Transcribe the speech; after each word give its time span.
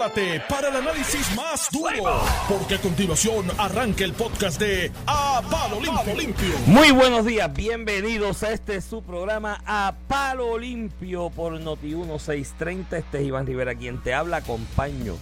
prepárate 0.00 0.42
para 0.48 0.68
el 0.68 0.76
análisis 0.76 1.36
más 1.36 1.68
duro, 1.70 2.22
porque 2.48 2.76
a 2.76 2.80
continuación 2.80 3.46
arranca 3.58 4.04
el 4.04 4.14
podcast 4.14 4.58
de 4.58 4.90
A 5.06 5.42
Palo 5.50 5.78
Limpio. 5.80 6.48
Muy 6.66 6.90
buenos 6.90 7.26
días, 7.26 7.52
bienvenidos 7.52 8.42
a 8.42 8.52
este 8.52 8.80
su 8.80 9.02
programa 9.02 9.62
A 9.66 9.94
Palo 10.08 10.56
Limpio 10.58 11.28
por 11.28 11.60
Noti 11.60 11.88
1630. 11.88 12.96
Este 12.96 13.18
es 13.18 13.26
Iván 13.26 13.46
Rivera 13.46 13.74
quien 13.74 14.02
te 14.02 14.14
habla, 14.14 14.38
acompaño 14.38 15.16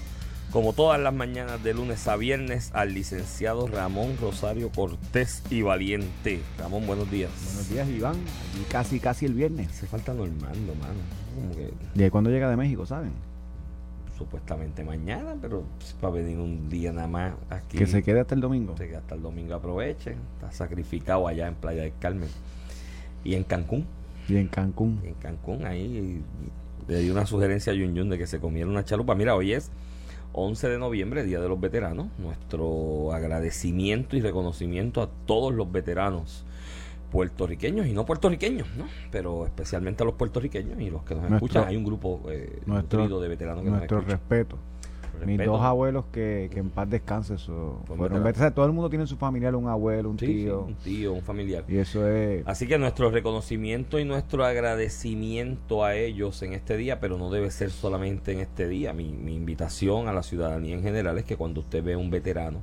como 0.52 0.72
todas 0.72 0.98
las 0.98 1.12
mañanas 1.12 1.62
de 1.62 1.74
lunes 1.74 2.06
a 2.08 2.16
viernes 2.16 2.70
al 2.72 2.94
licenciado 2.94 3.66
Ramón 3.66 4.16
Rosario 4.20 4.70
Cortés 4.70 5.42
y 5.50 5.62
Valiente. 5.62 6.40
Ramón, 6.58 6.86
buenos 6.86 7.10
días. 7.10 7.30
Buenos 7.44 7.68
días, 7.68 7.88
Iván. 7.88 8.14
Aquí 8.14 8.64
casi, 8.70 9.00
casi 9.00 9.26
el 9.26 9.34
viernes. 9.34 9.72
Se 9.72 9.86
falta 9.86 10.14
Normando, 10.14 10.74
mano. 10.76 11.00
Como 11.34 11.54
que 11.54 11.70
¿De 11.94 12.10
cuándo 12.10 12.30
llega 12.30 12.48
de 12.48 12.56
México, 12.56 12.86
saben? 12.86 13.27
Supuestamente 14.18 14.84
mañana, 14.84 15.36
pero 15.40 15.62
pues, 15.78 15.94
va 16.02 16.08
a 16.08 16.10
venir 16.10 16.38
un 16.38 16.68
día 16.68 16.92
nada 16.92 17.06
más 17.06 17.34
aquí. 17.48 17.78
Que 17.78 17.86
se 17.86 18.02
quede 18.02 18.20
hasta 18.20 18.34
el 18.34 18.40
domingo. 18.40 18.74
que 18.74 18.96
hasta 18.96 19.14
el 19.14 19.22
domingo 19.22 19.54
aprovechen. 19.54 20.16
Está 20.34 20.50
sacrificado 20.50 21.28
allá 21.28 21.46
en 21.46 21.54
Playa 21.54 21.82
del 21.82 21.92
Carmen 21.98 22.28
y 23.24 23.34
en 23.34 23.44
Cancún. 23.44 23.86
Y 24.28 24.36
en 24.36 24.48
Cancún. 24.48 25.00
En 25.04 25.14
Cancún, 25.14 25.64
ahí 25.64 26.22
le 26.88 26.98
di 26.98 27.10
una 27.10 27.26
sugerencia 27.26 27.72
a 27.72 27.76
Yun 27.76 27.94
Yun 27.94 28.10
de 28.10 28.18
que 28.18 28.26
se 28.26 28.40
comiera 28.40 28.68
una 28.68 28.84
chalupa. 28.84 29.14
Mira, 29.14 29.34
hoy 29.36 29.52
es 29.52 29.70
11 30.32 30.68
de 30.68 30.78
noviembre, 30.78 31.24
Día 31.24 31.40
de 31.40 31.48
los 31.48 31.60
Veteranos. 31.60 32.08
Nuestro 32.18 33.12
agradecimiento 33.12 34.16
y 34.16 34.20
reconocimiento 34.20 35.00
a 35.00 35.08
todos 35.26 35.54
los 35.54 35.70
veteranos 35.70 36.44
puertorriqueños 37.10 37.86
y 37.86 37.92
no 37.92 38.04
puertorriqueños, 38.06 38.66
¿no? 38.76 38.84
Pero 39.10 39.44
especialmente 39.46 40.02
a 40.02 40.06
los 40.06 40.14
puertorriqueños 40.14 40.80
y 40.80 40.90
los 40.90 41.02
que 41.04 41.14
nos 41.14 41.22
Nuestro- 41.28 41.36
escuchan. 41.46 41.64
Hay 41.68 41.76
un 41.76 41.84
grupo 41.84 42.22
eh, 42.30 42.60
Nuestro, 42.66 43.20
de 43.20 43.28
veteranos 43.28 43.64
que 43.64 43.70
nuestro 43.70 43.96
nos 43.98 44.06
escuchan. 44.08 44.20
respeto. 44.28 44.58
Mis 45.18 45.26
Respeto. 45.36 45.50
dos 45.50 45.62
abuelos 45.62 46.04
que, 46.12 46.48
que 46.52 46.60
en 46.60 46.70
paz 46.70 46.88
descanse. 46.88 47.34
Eso, 47.34 47.80
Fueron 47.86 47.96
fueron 47.98 48.22
veteranos. 48.22 48.54
Todo 48.54 48.66
el 48.66 48.72
mundo 48.72 48.88
tiene 48.88 49.02
en 49.02 49.08
su 49.08 49.16
familiar 49.16 49.56
un 49.56 49.66
abuelo, 49.66 50.10
un 50.10 50.18
Sí, 50.18 50.26
sí, 50.26 50.32
tío. 50.44 50.60
un 50.60 50.74
tío, 50.76 51.12
un 51.12 51.22
familiar. 51.22 51.64
Y 51.66 51.78
eso 51.78 52.06
es. 52.06 52.46
Así 52.46 52.68
que 52.68 52.78
nuestro 52.78 53.10
reconocimiento 53.10 53.98
y 53.98 54.04
nuestro 54.04 54.44
agradecimiento 54.44 55.84
a 55.84 55.96
ellos 55.96 56.40
en 56.42 56.52
este 56.52 56.76
día, 56.76 57.00
pero 57.00 57.18
no 57.18 57.30
debe 57.30 57.50
ser 57.50 57.70
solamente 57.70 58.30
en 58.32 58.38
este 58.40 58.68
día. 58.68 58.92
Mi, 58.92 59.08
mi 59.12 59.34
invitación 59.34 60.06
a 60.06 60.12
la 60.12 60.22
ciudadanía 60.22 60.74
en 60.76 60.82
general 60.84 61.18
es 61.18 61.24
que 61.24 61.36
cuando 61.36 61.60
usted 61.62 61.82
ve 61.82 61.94
a 61.94 61.98
un 61.98 62.10
veterano 62.10 62.60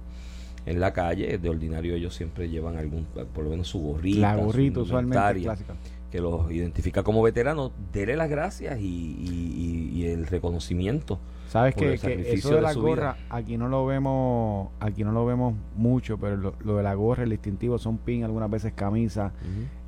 en 0.65 0.79
la 0.79 0.93
calle, 0.93 1.37
de 1.37 1.49
ordinario 1.49 1.95
ellos 1.95 2.15
siempre 2.15 2.49
llevan 2.49 2.77
algún, 2.77 3.05
por 3.33 3.43
lo 3.43 3.49
menos 3.51 3.67
su 3.67 3.79
gorrita, 3.79 4.19
la 4.19 4.35
gorrita 4.35 4.79
usualmente 4.79 5.41
clásica. 5.43 5.75
que 6.11 6.21
los 6.21 6.49
identifica 6.51 7.03
como 7.03 7.21
veteranos, 7.21 7.71
dele 7.91 8.15
las 8.15 8.29
gracias 8.29 8.79
y, 8.79 8.83
y- 8.85 9.91
y- 9.93 9.99
y 10.01 10.05
el 10.07 10.25
reconocimiento. 10.27 11.19
Sabes 11.49 11.75
que, 11.75 11.97
que 11.99 12.31
eso 12.33 12.49
de 12.55 12.61
la 12.61 12.73
gorra, 12.81 13.13
vida. 13.13 13.25
aquí 13.29 13.57
no 13.57 13.67
lo 13.69 13.85
vemos, 13.85 14.69
aquí 14.79 15.03
no 15.03 15.11
lo 15.11 15.25
vemos 15.25 15.53
mucho, 15.75 16.17
pero 16.17 16.35
lo, 16.37 16.55
lo 16.63 16.77
de 16.77 16.83
la 16.83 16.93
gorra, 16.95 17.23
el 17.23 17.29
distintivo 17.29 17.77
son 17.77 17.97
pin, 17.97 18.23
algunas 18.23 18.49
veces 18.49 18.73
camisa. 18.73 19.31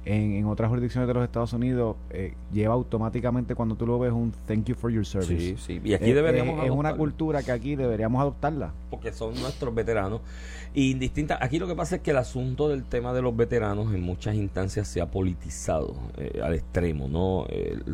En, 0.07 0.33
en 0.35 0.45
otras 0.45 0.69
jurisdicciones 0.69 1.07
de 1.07 1.13
los 1.13 1.23
Estados 1.23 1.51
Unidos 1.53 1.95
eh, 2.11 2.33
lleva 2.53 2.73
automáticamente 2.75 3.55
cuando 3.55 3.75
tú 3.75 3.85
lo 3.85 3.99
ves 3.99 4.11
un 4.13 4.31
thank 4.47 4.65
you 4.65 4.75
for 4.75 4.89
your 4.91 5.05
service. 5.05 5.37
Sí, 5.37 5.55
sí. 5.57 5.81
Y 5.83 5.93
aquí 5.93 6.11
Eh, 6.11 6.13
deberíamos 6.13 6.63
eh, 6.63 6.67
es 6.67 6.71
una 6.71 6.95
cultura 6.95 7.43
que 7.43 7.51
aquí 7.51 7.75
deberíamos 7.75 8.21
adoptarla. 8.21 8.73
porque 8.89 9.11
son 9.11 9.33
nuestros 9.41 9.75
veteranos. 9.75 10.21
Y 10.73 10.91
indistinta, 10.91 11.39
aquí 11.41 11.59
lo 11.59 11.67
que 11.67 11.75
pasa 11.75 11.95
es 11.97 12.01
que 12.01 12.11
el 12.11 12.17
asunto 12.17 12.69
del 12.69 12.83
tema 12.83 13.11
de 13.13 13.21
los 13.21 13.35
veteranos 13.35 13.93
en 13.93 14.01
muchas 14.01 14.35
instancias 14.35 14.87
se 14.87 15.01
ha 15.01 15.09
politizado 15.11 15.95
eh, 16.17 16.39
al 16.43 16.53
extremo, 16.53 17.07
¿no? 17.07 17.45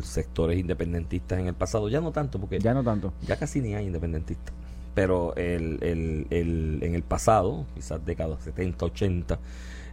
Sectores 0.02 0.58
independentistas 0.58 1.38
en 1.38 1.46
el 1.46 1.54
pasado, 1.54 1.88
ya 1.88 2.00
no 2.00 2.12
tanto, 2.12 2.38
porque 2.38 2.58
ya, 2.58 2.64
Ya 2.70 2.74
no 2.74 2.84
tanto. 2.84 3.12
casi 3.38 3.60
ni 3.60 3.74
hay 3.74 3.86
independentistas. 3.86 4.54
Pero 4.94 5.34
el, 5.34 5.78
el, 5.82 6.26
el- 6.30 6.78
en 6.82 6.94
el 6.94 7.02
pasado, 7.02 7.64
quizás 7.74 8.04
décadas 8.06 8.42
70, 8.44 8.84
80, 8.86 9.38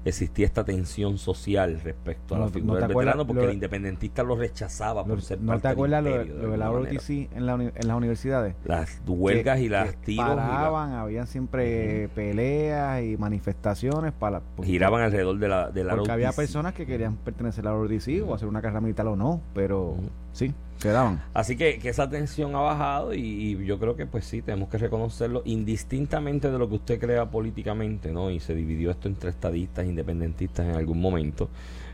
existía 0.04 0.46
esta 0.46 0.64
tensión 0.64 1.18
social 1.18 1.80
respecto 1.84 2.36
a 2.36 2.40
la 2.40 2.48
figura 2.50 2.82
no 2.82 2.88
del 2.88 2.96
veterano, 2.98 3.26
porque 3.28 3.38
lo 3.40 3.44
el 3.44 3.48
de- 3.50 3.54
independentista 3.56 4.24
lo 4.24 4.36
rechazaba 4.36 5.04
por 5.06 5.16
Lo- 5.16 5.22
ser 5.22 5.40
¿No 5.42 5.48
parte 5.48 5.62
te 5.62 5.68
acuerdas 5.68 6.04
lo, 6.04 6.10
de- 6.10 6.16
imperio, 6.16 6.42
lo 6.42 6.52
de 6.52 6.58
la. 6.58 6.70
ROTC 6.70 7.10
en, 7.36 7.46
la 7.46 7.56
uni- 7.56 7.72
en 7.76 7.88
las 7.88 7.98
universidades? 7.98 8.56
Las 8.66 9.02
huelgas 9.08 9.58
Que- 9.58 9.64
y 9.66 9.70
las 9.70 9.96
tiros 9.98 10.26
y 10.26 10.36
la- 10.36 10.36
paraban, 10.36 10.94
habían 10.94 11.28
siempre 11.28 12.10
peleas 12.16 13.04
y 13.04 13.18
manifestaciones 13.18 14.12
para 14.14 14.42
giraban 14.64 15.02
alrededor 15.04 15.38
de 15.38 15.48
la, 15.48 15.70
de 15.72 15.84
la 15.84 15.96
porque 15.96 16.12
había 16.12 16.32
personas 16.32 16.74
que 16.74 16.86
querían 16.86 17.16
pertenecer 17.18 17.68
a 17.68 17.72
la 17.72 17.76
ROTC 17.78 18.24
o 18.28 18.34
hacer 18.34 18.48
una 18.48 18.62
carrera 18.62 18.82
militar 18.82 19.06
o 19.08 19.16
no, 19.16 19.42
pero. 19.54 19.96
Sí, 20.34 20.54
quedaban. 20.80 21.22
Así 21.34 21.56
que, 21.56 21.80
que 21.80 21.90
esa 21.90 22.10
tensión 22.10 22.56
ha 22.56 22.60
bajado 22.60 23.14
y, 23.14 23.20
y 23.20 23.66
yo 23.66 23.80
creo 23.80 23.96
que 23.96 24.06
pues 24.06 24.26
sí, 24.26 24.42
tenemos 24.42 24.70
que 24.70 24.78
reconocerlo 24.78 25.42
indistintamente 25.46 26.52
de 26.52 26.58
lo 26.58 26.68
que 26.70 26.76
usted 26.76 27.00
crea 27.00 27.30
políticamente, 27.30 28.12
¿no? 28.12 28.30
Y 28.32 28.40
se 28.40 28.56
dividió 28.56 28.92
esto 28.92 29.08
entre 29.08 29.30
estadistas, 29.30 29.86
independentistas 29.86 30.66
en 30.68 30.76
algún 30.76 31.00
momento. 31.00 31.50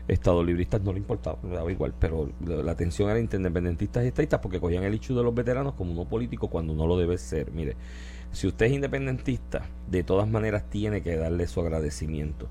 Estados 0.08 0.44
libristas 0.46 0.80
no 0.80 0.92
le 0.92 1.00
importaba, 1.00 1.38
le 1.42 1.54
daba 1.54 1.70
igual, 1.70 1.92
pero 1.98 2.30
la, 2.46 2.62
la 2.62 2.74
tensión 2.74 3.10
era 3.10 3.18
entre 3.18 3.36
independentistas 3.36 4.04
y 4.04 4.08
estadistas 4.08 4.40
porque 4.40 4.58
cogían 4.58 4.84
el 4.84 4.94
hecho 4.94 5.14
de 5.14 5.22
los 5.22 5.34
veteranos 5.34 5.74
como 5.74 5.92
uno 5.92 6.06
político 6.06 6.48
cuando 6.48 6.72
no 6.74 6.86
lo 6.86 6.96
debe 6.96 7.18
ser. 7.18 7.52
Mire, 7.52 7.76
si 8.32 8.46
usted 8.46 8.66
es 8.66 8.72
independentista, 8.72 9.66
de 9.90 10.02
todas 10.02 10.28
maneras 10.28 10.64
tiene 10.68 11.02
que 11.02 11.16
darle 11.16 11.46
su 11.46 11.60
agradecimiento 11.60 12.48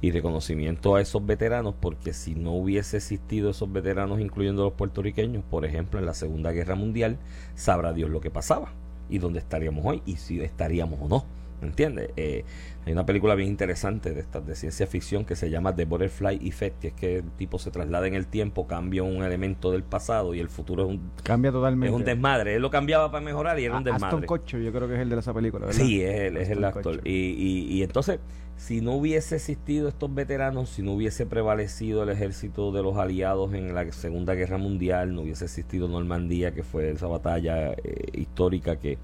y 0.00 0.10
reconocimiento 0.10 0.96
a 0.96 1.00
esos 1.00 1.24
veteranos, 1.24 1.74
porque 1.80 2.12
si 2.12 2.34
no 2.34 2.52
hubiese 2.52 2.96
existido 2.96 3.50
esos 3.50 3.72
veteranos, 3.72 4.20
incluyendo 4.20 4.64
los 4.64 4.72
puertorriqueños, 4.72 5.44
por 5.44 5.64
ejemplo, 5.64 5.98
en 5.98 6.06
la 6.06 6.14
Segunda 6.14 6.52
Guerra 6.52 6.74
Mundial, 6.74 7.18
sabrá 7.54 7.92
Dios 7.92 8.10
lo 8.10 8.20
que 8.20 8.30
pasaba 8.30 8.72
y 9.08 9.18
dónde 9.18 9.40
estaríamos 9.40 9.84
hoy 9.84 10.02
y 10.06 10.16
si 10.16 10.40
estaríamos 10.40 11.00
o 11.00 11.08
no. 11.08 11.39
¿Me 11.60 11.68
entiendes? 11.68 12.10
Eh, 12.16 12.44
hay 12.86 12.92
una 12.92 13.04
película 13.04 13.34
bien 13.34 13.48
interesante 13.50 14.12
de 14.14 14.20
estas 14.20 14.46
de 14.46 14.54
ciencia 14.56 14.86
ficción 14.86 15.24
que 15.26 15.36
se 15.36 15.50
llama 15.50 15.74
The 15.76 15.84
Butterfly 15.84 16.40
Effect, 16.48 16.78
que 16.80 16.88
es 16.88 16.94
que 16.94 17.16
el 17.18 17.30
tipo 17.32 17.58
se 17.58 17.70
traslada 17.70 18.06
en 18.06 18.14
el 18.14 18.26
tiempo, 18.26 18.66
cambia 18.66 19.02
un 19.02 19.22
elemento 19.22 19.70
del 19.70 19.82
pasado 19.82 20.34
y 20.34 20.40
el 20.40 20.48
futuro 20.48 20.84
es 20.84 20.88
un, 20.88 21.10
Cambia 21.22 21.50
es 21.50 21.52
totalmente. 21.54 21.94
un 21.94 22.04
desmadre. 22.04 22.54
Él 22.56 22.62
lo 22.62 22.70
cambiaba 22.70 23.10
para 23.10 23.22
mejorar 23.24 23.58
y 23.60 23.64
era 23.66 23.76
un 23.76 23.86
A- 23.86 23.90
Aston 23.94 24.08
desmadre. 24.10 24.26
Kutcher, 24.26 24.60
yo 24.62 24.72
creo 24.72 24.88
que 24.88 24.94
es 24.94 25.00
el 25.00 25.10
de 25.10 25.18
esa 25.18 25.34
película, 25.34 25.66
¿verdad? 25.66 25.80
Sí, 25.82 26.02
es 26.02 26.20
él, 26.20 26.36
es 26.38 26.48
el 26.48 26.64
actor. 26.64 27.00
Y, 27.04 27.10
y, 27.12 27.66
y 27.74 27.82
entonces, 27.82 28.20
si 28.56 28.80
no 28.80 28.92
hubiese 28.92 29.36
existido 29.36 29.88
estos 29.88 30.14
veteranos, 30.14 30.70
si 30.70 30.82
no 30.82 30.92
hubiese 30.92 31.26
prevalecido 31.26 32.02
el 32.02 32.08
ejército 32.08 32.72
de 32.72 32.82
los 32.82 32.96
aliados 32.96 33.52
en 33.54 33.74
la 33.74 33.90
Segunda 33.92 34.34
Guerra 34.34 34.56
Mundial, 34.58 35.14
no 35.14 35.22
hubiese 35.22 35.44
existido 35.44 35.88
Normandía, 35.88 36.52
que 36.54 36.62
fue 36.62 36.90
esa 36.90 37.06
batalla 37.06 37.72
eh, 37.72 38.04
histórica 38.14 38.76
que 38.76 38.96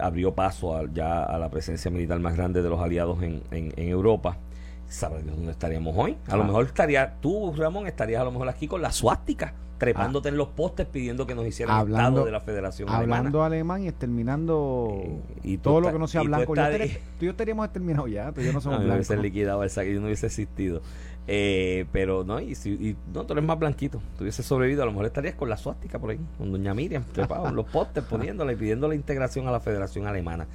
abrió 0.00 0.34
paso 0.34 0.76
a, 0.76 0.84
ya 0.92 1.22
a 1.22 1.38
la 1.38 1.50
presencia 1.50 1.90
militar 1.90 2.18
más 2.20 2.36
grande 2.36 2.62
de 2.62 2.68
los 2.68 2.80
aliados 2.80 3.22
en, 3.22 3.42
en, 3.50 3.72
en 3.76 3.88
Europa. 3.88 4.36
¿Sabes 4.88 5.24
Dios 5.24 5.36
dónde 5.36 5.52
estaríamos 5.52 5.94
hoy? 5.96 6.16
A 6.28 6.36
lo 6.36 6.42
Ah. 6.42 6.46
mejor 6.46 6.66
estaría, 6.66 7.14
tú, 7.20 7.52
Ramón, 7.56 7.86
estarías 7.86 8.20
a 8.20 8.24
lo 8.24 8.30
mejor 8.32 8.48
aquí 8.48 8.68
con 8.68 8.82
la 8.82 8.92
suástica, 8.92 9.54
trepándote 9.78 10.28
en 10.28 10.36
los 10.36 10.48
postes 10.48 10.86
pidiendo 10.86 11.26
que 11.26 11.34
nos 11.34 11.46
hicieran 11.46 11.76
Hablando- 11.76 12.08
Estado 12.20 12.26
de 12.26 12.32
la 12.32 12.40
Federación 12.40 12.88
Alemana. 12.90 13.16
Hablando 13.16 13.42
alemán 13.42 13.82
y 13.84 13.88
exterminando 13.88 15.00
Eh, 15.02 15.20
y 15.44 15.58
todo 15.58 15.80
lo 15.80 15.92
que 15.92 15.98
no 15.98 16.06
sea 16.06 16.22
blanco. 16.22 16.54
Yo 16.54 16.62
tú 16.62 16.84
y 17.22 17.24
yo 17.24 17.30
estaríamos 17.30 17.64
exterminados 17.64 18.10
ya, 18.10 18.30
tú 18.32 18.42
y 18.42 18.44
yo 18.44 18.52
no 18.52 18.60
somos 18.60 18.78
no, 18.80 18.84
blancos. 18.84 19.08
hubiese 19.08 19.22
liquidado 19.22 19.62
el 19.62 19.70
saque 19.70 19.92
y 19.92 19.98
no 19.98 20.04
hubiese 20.06 20.26
existido. 20.26 20.82
Eh, 21.28 21.86
pero 21.92 22.24
no, 22.24 22.40
y, 22.40 22.54
si, 22.56 22.70
y 22.70 22.96
no, 23.14 23.24
tú 23.24 23.32
eres 23.34 23.44
más 23.44 23.58
blanquito. 23.58 24.00
Tú 24.18 24.24
hubieses 24.24 24.44
sobrevivido, 24.44 24.82
a 24.82 24.86
lo 24.86 24.92
mejor 24.92 25.06
estarías 25.06 25.34
con 25.34 25.48
la 25.48 25.56
suástica 25.56 25.98
por 25.98 26.10
ahí, 26.10 26.18
con 26.36 26.50
Doña 26.50 26.74
Miriam, 26.74 27.04
trepado 27.04 27.48
en 27.48 27.54
los 27.56 27.66
postes, 27.66 28.02
poniéndole 28.04 28.54
y 28.54 28.56
pidiendo 28.56 28.88
la 28.88 28.94
integración 28.94 29.46
a 29.46 29.52
la 29.52 29.60
Federación 29.60 30.06
Alemana 30.06 30.46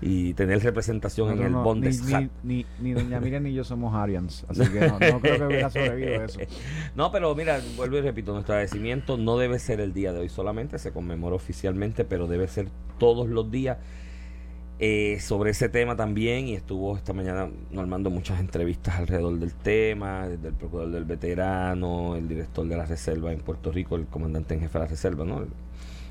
y 0.00 0.34
tener 0.34 0.62
representación 0.62 1.30
en 1.32 1.38
No, 1.52 1.58
el 1.58 1.64
Bundestag. 1.64 2.28
ni, 2.42 2.58
ni, 2.58 2.66
ni 2.80 2.92
doña 2.92 3.20
Miriam 3.20 3.42
ni 3.42 3.54
yo 3.54 3.64
somos 3.64 3.94
Arians, 3.94 4.44
así 4.48 4.60
que 4.68 4.80
no, 4.80 4.98
no 4.98 5.20
creo 5.20 5.38
que 5.38 5.44
hubiera 5.46 5.70
sobrevivido 5.70 6.24
eso. 6.24 6.40
No, 6.94 7.10
pero 7.10 7.34
mira, 7.34 7.60
vuelvo 7.76 7.96
y 7.96 8.00
repito, 8.02 8.32
nuestro 8.32 8.54
agradecimiento 8.54 9.16
no 9.16 9.38
debe 9.38 9.58
ser 9.58 9.80
el 9.80 9.94
día 9.94 10.12
de 10.12 10.20
hoy 10.20 10.28
solamente, 10.28 10.78
se 10.78 10.92
conmemora 10.92 11.36
oficialmente, 11.36 12.04
pero 12.04 12.26
debe 12.26 12.48
ser 12.48 12.68
todos 12.98 13.28
los 13.28 13.50
días 13.50 13.78
eh, 14.84 15.20
sobre 15.20 15.50
ese 15.50 15.68
tema 15.68 15.96
también. 15.96 16.48
Y 16.48 16.54
estuvo 16.54 16.96
esta 16.96 17.12
mañana 17.12 17.48
normando 17.70 18.10
muchas 18.10 18.40
entrevistas 18.40 18.98
alrededor 18.98 19.38
del 19.38 19.54
tema, 19.54 20.28
desde 20.28 20.48
el 20.48 20.54
procurador 20.54 20.92
del 20.92 21.04
veterano, 21.04 22.16
el 22.16 22.28
director 22.28 22.66
de 22.66 22.76
la 22.76 22.84
reserva 22.84 23.32
en 23.32 23.40
Puerto 23.40 23.72
Rico, 23.72 23.96
el 23.96 24.06
comandante 24.06 24.54
en 24.54 24.60
jefe 24.60 24.78
de 24.78 24.84
la 24.84 24.90
reserva, 24.90 25.24
¿no? 25.24 25.46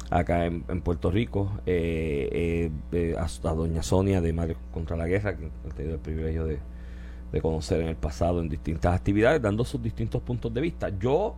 acá 0.09 0.45
en, 0.45 0.63
en 0.67 0.81
Puerto 0.81 1.11
Rico, 1.11 1.51
eh, 1.65 2.29
eh, 2.31 2.71
eh, 2.91 3.15
a, 3.17 3.53
doña 3.53 3.83
Sonia 3.83 4.21
de 4.21 4.33
Madre 4.33 4.57
contra 4.71 4.95
la 4.95 5.07
Guerra, 5.07 5.35
que 5.35 5.45
he 5.45 5.71
tenido 5.73 5.95
el 5.95 6.01
privilegio 6.01 6.45
de, 6.45 6.59
de 7.31 7.41
conocer 7.41 7.81
en 7.81 7.87
el 7.89 7.95
pasado 7.95 8.41
en 8.41 8.49
distintas 8.49 8.95
actividades, 8.95 9.41
dando 9.41 9.65
sus 9.65 9.81
distintos 9.81 10.21
puntos 10.21 10.53
de 10.53 10.61
vista. 10.61 10.89
Yo 10.89 11.35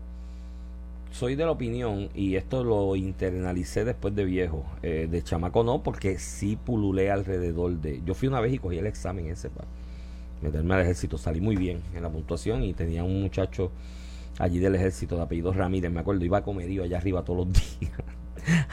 soy 1.16 1.36
de 1.36 1.46
la 1.46 1.52
opinión, 1.52 2.10
y 2.14 2.36
esto 2.36 2.62
lo 2.66 2.94
internalicé 2.98 3.86
después 3.86 4.14
de 4.14 4.26
viejo, 4.26 4.66
eh, 4.84 5.08
de 5.10 5.24
chamaco 5.24 5.64
no, 5.64 5.82
porque 5.82 6.20
sí 6.20 6.58
pululé 6.58 7.10
alrededor 7.10 7.72
de... 7.80 8.02
Yo 8.06 8.14
fui 8.14 8.28
una 8.28 8.42
vez 8.42 8.54
y 8.54 8.58
cogí 8.60 8.80
el 8.80 8.86
examen 8.86 9.28
ese 9.28 9.50
para 9.50 9.66
meterme 10.42 10.74
al 10.74 10.82
ejército, 10.82 11.18
salí 11.18 11.40
muy 11.40 11.56
bien 11.56 11.80
en 11.96 12.04
la 12.04 12.10
puntuación 12.10 12.66
y 12.66 12.74
tenía 12.74 13.06
un 13.06 13.22
muchacho 13.22 13.72
allí 14.40 14.60
del 14.60 14.76
ejército 14.76 15.16
de 15.16 15.22
apellido 15.22 15.54
Ramírez, 15.54 15.90
me 15.90 16.02
acuerdo, 16.02 16.26
iba 16.26 16.40
a 16.40 16.44
comerío 16.44 16.84
allá 16.84 16.98
arriba 16.98 17.24
todos 17.24 17.48
los 17.48 17.54
días 17.80 17.94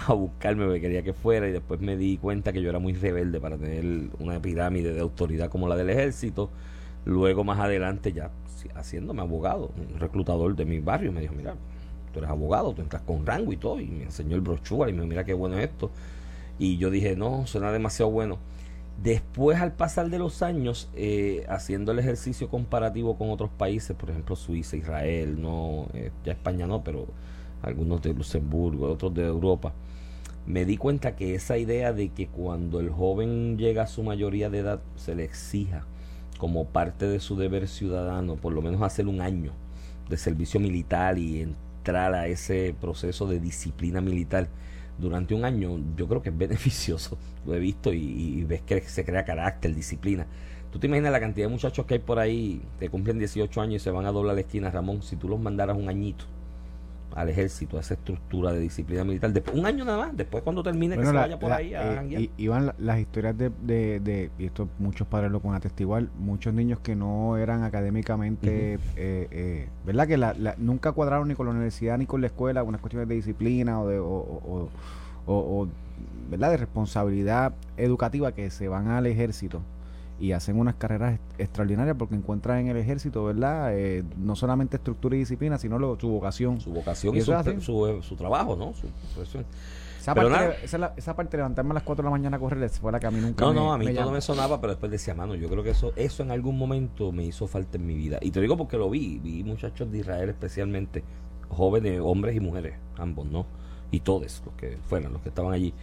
a 0.09 0.13
buscarme 0.13 0.65
porque 0.65 0.81
quería 0.81 1.05
que 1.05 1.13
fuera 1.13 1.49
y 1.49 1.53
después 1.53 1.81
me 1.81 1.97
di 1.97 2.17
cuenta 2.17 2.53
que 2.53 2.61
yo 2.61 2.71
era 2.71 2.81
muy 2.81 2.95
rebelde 2.95 3.39
para 3.41 3.57
tener 3.57 4.11
una 4.19 4.43
pirámide 4.43 4.93
de 4.93 5.01
autoridad 5.01 5.49
como 5.49 5.69
la 5.69 5.77
del 5.77 5.91
ejército. 5.91 6.51
Luego 7.05 7.45
más 7.45 7.61
adelante 7.61 8.13
ya 8.13 8.33
haciéndome 8.75 9.23
abogado, 9.23 9.71
un 9.77 10.01
reclutador 10.01 10.57
de 10.57 10.65
mi 10.65 10.81
barrio 10.81 11.13
me 11.13 11.21
dijo, 11.21 11.35
mira, 11.35 11.55
tú 12.13 12.21
eres 12.21 12.31
abogado, 12.31 12.73
tú 12.75 12.83
entras 12.83 13.03
con 13.03 13.27
rango 13.27 13.53
y 13.53 13.57
todo, 13.57 13.81
y 13.81 13.87
me 13.87 14.05
enseñó 14.05 14.37
el 14.37 14.43
brochure 14.43 14.91
y 14.91 14.93
me 14.93 15.01
dijo, 15.01 15.09
mira 15.09 15.25
qué 15.25 15.35
bueno 15.35 15.59
es 15.59 15.71
esto. 15.71 15.91
Y 16.59 16.77
yo 16.77 16.91
dije, 16.91 17.17
no, 17.17 17.47
suena 17.47 17.73
demasiado 17.73 18.11
bueno. 18.11 18.39
Después, 19.03 19.59
al 19.61 19.73
pasar 19.73 20.11
de 20.11 20.19
los 20.19 20.43
años, 20.43 20.89
eh, 20.95 21.45
haciendo 21.49 21.93
el 21.93 21.99
ejercicio 21.99 22.49
comparativo 22.49 23.17
con 23.17 23.31
otros 23.31 23.51
países, 23.51 23.97
por 23.97 24.11
ejemplo 24.11 24.37
Suiza, 24.37 24.77
Israel, 24.77 25.41
no, 25.41 25.89
eh, 25.95 26.13
ya 26.25 26.33
España 26.33 26.67
no, 26.67 26.85
pero 26.85 27.07
algunos 27.63 28.03
de 28.03 28.15
Luxemburgo, 28.15 28.91
otros 28.91 29.15
de 29.15 29.27
Europa, 29.27 29.73
me 30.47 30.65
di 30.65 30.77
cuenta 30.77 31.17
que 31.17 31.35
esa 31.35 31.57
idea 31.59 31.93
de 31.93 32.11
que 32.11 32.29
cuando 32.29 32.81
el 32.81 32.91
joven 32.91 33.59
llega 33.59 33.85
a 33.85 33.87
su 33.87 34.03
mayoría 34.03 34.51
de 34.51 34.59
edad 34.59 34.81
se 34.97 35.15
le 35.15 35.25
exija 35.25 35.87
como 36.39 36.67
parte 36.67 37.07
de 37.07 37.21
su 37.21 37.37
deber 37.37 37.69
ciudadano, 37.69 38.37
por 38.37 38.53
lo 38.53 38.63
menos 38.63 38.83
hacer 38.83 39.07
un 39.07 39.21
año 39.21 39.53
de 40.09 40.17
servicio 40.17 40.59
militar 40.59 41.19
y 41.19 41.55
entrar 41.83 42.15
a 42.15 42.29
ese 42.29 42.77
proceso 42.81 43.27
de 43.27 43.41
disciplina 43.41 44.01
militar 44.01 44.47
durante 44.99 45.35
un 45.35 45.45
año, 45.45 45.81
yo 45.97 46.07
creo 46.07 46.23
que 46.23 46.29
es 46.29 46.39
beneficioso. 46.47 47.19
Lo 47.45 47.55
he 47.57 47.59
visto 47.59 47.93
y, 47.93 48.45
ves 48.45 48.63
que 48.63 48.81
se 48.83 49.05
crea 49.05 49.25
carácter, 49.25 49.75
disciplina. 49.75 50.27
Tú 50.71 50.79
te 50.79 50.87
imaginas 50.87 51.11
la 51.11 51.21
cantidad 51.21 51.49
de 51.49 51.53
muchachos 51.53 51.85
que 51.85 51.95
hay 51.95 52.01
por 52.01 52.21
ahí 52.21 52.63
que 52.79 52.89
cumplen 52.89 53.19
18 53.19 53.61
años 53.61 53.83
y 53.83 53.85
se 53.85 53.91
van 53.91 54.07
a 54.07 54.13
doblar 54.13 54.37
la 54.37 54.43
esquina, 54.43 54.71
Ramón, 54.71 55.03
si 55.03 55.17
tú 55.17 55.29
los 55.29 55.41
mandaras 55.41 55.77
un 55.77 55.89
añito 55.89 56.25
al 57.15 57.29
ejército, 57.29 57.77
a 57.77 57.81
esa 57.81 57.95
estructura 57.95 58.53
de 58.53 58.61
disciplina 58.61 59.05
militar. 59.05 59.33
Después, 59.33 59.57
un 59.57 59.67
año 59.67 59.85
nada 59.85 59.99
más, 59.99 60.17
después 60.17 60.43
cuando 60.43 60.63
termine 60.63 60.97
que 60.97 61.05
se 61.05 61.13
vaya 61.13 61.39
por 61.39 61.53
ahí 61.53 61.75
a 61.75 62.03
eh, 62.03 62.31
Iban 62.37 62.73
las 62.79 62.99
historias 63.01 63.37
de, 63.37 63.51
de, 63.61 64.31
y 64.39 64.47
esto 64.47 64.69
muchos 64.79 65.07
padres 65.07 65.31
lo 65.31 65.41
pueden 65.41 65.57
atestiguar, 65.57 66.07
muchos 66.19 66.55
niños 66.55 66.81
que 66.81 66.95
no 66.95 67.37
eran 67.37 67.63
académicamente, 67.63 68.75
eh, 68.75 68.79
eh, 68.97 69.69
¿verdad? 69.85 70.07
Que 70.07 70.17
la, 70.17 70.35
nunca 70.59 70.93
cuadraron 70.93 71.29
ni 71.29 71.35
con 71.35 71.47
la 71.47 71.53
universidad 71.53 71.99
ni 71.99 72.07
con 72.07 72.21
la 72.21 72.29
escuela, 72.29 72.63
unas 72.63 72.81
cuestiones 72.81 73.09
de 73.09 73.15
disciplina 73.15 73.81
o 73.81 73.89
de, 73.89 73.99
o, 73.99 74.69
o, 75.27 75.69
¿verdad? 76.31 76.51
de 76.51 76.57
responsabilidad 76.57 77.55
educativa 77.77 78.33
que 78.33 78.51
se 78.51 78.69
van 78.69 78.89
al 78.89 79.07
ejército 79.07 79.63
y 80.23 80.31
hacen 80.31 80.57
unas 80.57 80.77
carreras 80.77 81.19
extraordinarias 81.37 81.97
porque 81.99 82.15
encuentran 82.15 82.59
en 82.61 82.69
el 82.69 82.77
ejército, 82.77 83.25
¿verdad? 83.25 83.77
Eh, 83.77 84.05
no 84.17 84.37
solamente 84.37 84.77
estructura 84.77 85.17
y 85.17 85.19
disciplina, 85.19 85.59
sino 85.59 85.77
su 85.99 86.09
vocación. 86.09 86.61
Su 86.61 86.71
vocación 86.71 87.17
y, 87.17 87.23
su, 87.23 88.01
su, 88.03 88.15
trabajo, 88.15 88.55
¿no? 88.55 88.73
Su 88.73 88.87
profesión. 89.15 89.45
Esa 89.99 90.15
parte, 90.15 90.65
esa, 90.97 91.17
parte 91.17 91.33
de 91.33 91.39
levantarme 91.39 91.73
a 91.73 91.75
las 91.75 91.83
4 91.83 92.05
de 92.05 92.07
la 92.07 92.11
mañana 92.13 92.37
a 92.37 92.41
correr 92.41 92.71
fue 92.71 92.93
la 92.93 93.01
que 93.01 93.09
a 93.09 93.11
mí 93.11 93.21
nunca 93.21 93.45
No, 93.45 93.53
no, 93.53 93.73
a 93.73 93.79
mí 93.79 93.93
todo 93.93 94.13
me 94.13 94.21
sonaba, 94.21 94.61
pero 94.61 94.75
después 94.75 94.93
decía, 94.93 95.13
mano, 95.13 95.35
yo 95.35 95.49
creo 95.49 95.65
que 95.65 95.71
eso 95.71 95.93
eso 95.97 96.23
en 96.23 96.31
algún 96.31 96.57
momento 96.57 97.11
me 97.11 97.25
hizo 97.25 97.49
falta 97.49 97.77
en 97.77 97.85
mi 97.85 97.97
vida. 97.97 98.19
Y 98.21 98.31
te 98.31 98.41
digo 98.41 98.57
porque 98.57 98.77
lo 98.77 98.89
vi, 98.89 99.19
vi 99.19 99.43
muchachos 99.43 99.91
de 99.91 99.99
Israel 99.99 100.29
especialmente, 100.29 101.03
jóvenes, 101.49 102.01
hombres 102.01 102.37
y 102.37 102.41
mujeres, 102.41 102.75
ambos, 102.97 103.27
¿no? 103.27 103.45
Y 103.91 103.99
todos 103.99 104.43
los 104.47 104.55
que 104.55 104.79
fueran, 104.89 105.13
los 105.13 105.23
que 105.23 105.31
estaban 105.31 105.53
allí 105.53 105.75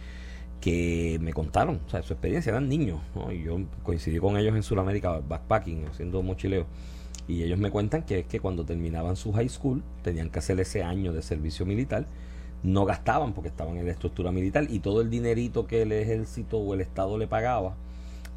que 0.60 1.18
me 1.20 1.32
contaron, 1.32 1.80
o 1.86 1.90
sea, 1.90 2.02
su 2.02 2.12
experiencia, 2.12 2.50
eran 2.50 2.68
niños, 2.68 3.00
y 3.32 3.42
yo 3.42 3.58
coincidí 3.82 4.18
con 4.18 4.36
ellos 4.36 4.54
en 4.54 4.62
Sudamérica, 4.62 5.20
backpacking, 5.26 5.86
haciendo 5.86 6.22
mochileo, 6.22 6.66
y 7.26 7.42
ellos 7.42 7.58
me 7.58 7.70
cuentan 7.70 8.02
que 8.02 8.20
es 8.20 8.26
que 8.26 8.40
cuando 8.40 8.64
terminaban 8.64 9.16
su 9.16 9.32
high 9.32 9.48
school, 9.48 9.82
tenían 10.02 10.28
que 10.28 10.38
hacer 10.38 10.60
ese 10.60 10.82
año 10.82 11.12
de 11.12 11.22
servicio 11.22 11.64
militar, 11.64 12.06
no 12.62 12.84
gastaban 12.84 13.32
porque 13.32 13.48
estaban 13.48 13.78
en 13.78 13.86
la 13.86 13.92
estructura 13.92 14.32
militar, 14.32 14.66
y 14.68 14.80
todo 14.80 15.00
el 15.00 15.08
dinerito 15.08 15.66
que 15.66 15.82
el 15.82 15.92
ejército 15.92 16.58
o 16.58 16.74
el 16.74 16.82
Estado 16.82 17.16
le 17.16 17.26
pagaba 17.26 17.74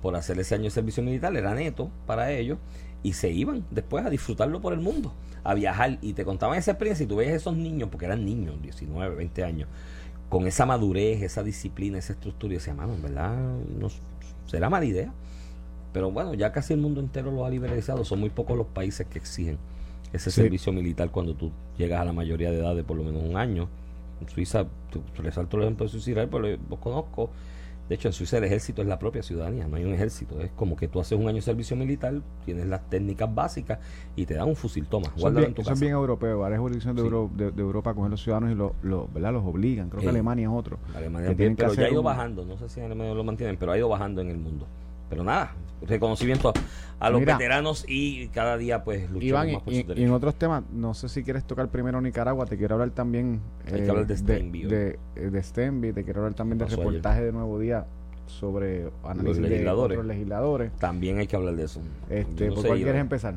por 0.02 0.16
hacer 0.16 0.40
ese 0.40 0.56
año 0.56 0.66
de 0.66 0.72
servicio 0.72 1.04
militar 1.04 1.36
era 1.36 1.54
neto 1.54 1.90
para 2.06 2.32
ellos, 2.32 2.58
y 3.04 3.14
se 3.14 3.32
iban 3.32 3.66
después 3.70 4.06
a 4.06 4.10
disfrutarlo 4.10 4.62
por 4.62 4.72
el 4.72 4.80
mundo, 4.80 5.14
a 5.44 5.54
viajar, 5.56 5.98
y 6.02 6.14
te 6.14 6.24
contaban 6.24 6.58
esa 6.58 6.72
experiencia, 6.72 7.04
y 7.04 7.08
tú 7.08 7.18
ves 7.18 7.30
esos 7.32 7.58
niños, 7.58 7.90
porque 7.90 8.06
eran 8.06 8.24
niños, 8.24 8.62
19, 8.62 9.14
20 9.16 9.44
años, 9.44 9.68
con 10.34 10.48
esa 10.48 10.66
madurez, 10.66 11.22
esa 11.22 11.44
disciplina, 11.44 12.00
esa 12.00 12.14
estructura. 12.14 12.54
Y 12.54 12.58
decía, 12.58 12.74
mano, 12.74 12.94
en 12.94 13.04
verdad, 13.04 13.38
no, 13.80 13.88
será 14.48 14.70
mala 14.70 14.86
idea. 14.86 15.14
Pero 15.94 16.10
bueno, 16.10 16.34
ya 16.34 16.52
casi 16.52 16.74
el 16.74 16.80
mundo 16.80 17.00
entero 17.02 17.32
lo 17.32 17.46
ha 17.46 17.50
liberalizado. 17.52 18.04
Son 18.04 18.20
muy 18.20 18.32
pocos 18.32 18.58
los 18.58 18.66
países 18.66 19.06
que 19.06 19.20
exigen 19.20 19.60
ese 20.12 20.32
servicio 20.32 20.74
militar 20.74 21.12
cuando 21.12 21.36
tú 21.36 21.52
llegas 21.78 22.02
a 22.02 22.06
la 22.06 22.14
mayoría 22.14 22.50
de 22.50 22.60
edad 22.60 22.76
de 22.76 22.84
por 22.84 22.98
lo 22.98 23.04
menos 23.04 23.22
un 23.24 23.38
año. 23.38 23.70
En 24.22 24.28
Suiza, 24.28 24.66
resalto 25.18 25.58
el 25.58 25.64
ejemplo 25.64 25.86
de 25.86 25.92
Suiza, 25.92 26.28
pero 26.30 26.40
lo 26.40 26.80
conozco 26.80 27.30
de 27.90 27.96
hecho, 27.96 28.08
en 28.08 28.14
Suiza 28.14 28.38
el 28.38 28.46
ejército 28.46 28.82
es 28.82 28.88
la 28.88 28.98
propia 28.98 29.22
ciudadanía, 29.22 29.68
no 29.68 29.76
hay 29.76 29.84
un 29.84 29.94
ejército. 29.94 30.40
Es 30.40 30.52
como 30.52 30.76
que 30.76 30.88
tú 30.88 31.02
haces 31.02 31.20
un 31.20 31.28
año 31.28 31.36
de 31.36 31.42
servicio 31.42 31.76
militar, 31.76 32.22
tienes 32.46 32.66
las 32.66 32.90
técnicas 32.90 33.34
básicas 33.34 33.80
y 34.16 34.26
te 34.26 34.36
dan 34.36 34.48
un 34.48 34.56
fusil. 34.56 34.88
Toma, 34.88 35.12
guárdalo 35.18 35.48
en 35.48 35.54
tu 35.54 35.64
casa. 35.64 35.76
Son 35.76 35.82
bien 35.82 35.92
europeos. 35.92 36.40
Varias 36.40 36.62
jurisdicciones 36.62 37.04
de, 37.04 37.52
de, 37.52 37.62
Europa 37.62 37.94
cogen 37.94 38.12
los 38.12 38.24
ciudadanos 38.24 38.52
y 38.52 38.56
lo, 38.56 38.76
lo, 38.84 39.08
¿verdad? 39.14 39.34
los 39.34 39.44
obligan. 39.44 39.90
Creo 39.90 40.02
que 40.02 40.10
Alemania 40.10 40.48
es 40.48 40.54
otro. 40.54 40.80
Alemania 40.96 41.34
pero 41.36 41.74
ya 41.74 41.86
ha 41.86 41.92
ido 41.92 42.04
bajando. 42.04 42.46
No 42.46 42.58
sé 42.58 42.70
si 42.70 42.80
en 42.80 42.86
Alemania 42.86 43.14
lo 43.14 43.24
mantienen, 43.24 43.58
pero 43.58 43.74
ha 43.74 43.78
ido 43.78 43.90
bajando 43.90 44.22
en 44.22 44.30
el 44.30 44.38
mundo. 44.38 44.66
Pero 45.10 45.24
nada, 45.24 45.54
reconocimiento 45.88 46.54
a, 47.00 47.10
los 47.10 47.24
veteranos 47.24 47.86
y 47.88 48.28
cada 48.30 48.58
día 48.58 48.84
pues 48.84 49.10
luchamos 49.12 49.54
más 49.54 49.64
por 49.64 49.74
y, 49.74 49.86
y 49.96 50.04
en 50.04 50.12
otros 50.12 50.36
temas, 50.36 50.64
no 50.72 50.94
sé 50.94 51.10
si 51.10 51.24
quieres 51.24 51.44
tocar 51.44 51.68
primero 51.68 52.00
Nicaragua, 52.02 52.46
te 52.46 52.58
quiero 52.58 52.76
hablar 52.76 52.92
también 52.92 53.42
Hay 53.66 53.84
que 53.84 53.90
hablar 53.90 54.08
de 54.08 54.18
Stenby. 54.18 54.64
De, 54.64 55.00
de, 55.16 55.44
Stenby, 55.44 55.94
te 55.94 56.04
quiero 56.04 56.22
hablar 56.22 56.34
también 56.34 56.58
del 56.58 56.70
reportaje 56.70 57.24
de 57.24 57.32
Nuevo 57.32 57.60
Día 57.60 57.86
sobre 58.28 58.90
análisis 59.04 59.40
los 59.40 59.50
legisladores. 59.50 59.98
de 59.98 60.04
legisladores. 60.04 60.72
También 60.74 61.20
hay 61.20 61.28
que 61.28 61.36
hablar 61.36 61.56
de 61.56 61.64
eso. 61.64 61.82
Este, 62.10 62.52
¿Por 62.52 62.66
cuál 62.66 62.78
quieres 62.78 63.02
empezar? 63.02 63.36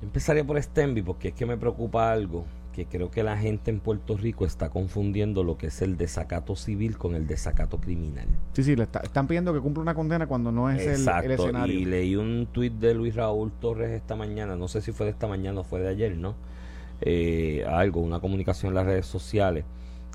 Empezaría 0.00 0.44
por 0.44 0.60
Stenby 0.60 1.02
porque 1.02 1.28
es 1.28 1.34
que 1.34 1.46
me 1.46 1.56
preocupa 1.56 2.12
algo 2.12 2.44
que 2.72 2.86
creo 2.86 3.10
que 3.10 3.22
la 3.22 3.36
gente 3.36 3.70
en 3.70 3.80
Puerto 3.80 4.16
Rico 4.16 4.46
está 4.46 4.70
confundiendo 4.70 5.44
lo 5.44 5.58
que 5.58 5.68
es 5.68 5.82
el 5.82 5.96
desacato 5.96 6.56
civil 6.56 6.98
con 6.98 7.14
el 7.14 7.26
desacato 7.26 7.78
criminal. 7.78 8.26
Sí, 8.54 8.64
sí, 8.64 8.74
le 8.74 8.84
están 8.84 9.26
pidiendo 9.26 9.52
que 9.52 9.60
cumpla 9.60 9.82
una 9.82 9.94
condena 9.94 10.26
cuando 10.26 10.50
no 10.50 10.70
es 10.70 10.80
el, 10.80 11.08
el, 11.24 11.30
escenario. 11.30 11.78
Y 11.78 11.84
leí 11.84 12.16
un 12.16 12.48
tuit 12.50 12.72
de 12.72 12.94
Luis 12.94 13.14
Raúl 13.14 13.52
Torres 13.52 13.90
esta 13.90 14.16
mañana, 14.16 14.56
no 14.56 14.68
sé 14.68 14.80
si 14.80 14.92
fue 14.92 15.06
de 15.06 15.12
esta 15.12 15.28
mañana 15.28 15.60
o 15.60 15.64
fue 15.64 15.80
de 15.80 15.88
ayer, 15.88 16.16
¿no? 16.16 16.34
Eh, 17.02 17.64
algo, 17.68 18.00
una 18.00 18.20
comunicación 18.20 18.70
en 18.70 18.74
las 18.76 18.86
redes 18.86 19.06
sociales 19.06 19.64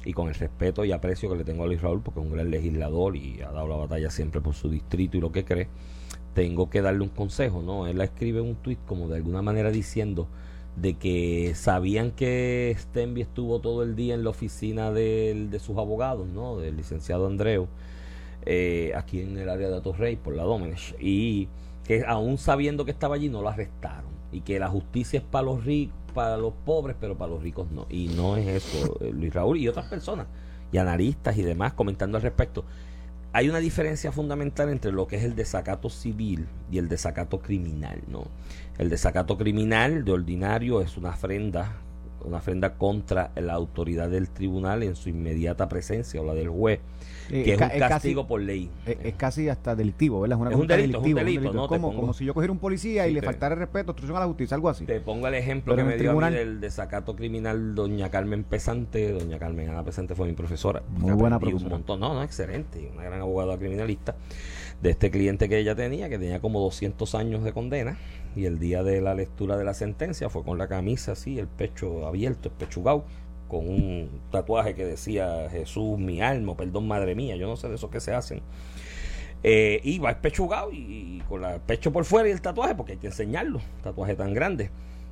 y 0.06 0.14
con 0.14 0.30
el 0.30 0.36
respeto 0.36 0.86
y 0.86 0.92
aprecio 0.92 1.30
que 1.30 1.36
le 1.36 1.44
tengo 1.44 1.64
a 1.64 1.68
Luis 1.68 1.82
Raúl 1.82 2.02
porque 2.02 2.22
es 2.22 2.26
un 2.26 2.32
gran 2.32 2.50
legislador 2.50 3.16
y 3.18 3.42
ha 3.42 3.52
dado 3.52 3.68
la 3.68 3.76
batalla 3.76 4.10
siempre 4.10 4.42
por 4.42 4.54
su 4.54 4.70
distrito 4.70 5.18
y 5.18 5.22
lo 5.22 5.32
que 5.32 5.44
cree, 5.44 5.68
tengo 6.34 6.70
que 6.70 6.82
darle 6.82 7.02
un 7.02 7.10
consejo, 7.10 7.62
¿no? 7.62 7.88
Él 7.88 8.00
escribe 8.02 8.42
un 8.42 8.56
tuit 8.56 8.80
como 8.86 9.08
de 9.10 9.18
alguna 9.18 9.42
manera 9.42 9.70
diciendo 9.70 10.28
de 10.82 10.94
que 10.94 11.54
sabían 11.56 12.12
que 12.12 12.76
Stenby 12.78 13.22
estuvo 13.22 13.60
todo 13.60 13.82
el 13.84 13.96
día 13.96 14.14
en 14.14 14.24
la 14.24 14.30
oficina 14.30 14.92
de, 14.92 15.48
de 15.50 15.60
sus 15.60 15.78
abogados, 15.78 16.28
¿no? 16.28 16.58
Del 16.58 16.78
licenciado 16.78 17.26
Andreu, 17.26 17.68
eh, 18.46 18.94
aquí 18.96 19.22
en 19.22 19.38
el 19.38 19.50
área 19.50 19.70
de 19.70 19.78
Atorrey, 19.78 20.16
por 20.16 20.36
la 20.36 20.44
Domenech, 20.44 20.96
y 21.00 21.48
que 21.84 22.06
aún 22.06 22.38
sabiendo 22.38 22.86
que 22.86 22.92
estaba 22.92 23.16
allí 23.16 23.28
no 23.28 23.42
lo 23.42 23.50
arrestaron, 23.50 24.12
y 24.32 24.42
que 24.42 24.60
la 24.60 24.70
justicia 24.70 25.18
es 25.18 25.26
para 25.26 25.46
los 25.46 25.66
ricos, 25.66 25.96
para 26.14 26.38
los 26.38 26.54
pobres, 26.66 26.96
pero 27.00 27.18
para 27.18 27.32
los 27.32 27.42
ricos 27.42 27.72
no. 27.72 27.88
Y 27.90 28.10
no 28.10 28.38
es 28.38 28.48
eso, 28.48 28.98
eh, 29.02 29.12
Luis 29.12 29.34
Raúl 29.34 29.58
y 29.58 29.68
otras 29.68 29.88
personas, 29.88 30.28
y 30.72 30.78
analistas 30.78 31.38
y 31.38 31.42
demás 31.42 31.74
comentando 31.74 32.18
al 32.18 32.24
respecto 32.24 32.64
hay 33.34 33.50
una 33.50 33.60
diferencia 33.60 34.12
fundamental 34.12 34.70
entre 34.70 34.92
lo 34.92 35.08
que 35.08 35.18
es 35.18 35.24
el 35.24 35.36
desacato 35.36 35.90
civil 35.90 36.48
y 36.72 36.78
el 36.78 36.90
desacato 36.90 37.40
criminal, 37.40 38.02
¿no? 38.08 38.28
El 38.78 38.90
desacato 38.90 39.38
criminal 39.38 40.06
de 40.06 40.12
ordinario 40.12 40.82
es 40.82 40.98
una 40.98 41.10
ofrenda, 41.10 41.78
una 42.24 42.38
ofrenda 42.38 42.74
contra 42.74 43.32
la 43.36 43.54
autoridad 43.54 44.10
del 44.10 44.30
tribunal 44.30 44.84
en 44.84 44.96
su 44.96 45.10
inmediata 45.10 45.68
presencia 45.70 46.22
o 46.22 46.26
la 46.26 46.34
del 46.34 46.50
juez 46.50 46.80
eh, 47.30 47.44
que 47.44 47.54
es, 47.54 47.62
un 47.62 47.80
castigo 47.80 48.28
por 48.28 48.42
ley. 48.42 48.70
Es, 48.86 49.16
casi 49.16 49.50
hasta 49.50 49.76
delictivo, 49.76 50.22
¿verdad? 50.22 50.40
Es, 50.50 50.56
un 50.56 50.68
delito, 50.68 51.00
es 51.00 51.06
un 51.06 51.14
delito, 51.14 51.54
¿no? 51.54 51.68
como, 51.68 51.94
como 51.94 52.14
si 52.14 52.26
yo 52.26 52.34
cogiera 52.34 52.52
un 52.52 52.60
policía 52.60 53.08
y 53.08 53.14
le 53.14 53.22
faltara 53.22 53.54
el 53.54 53.60
respeto, 53.60 53.92
obstrucción 53.92 54.18
a 54.18 54.22
la 54.22 54.28
justicia, 54.28 54.56
algo 54.56 54.70
así. 54.70 54.86
Te 54.86 55.02
pongo 55.02 55.28
el 55.28 55.34
ejemplo 55.34 55.76
que 55.76 55.84
me 55.84 55.98
dio 55.98 56.12
a 56.12 56.30
mí 56.30 56.36
del 56.36 56.60
desacato 56.62 57.16
criminal 57.16 57.76
doña 57.76 58.10
Carmen 58.10 58.44
Pesante. 58.44 59.12
Doña 59.12 59.40
Carmen 59.40 59.70
Ana 59.70 59.84
Pesante 59.84 60.16
fue 60.16 60.28
mi 60.28 60.34
profesora. 60.34 60.84
Muy 60.90 61.14
buena 61.14 61.40
profesora. 61.40 61.66
Un 61.66 61.72
montón, 61.72 62.00
no, 62.00 62.14
no, 62.14 62.24
excelente. 62.24 62.90
Una 62.94 63.04
gran 63.04 63.22
abogada 63.22 63.58
criminalista 63.58 64.16
de 64.82 64.92
este 64.92 65.10
cliente 65.12 65.50
que 65.50 65.58
ella 65.58 65.76
tenía, 65.76 66.08
que 66.10 66.20
tenía 66.20 66.40
como 66.40 66.62
200 66.62 67.14
años 67.16 67.44
de 67.44 67.52
condena. 67.52 67.98
Y 68.36 68.46
el 68.46 68.60
día 68.60 68.84
de 68.84 69.02
la 69.02 69.16
lectura 69.16 69.58
de 69.58 69.64
la 69.64 69.74
sentencia 69.74 70.30
fue 70.30 70.44
con 70.44 70.58
la 70.58 70.68
camisa 70.68 71.14
así, 71.14 71.40
el 71.40 71.48
pecho 71.48 72.06
abierto, 72.06 72.50
el 72.50 72.56
pechugao 72.56 73.06
con 73.48 73.68
un 73.68 74.10
tatuaje 74.32 74.76
que 74.76 74.86
decía 74.86 75.50
Jesús 75.50 75.98
mi 75.98 76.22
alma, 76.22 76.56
perdón 76.56 76.88
madre 76.88 77.16
mía, 77.16 77.36
yo 77.36 77.48
no 77.48 77.56
sé 77.56 77.70
de 77.70 77.76
esos 77.76 77.90
que 77.90 78.00
se 78.00 78.14
hacen. 78.14 78.42
Eh, 79.44 79.80
iba 79.84 80.10
espechugado 80.10 80.72
y, 80.72 81.22
con 81.30 81.44
el 81.46 81.60
pecho 81.62 81.92
por 81.94 82.06
fuera 82.06 82.28
y 82.28 82.32
el 82.32 82.42
tatuaje, 82.42 82.76
porque 82.76 82.94
hay 82.94 82.98
que 82.98 83.08
enseñarlo, 83.08 83.62
tatuaje 83.84 84.16
tan 84.16 84.34
grande. 84.34 84.70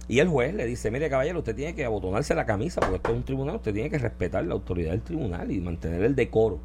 Y 0.07 0.19
el 0.19 0.27
juez 0.27 0.53
le 0.53 0.65
dice, 0.65 0.91
mire 0.91 1.09
caballero, 1.09 1.39
usted 1.39 1.55
tiene 1.55 1.73
que 1.73 1.85
abotonarse 1.85 2.35
la 2.35 2.45
camisa 2.45 2.79
porque 2.79 2.97
esto 2.97 3.11
es 3.11 3.17
un 3.17 3.23
tribunal, 3.23 3.55
usted 3.55 3.73
tiene 3.73 3.89
que 3.89 3.97
respetar 3.97 4.45
la 4.45 4.53
autoridad 4.53 4.91
del 4.91 5.01
tribunal 5.01 5.51
y 5.51 5.59
mantener 5.59 6.03
el 6.03 6.15
decoro. 6.15 6.59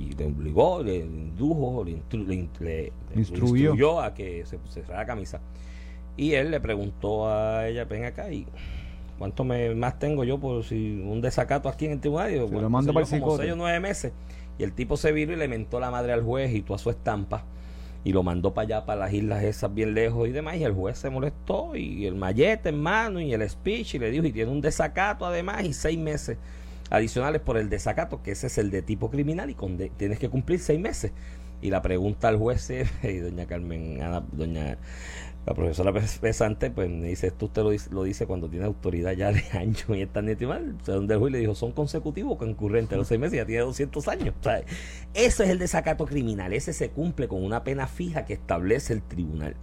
Y 0.00 0.12
le 0.14 0.26
obligó, 0.26 0.82
le 0.82 0.96
indujo, 0.96 1.84
le, 1.84 2.92
instruyó. 3.14 4.00
a 4.00 4.14
que 4.14 4.44
se 4.46 4.58
pusiera 4.58 4.96
la 4.96 5.06
camisa. 5.06 5.40
Y 6.16 6.32
él 6.32 6.50
le 6.50 6.60
preguntó 6.60 7.28
a 7.28 7.68
ella, 7.68 7.84
ven 7.84 8.04
acá, 8.04 8.32
¿y 8.32 8.46
cuánto 9.18 9.44
me, 9.44 9.74
más 9.74 9.98
tengo 9.98 10.24
yo 10.24 10.38
por 10.38 10.64
si 10.64 11.00
un 11.00 11.20
desacato 11.20 11.68
aquí 11.68 11.86
en 11.86 11.92
el 11.92 12.00
tribunal? 12.00 12.32
Y 12.32 12.38
lo 12.38 12.70
mando 12.70 12.92
para 12.92 13.06
el 13.06 13.20
como 13.20 13.36
seis 13.36 13.52
o 13.52 13.56
nueve 13.56 13.80
meses. 13.80 14.12
Y 14.58 14.62
el 14.62 14.72
tipo 14.72 14.96
se 14.96 15.12
vino 15.12 15.32
y 15.32 15.36
le 15.36 15.48
mentó 15.48 15.80
la 15.80 15.90
madre 15.90 16.12
al 16.12 16.22
juez 16.22 16.54
y 16.54 16.62
toda 16.62 16.78
su 16.78 16.90
estampa 16.90 17.44
y 18.02 18.12
lo 18.12 18.22
mandó 18.22 18.54
para 18.54 18.64
allá, 18.64 18.86
para 18.86 19.00
las 19.00 19.12
islas 19.12 19.42
esas 19.42 19.74
bien 19.74 19.94
lejos 19.94 20.26
y 20.28 20.32
demás, 20.32 20.56
y 20.56 20.64
el 20.64 20.72
juez 20.72 20.98
se 20.98 21.10
molestó 21.10 21.76
y 21.76 22.06
el 22.06 22.14
mallete 22.14 22.70
en 22.70 22.80
mano 22.80 23.20
y 23.20 23.32
el 23.32 23.48
speech 23.48 23.94
y 23.94 23.98
le 23.98 24.10
dijo, 24.10 24.24
y 24.24 24.32
tiene 24.32 24.50
un 24.50 24.60
desacato 24.60 25.26
además 25.26 25.64
y 25.64 25.74
seis 25.74 25.98
meses 25.98 26.38
adicionales 26.90 27.40
por 27.40 27.56
el 27.56 27.70
desacato, 27.70 28.22
que 28.22 28.32
ese 28.32 28.48
es 28.48 28.58
el 28.58 28.70
de 28.70 28.82
tipo 28.82 29.10
criminal 29.10 29.48
y 29.50 29.54
con 29.54 29.78
tienes 29.96 30.18
que 30.18 30.28
cumplir 30.28 30.60
seis 30.60 30.80
meses. 30.80 31.12
Y 31.62 31.70
la 31.70 31.82
pregunta 31.82 32.28
al 32.28 32.36
juez 32.36 32.70
y 33.02 33.16
doña 33.18 33.46
Carmen, 33.46 34.00
doña 34.32 34.78
la 35.46 35.54
profesora 35.54 35.92
Pesante, 35.92 36.70
pues 36.70 36.90
me 36.90 37.08
dice, 37.08 37.28
esto 37.28 37.46
usted 37.46 37.62
lo 37.90 38.02
dice, 38.02 38.26
cuando 38.26 38.48
tiene 38.48 38.66
autoridad 38.66 39.12
ya 39.12 39.32
de 39.32 39.42
años 39.58 39.84
y 39.88 40.02
está 40.02 40.20
mal. 40.22 40.76
O 40.80 40.84
sea, 40.84 40.94
donde 40.96 41.14
el 41.14 41.20
juez 41.20 41.32
le 41.32 41.38
dijo, 41.38 41.54
¿son 41.54 41.72
consecutivos 41.72 42.34
o 42.34 42.38
concurrentes? 42.38 42.96
Los 42.98 43.08
seis 43.08 43.18
meses 43.18 43.38
ya 43.38 43.46
tiene 43.46 43.62
200 43.62 44.06
años. 44.08 44.34
O 44.38 44.42
sea, 44.42 44.62
eso 45.14 45.42
es 45.42 45.50
el 45.50 45.58
desacato 45.58 46.04
criminal. 46.06 46.52
Ese 46.52 46.72
se 46.72 46.90
cumple 46.90 47.26
con 47.26 47.42
una 47.42 47.64
pena 47.64 47.86
fija 47.86 48.26
que 48.26 48.34
establece 48.34 48.92
el 48.92 49.02
tribunal. 49.02 49.56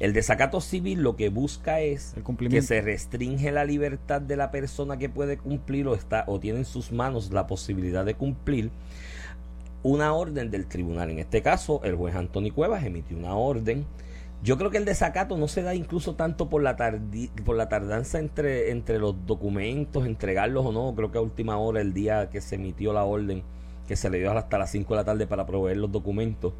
El 0.00 0.12
desacato 0.12 0.60
civil 0.60 1.02
lo 1.02 1.14
que 1.14 1.28
busca 1.28 1.80
es 1.80 2.14
que 2.48 2.62
se 2.62 2.80
restringe 2.80 3.52
la 3.52 3.64
libertad 3.64 4.20
de 4.20 4.36
la 4.36 4.50
persona 4.50 4.96
que 4.96 5.08
puede 5.08 5.38
cumplir 5.38 5.86
o, 5.86 5.94
está, 5.94 6.24
o 6.26 6.40
tiene 6.40 6.60
en 6.60 6.64
sus 6.64 6.90
manos 6.90 7.30
la 7.30 7.46
posibilidad 7.46 8.04
de 8.04 8.14
cumplir 8.14 8.70
una 9.82 10.14
orden 10.14 10.50
del 10.50 10.66
tribunal. 10.66 11.10
En 11.10 11.18
este 11.18 11.42
caso, 11.42 11.82
el 11.84 11.94
juez 11.96 12.14
Antonio 12.16 12.54
Cuevas 12.54 12.84
emitió 12.84 13.16
una 13.16 13.34
orden 13.34 13.86
yo 14.42 14.56
creo 14.56 14.70
que 14.70 14.78
el 14.78 14.86
desacato 14.86 15.36
no 15.36 15.48
se 15.48 15.62
da 15.62 15.74
incluso 15.74 16.14
tanto 16.14 16.48
por 16.48 16.62
la, 16.62 16.74
por 17.44 17.56
la 17.56 17.68
tardanza 17.68 18.18
entre, 18.18 18.70
entre 18.70 18.98
los 18.98 19.14
documentos, 19.26 20.06
entregarlos 20.06 20.64
o 20.64 20.72
no. 20.72 20.94
Creo 20.94 21.12
que 21.12 21.18
a 21.18 21.20
última 21.20 21.58
hora, 21.58 21.82
el 21.82 21.92
día 21.92 22.30
que 22.30 22.40
se 22.40 22.54
emitió 22.54 22.94
la 22.94 23.04
orden, 23.04 23.42
que 23.86 23.96
se 23.96 24.08
le 24.08 24.18
dio 24.18 24.32
hasta 24.32 24.56
las 24.56 24.70
5 24.70 24.94
de 24.94 24.96
la 24.96 25.04
tarde 25.04 25.26
para 25.26 25.44
proveer 25.44 25.76
los 25.76 25.92
documentos 25.92 26.54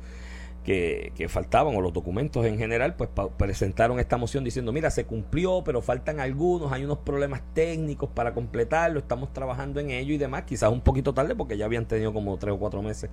que, 0.65 1.13
que 1.17 1.29
faltaban, 1.29 1.75
o 1.75 1.81
los 1.81 1.93
documentos 1.93 2.45
en 2.45 2.59
general, 2.59 2.95
pues 2.95 3.11
presentaron 3.37 3.99
esta 3.99 4.17
moción 4.17 4.45
diciendo, 4.45 4.73
mira, 4.73 4.91
se 4.91 5.05
cumplió, 5.05 5.63
pero 5.65 5.81
faltan 5.81 6.21
algunos, 6.21 6.73
hay 6.73 6.85
unos 6.85 6.99
problemas 6.99 7.43
técnicos 7.55 8.11
para 8.11 8.35
completarlo, 8.35 8.99
estamos 8.99 9.33
trabajando 9.33 9.81
en 9.81 9.91
ello 9.91 10.13
y 10.13 10.19
demás. 10.19 10.43
Quizás 10.43 10.71
un 10.71 10.81
poquito 10.81 11.15
tarde 11.15 11.35
porque 11.35 11.57
ya 11.57 11.65
habían 11.65 11.87
tenido 11.87 12.13
como 12.13 12.37
3 12.37 12.55
o 12.55 12.59
4 12.59 12.83
meses 12.83 13.11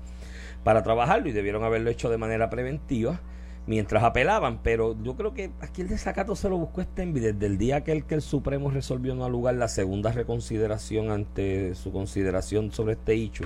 para 0.63 0.83
trabajarlo 0.83 1.29
y 1.29 1.31
debieron 1.31 1.63
haberlo 1.63 1.89
hecho 1.89 2.09
de 2.09 2.17
manera 2.17 2.49
preventiva 2.49 3.21
mientras 3.67 4.03
apelaban, 4.03 4.59
pero 4.63 4.95
yo 5.03 5.15
creo 5.15 5.33
que 5.33 5.51
aquí 5.59 5.81
el 5.81 5.89
desacato 5.89 6.35
se 6.35 6.49
lo 6.49 6.57
buscó 6.57 6.81
Stenby 6.81 7.19
desde 7.19 7.45
el 7.45 7.57
día 7.57 7.83
que 7.83 7.91
el, 7.91 8.05
que 8.05 8.15
el 8.15 8.21
Supremo 8.21 8.71
resolvió 8.71 9.13
no 9.13 9.29
lugar 9.29 9.55
la 9.55 9.67
segunda 9.67 10.11
reconsideración 10.13 11.11
ante 11.11 11.75
su 11.75 11.91
consideración 11.91 12.71
sobre 12.71 12.93
este 12.93 13.13
hecho 13.13 13.43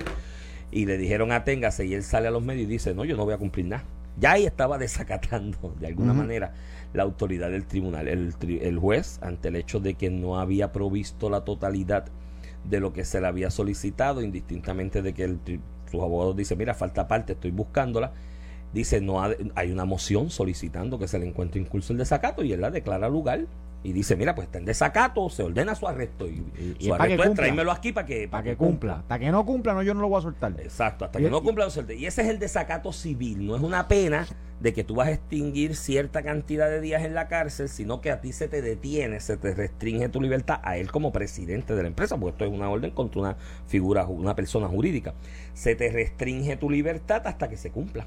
y 0.72 0.86
le 0.86 0.98
dijeron 0.98 1.30
aténgase 1.30 1.86
y 1.86 1.94
él 1.94 2.02
sale 2.02 2.28
a 2.28 2.30
los 2.30 2.42
medios 2.42 2.64
y 2.64 2.72
dice 2.72 2.94
no, 2.94 3.04
yo 3.04 3.16
no 3.16 3.24
voy 3.24 3.34
a 3.34 3.38
cumplir 3.38 3.66
nada. 3.66 3.84
Ya 4.18 4.32
ahí 4.32 4.44
estaba 4.44 4.78
desacatando 4.78 5.74
de 5.80 5.86
alguna 5.86 6.12
manera 6.12 6.52
la 6.92 7.02
autoridad 7.02 7.50
del 7.50 7.66
tribunal. 7.66 8.08
El, 8.08 8.34
el 8.60 8.78
juez, 8.78 9.18
ante 9.22 9.48
el 9.48 9.56
hecho 9.56 9.80
de 9.80 9.94
que 9.94 10.10
no 10.10 10.38
había 10.38 10.72
provisto 10.72 11.30
la 11.30 11.44
totalidad 11.44 12.06
de 12.64 12.80
lo 12.80 12.92
que 12.92 13.04
se 13.04 13.20
le 13.20 13.26
había 13.26 13.50
solicitado, 13.50 14.22
indistintamente 14.22 15.02
de 15.02 15.14
que 15.14 15.24
el, 15.24 15.40
sus 15.90 16.00
abogados 16.00 16.36
dicen, 16.36 16.58
mira, 16.58 16.74
falta 16.74 17.08
parte, 17.08 17.32
estoy 17.32 17.50
buscándola, 17.50 18.12
dice 18.72 19.00
no 19.00 19.22
hay 19.22 19.70
una 19.70 19.84
moción 19.84 20.30
solicitando 20.30 20.98
que 20.98 21.08
se 21.08 21.18
le 21.18 21.26
encuentre 21.26 21.60
incurso 21.60 21.92
el 21.92 21.98
desacato 21.98 22.42
y 22.42 22.52
él 22.52 22.60
la 22.60 22.70
declara 22.70 23.08
lugar 23.08 23.46
y 23.84 23.92
dice 23.92 24.16
mira 24.16 24.34
pues 24.34 24.46
está 24.46 24.58
en 24.58 24.64
desacato 24.64 25.28
se 25.28 25.42
ordena 25.42 25.74
su 25.74 25.88
arresto 25.88 26.28
y, 26.28 26.44
su 26.80 26.94
arresto 26.94 27.24
es 27.24 27.34
tráemelo 27.34 27.72
aquí 27.72 27.92
para 27.92 28.06
que 28.06 28.28
para 28.28 28.42
que, 28.42 28.56
cumpla. 28.56 28.98
hasta 29.00 29.18
que 29.18 29.30
no 29.30 29.44
cumpla 29.44 29.74
no 29.74 29.82
yo 29.82 29.94
no 29.94 30.00
lo 30.00 30.08
voy 30.08 30.18
a 30.18 30.22
soltar. 30.22 30.52
Exacto 30.60 31.04
hasta 31.04 31.18
que 31.18 31.30
no 31.30 31.42
cumpla 31.42 31.66
no 31.66 31.92
y 31.92 32.06
ese 32.06 32.22
es 32.22 32.28
el 32.28 32.38
desacato 32.38 32.92
civil. 32.92 33.46
No 33.46 33.56
es 33.56 33.62
una 33.62 33.88
pena 33.88 34.26
de 34.60 34.72
que 34.72 34.84
tú 34.84 34.94
vas 34.94 35.08
a 35.08 35.12
extinguir 35.12 35.74
cierta 35.74 36.22
cantidad 36.22 36.70
de 36.70 36.80
días 36.80 37.02
en 37.02 37.14
la 37.14 37.26
cárcel 37.26 37.68
sino 37.68 38.00
que 38.00 38.10
a 38.10 38.20
ti 38.20 38.32
se 38.32 38.46
te 38.46 38.62
detiene 38.62 39.18
se 39.18 39.36
te 39.36 39.54
restringe 39.54 40.08
tu 40.08 40.20
libertad 40.20 40.60
a 40.62 40.76
él 40.76 40.92
como 40.92 41.12
presidente 41.12 41.74
de 41.74 41.82
la 41.82 41.88
empresa 41.88 42.16
porque 42.16 42.32
esto 42.32 42.44
es 42.44 42.52
una 42.52 42.70
orden 42.70 42.92
contra 42.92 43.20
una 43.20 43.36
figura 43.66 44.06
una 44.06 44.36
persona 44.36 44.68
jurídica. 44.68 45.14
Se 45.54 45.74
te 45.74 45.90
restringe 45.90 46.56
tu 46.56 46.70
libertad 46.70 47.26
hasta 47.26 47.48
que 47.48 47.56
se 47.56 47.70
cumpla. 47.70 48.06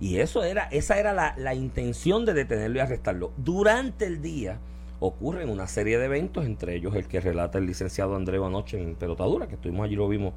Y 0.00 0.18
eso 0.18 0.44
era, 0.44 0.64
esa 0.70 0.98
era 0.98 1.12
la, 1.12 1.34
la 1.36 1.54
intención 1.54 2.24
de 2.24 2.34
detenerlo 2.34 2.76
y 2.76 2.80
arrestarlo. 2.80 3.32
Durante 3.36 4.06
el 4.06 4.22
día 4.22 4.60
ocurren 5.00 5.48
una 5.48 5.66
serie 5.66 5.98
de 5.98 6.06
eventos, 6.06 6.44
entre 6.44 6.74
ellos 6.74 6.94
el 6.94 7.06
que 7.06 7.20
relata 7.20 7.58
el 7.58 7.66
licenciado 7.66 8.16
Andreu 8.16 8.44
anoche 8.44 8.80
en 8.80 8.94
Pelotadura, 8.94 9.46
que 9.46 9.54
estuvimos 9.54 9.84
allí, 9.84 9.96
lo 9.96 10.08
vimos 10.08 10.34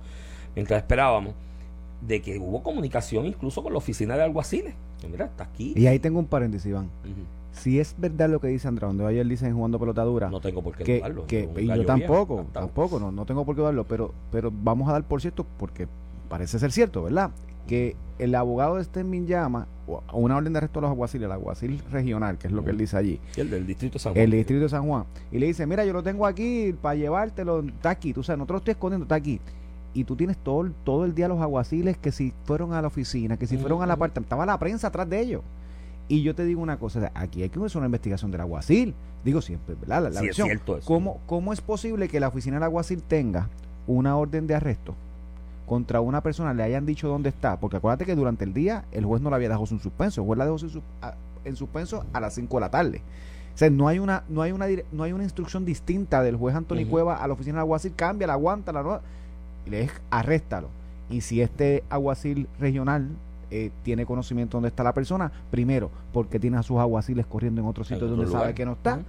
mientras 0.56 0.82
esperábamos, 0.82 1.34
de 2.02 2.22
que 2.22 2.40
hubo 2.40 2.64
comunicación 2.64 3.26
incluso 3.26 3.64
con 3.64 3.74
la 3.74 3.78
oficina 3.78 4.16
de 4.16 4.24
alguaciles. 4.24 4.74
mira, 5.10 5.26
está 5.26 5.46
aquí. 5.46 5.74
Y 5.76 5.88
ahí 5.88 6.00
tengo 6.00 6.20
un 6.20 6.28
paréntesis, 6.28 6.68
Iván. 6.68 6.90
Si 7.52 7.80
es 7.80 7.96
verdad 7.98 8.30
lo 8.30 8.40
que 8.40 8.48
dice 8.48 8.68
Andreu, 8.68 8.90
donde 8.90 9.06
ayer 9.06 9.28
dicen 9.28 9.54
jugando 9.54 9.80
pelotadura. 9.80 10.30
No 10.30 10.40
tengo 10.40 10.62
por 10.62 10.76
qué 10.78 10.84
que, 10.84 10.98
dudarlo. 10.98 11.26
y 11.60 11.68
yo 11.68 11.86
tampoco, 11.86 12.46
tampoco, 12.54 13.00
no, 13.00 13.12
no 13.12 13.26
tengo 13.26 13.46
por 13.46 13.56
qué 13.56 13.62
dudarlo, 13.62 13.84
pero, 13.84 14.14
pero 14.32 14.52
vamos 14.52 14.88
a 14.90 14.94
dar 14.94 15.04
por 15.04 15.22
cierto, 15.22 15.46
porque 15.58 15.88
parece 16.30 16.60
ser 16.60 16.72
cierto, 16.72 17.04
¿verdad? 17.04 17.32
Que 17.68 17.96
el 18.20 18.36
abogado 18.36 18.76
de 18.76 18.84
Stenmin 18.84 19.26
llama 19.26 19.68
a 20.08 20.16
una 20.16 20.38
orden 20.38 20.54
de 20.54 20.58
arresto 20.58 20.80
a 20.80 20.84
los 20.84 20.92
aguaciles, 20.92 21.26
el 21.26 21.32
aguacil 21.32 21.82
regional, 21.92 22.38
que 22.38 22.48
es 22.48 22.54
lo 22.54 22.64
que 22.64 22.70
él 22.70 22.78
dice 22.78 22.96
allí. 22.96 23.20
el 23.36 23.50
del 23.50 23.66
distrito 23.66 23.94
de 23.94 24.00
San 24.00 24.14
Juan. 24.14 24.24
El 24.24 24.32
distrito 24.32 24.62
de 24.64 24.70
San 24.70 24.88
Juan. 24.88 25.06
Y 25.32 25.40
le 25.40 25.48
dice, 25.48 25.66
mira, 25.66 25.86
yo 25.86 25.94
lo 25.94 26.04
tengo 26.04 26.26
aquí 26.28 26.74
para 26.82 26.96
llevártelo, 26.96 27.62
está 27.62 27.90
aquí. 27.90 28.14
Tú 28.14 28.24
sabes, 28.24 28.38
no 28.38 28.46
te 28.46 28.54
lo 28.54 28.60
estoy 28.60 28.74
escondiendo, 28.74 29.06
está 29.06 29.16
aquí. 29.16 29.42
Y 29.94 30.04
tú 30.04 30.16
tienes 30.16 30.38
todo, 30.38 30.70
todo 30.84 31.04
el 31.04 31.16
día 31.16 31.28
los 31.28 31.42
aguaciles 31.42 31.98
que 31.98 32.12
si 32.12 32.34
fueron 32.46 32.74
a 32.74 32.82
la 32.82 32.88
oficina, 32.88 33.38
que 33.38 33.48
si 33.48 33.58
fueron 33.58 33.82
a 33.82 33.86
la 33.86 33.98
parte, 33.98 34.20
estaba 34.20 34.46
la 34.46 34.58
prensa 34.58 34.88
atrás 34.88 35.10
de 35.10 35.20
ellos. 35.20 35.42
Y 36.08 36.24
yo 36.24 36.36
te 36.36 36.46
digo 36.46 36.62
una 36.62 36.78
cosa, 36.78 37.12
aquí 37.14 37.42
hay 37.42 37.50
que 37.50 37.60
hacer 37.60 37.78
una 37.78 37.88
investigación 37.88 38.32
del 38.32 38.42
aguacil. 38.42 38.94
Digo 39.26 39.42
siempre, 39.42 39.76
¿verdad? 39.76 40.12
La, 40.12 40.22
es 40.22 40.36
cierto 40.36 40.78
eso. 40.78 40.86
¿Cómo, 40.86 41.22
¿Cómo 41.26 41.54
es 41.54 41.62
posible 41.62 42.08
que 42.08 42.20
la 42.20 42.28
oficina 42.28 42.58
del 42.58 42.64
aguacil 42.64 43.02
tenga 43.02 43.50
una 43.88 44.16
orden 44.16 44.46
de 44.46 44.56
arresto 44.56 44.96
contra 45.72 46.02
una 46.02 46.20
persona 46.20 46.54
le 46.54 46.64
hayan 46.64 46.86
dicho 46.86 47.08
dónde 47.08 47.30
está, 47.30 47.58
porque 47.58 47.78
acuérdate 47.78 48.04
que 48.04 48.14
durante 48.14 48.44
el 48.44 48.54
día 48.54 48.84
el 48.92 49.06
juez 49.06 49.22
no 49.22 49.30
la 49.30 49.38
había 49.38 49.48
dejado 49.48 49.66
sin 49.66 49.80
suspenso, 49.80 50.20
el 50.20 50.28
juez 50.28 50.38
la 50.38 50.44
dejó 50.44 50.58
en 51.46 51.56
suspenso 51.56 52.04
a 52.12 52.20
las 52.20 52.34
5 52.34 52.58
de 52.58 52.60
la 52.60 52.70
tarde. 52.70 53.02
O 53.56 53.58
sea, 53.58 53.70
no 53.70 53.88
hay 53.88 53.98
una, 53.98 54.26
no 54.28 54.42
hay 54.42 54.52
una, 54.52 54.66
no 54.92 55.04
hay 55.04 55.14
una 55.14 55.24
instrucción 55.24 55.64
distinta 55.64 56.24
del 56.24 56.36
juez 56.36 56.58
Antonio 56.58 56.86
Cueva 56.90 57.24
a 57.24 57.26
la 57.26 57.36
oficina 57.36 57.54
del 57.54 57.62
alguacil, 57.62 57.94
cambia, 57.96 58.28
la 58.28 58.34
aguanta, 58.34 58.74
la 58.74 59.00
y 59.66 59.70
le 59.70 59.84
es 59.84 59.92
arréstalo. 60.10 60.68
Y 61.10 61.22
si 61.22 61.40
este 61.42 61.86
aguacil 61.90 62.50
regional 62.60 63.08
eh, 63.50 63.72
tiene 63.84 64.06
conocimiento 64.06 64.58
dónde 64.58 64.68
está 64.68 64.84
la 64.84 64.94
persona, 64.94 65.32
primero, 65.52 65.90
porque 66.12 66.38
tiene 66.38 66.58
a 66.58 66.64
sus 66.64 66.80
aguaciles 66.80 67.26
corriendo 67.26 67.62
en 67.62 67.68
otro 67.68 67.86
sitio 67.86 68.08
donde 68.08 68.28
sabe 68.28 68.54
que 68.54 68.66
no 68.66 68.74
está, 68.74 69.00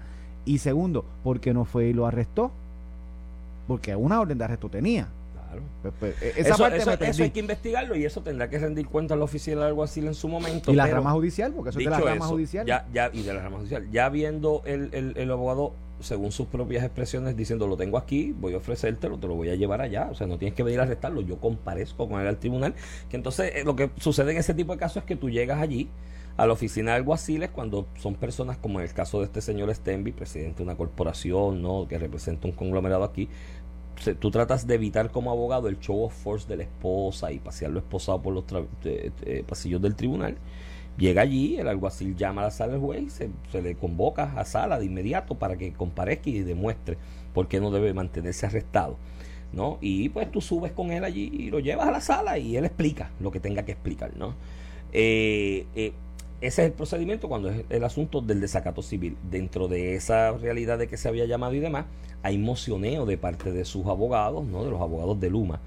y 0.44 0.58
segundo, 0.58 1.04
porque 1.24 1.54
no 1.54 1.64
fue 1.64 1.86
y 1.86 1.92
lo 1.92 2.06
arrestó, 2.06 2.52
porque 3.66 3.96
una 3.96 4.20
orden 4.20 4.38
de 4.38 4.44
arresto 4.44 4.68
tenía. 4.68 5.08
Pues, 5.82 5.94
pues, 5.98 6.22
e-, 6.22 6.40
esa 6.40 6.54
eso, 6.76 7.22
hay 7.22 7.30
que 7.30 7.40
investigarlo 7.40 7.96
y 7.96 8.04
eso 8.04 8.22
tendrá 8.22 8.48
que 8.48 8.58
rendir 8.58 8.86
cuenta 8.86 9.14
al 9.14 9.22
oficial 9.22 9.58
o 9.58 9.64
algo 9.64 9.82
así 9.82 10.00
en 10.00 10.14
su 10.14 10.28
momento. 10.28 10.72
Y 10.72 10.74
la 10.74 10.86
rama 10.86 11.12
judicial, 11.12 11.52
porque 11.52 11.70
eso 11.70 11.78
es 11.78 11.84
de 11.84 11.90
la 11.90 12.00
rama 12.00 12.26
judicial. 12.26 12.66
Ya, 12.66 12.86
ya, 12.92 13.10
y 13.12 13.22
de 13.22 13.34
la 13.34 13.42
rama 13.42 13.58
judicial. 13.58 13.90
Ya 13.90 14.08
viendo 14.08 14.62
el, 14.64 15.14
el, 15.16 15.30
abogado, 15.30 15.74
según 16.00 16.32
sus 16.32 16.46
propias 16.46 16.84
expresiones, 16.84 17.36
diciendo 17.36 17.66
lo 17.66 17.76
tengo 17.76 17.98
aquí, 17.98 18.34
voy 18.38 18.54
a 18.54 18.58
ofrecértelo, 18.58 19.18
te 19.18 19.26
lo 19.26 19.34
voy 19.34 19.50
a 19.50 19.54
llevar 19.54 19.80
allá. 19.80 20.08
O 20.10 20.14
sea, 20.14 20.26
no 20.26 20.38
tienes 20.38 20.54
que 20.54 20.62
venir 20.62 20.80
a 20.80 20.84
arrestarlo, 20.84 21.20
yo 21.20 21.38
comparezco 21.38 22.08
con 22.08 22.20
él 22.20 22.26
al 22.26 22.38
tribunal. 22.38 22.74
Que 23.08 23.16
entonces 23.16 23.52
eh, 23.54 23.64
lo 23.64 23.76
que 23.76 23.90
sucede 23.98 24.32
en 24.32 24.38
ese 24.38 24.54
tipo 24.54 24.72
de 24.72 24.78
casos 24.78 24.98
es 24.98 25.04
que 25.04 25.16
tú 25.16 25.30
llegas 25.30 25.60
allí 25.60 25.88
a 26.36 26.46
la 26.46 26.52
oficina 26.52 26.92
de 26.92 26.96
alguaciles 26.98 27.50
cuando 27.50 27.86
son 28.00 28.14
personas 28.14 28.56
como 28.56 28.80
en 28.80 28.86
el 28.86 28.92
caso 28.92 29.18
de 29.20 29.26
este 29.26 29.40
señor 29.40 29.72
Stenby, 29.74 30.12
presidente 30.12 30.58
de 30.58 30.64
una 30.64 30.76
corporación, 30.76 31.60
¿no? 31.60 31.86
que 31.88 31.98
representa 31.98 32.46
un 32.46 32.52
conglomerado 32.52 33.04
aquí, 33.04 33.28
tú 34.18 34.30
tratas 34.30 34.66
de 34.66 34.74
evitar 34.74 35.10
como 35.10 35.30
abogado 35.30 35.68
el 35.68 35.78
show 35.78 36.04
of 36.04 36.14
force 36.14 36.48
de 36.48 36.56
la 36.56 36.62
esposa 36.64 37.32
y 37.32 37.38
pasearlo 37.38 37.78
esposado 37.78 38.20
por 38.22 38.34
los 38.34 38.44
pasillos 39.46 39.80
del 39.80 39.94
tribunal. 39.94 40.36
Llega 40.98 41.22
allí, 41.22 41.56
el 41.56 41.68
alguacil 41.68 42.16
llama 42.16 42.42
a 42.42 42.44
la 42.44 42.50
sala 42.50 42.72
del 42.72 42.80
juez 42.80 43.02
y 43.02 43.10
se, 43.10 43.62
le 43.62 43.74
convoca 43.76 44.34
a 44.36 44.44
sala 44.44 44.78
de 44.78 44.84
inmediato 44.84 45.36
para 45.36 45.56
que 45.56 45.72
comparezca 45.72 46.28
y 46.28 46.40
demuestre 46.40 46.98
por 47.32 47.48
qué 47.48 47.60
no 47.60 47.70
debe 47.70 47.94
mantenerse 47.94 48.46
arrestado. 48.46 48.98
¿no? 49.52 49.78
Y 49.80 50.08
pues 50.10 50.30
tú 50.30 50.40
subes 50.40 50.72
con 50.72 50.92
él 50.92 51.04
allí 51.04 51.30
y 51.32 51.50
lo 51.50 51.60
llevas 51.60 51.88
a 51.88 51.92
la 51.92 52.00
sala 52.00 52.38
y 52.38 52.56
él 52.56 52.64
explica 52.64 53.10
lo 53.20 53.30
que 53.30 53.40
tenga 53.40 53.64
que 53.64 53.72
explicar. 53.72 54.16
¿no? 54.16 54.34
Eh, 54.92 55.66
eh, 55.74 55.92
ese 56.42 56.62
es 56.62 56.66
el 56.66 56.72
procedimiento 56.72 57.28
cuando 57.28 57.50
es 57.50 57.64
el 57.70 57.84
asunto 57.84 58.20
del 58.20 58.40
desacato 58.40 58.82
civil. 58.82 59.16
Dentro 59.30 59.68
de 59.68 59.94
esa 59.94 60.32
realidad 60.32 60.76
de 60.76 60.88
que 60.88 60.96
se 60.96 61.06
había 61.06 61.24
llamado 61.24 61.54
y 61.54 61.60
demás, 61.60 61.86
hay 62.24 62.36
mocioneo 62.36 63.06
de 63.06 63.16
parte 63.16 63.52
de 63.52 63.64
sus 63.64 63.86
abogados, 63.86 64.44
¿no? 64.44 64.64
de 64.64 64.70
los 64.72 64.80
abogados 64.80 65.20
de 65.20 65.30
Luma, 65.30 65.60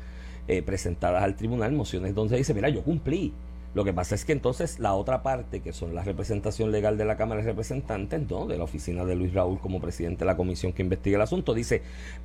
eh, 0.49 0.61
presentadas 0.61 1.23
al 1.23 1.37
tribunal, 1.37 1.71
mociones 1.71 2.13
donde 2.13 2.35
dice, 2.35 2.53
mira, 2.53 2.67
yo 2.67 2.83
cumplí. 2.83 3.33
Lo 3.75 3.83
que 3.83 3.91
pasa 3.91 4.15
es 4.15 4.23
que 4.23 4.31
entonces 4.31 4.79
la 4.79 4.93
otra 4.93 5.21
parte, 5.21 5.59
que 5.59 5.73
son 5.73 5.93
la 5.93 6.01
representación 6.01 6.71
legal 6.71 6.97
de 6.97 7.03
la 7.03 7.17
Cámara 7.17 7.41
de 7.41 7.47
Representantes, 7.47 8.21
¿no? 8.29 8.47
de 8.47 8.57
la 8.57 8.63
oficina 8.63 9.03
de 9.03 9.17
Luis 9.17 9.33
Raúl 9.33 9.59
como 9.59 9.81
presidente 9.81 10.19
de 10.19 10.27
la 10.27 10.37
comisión 10.37 10.71
que 10.71 10.81
investiga 10.81 11.17
el 11.17 11.21
asunto, 11.21 11.53
dice, 11.53 11.81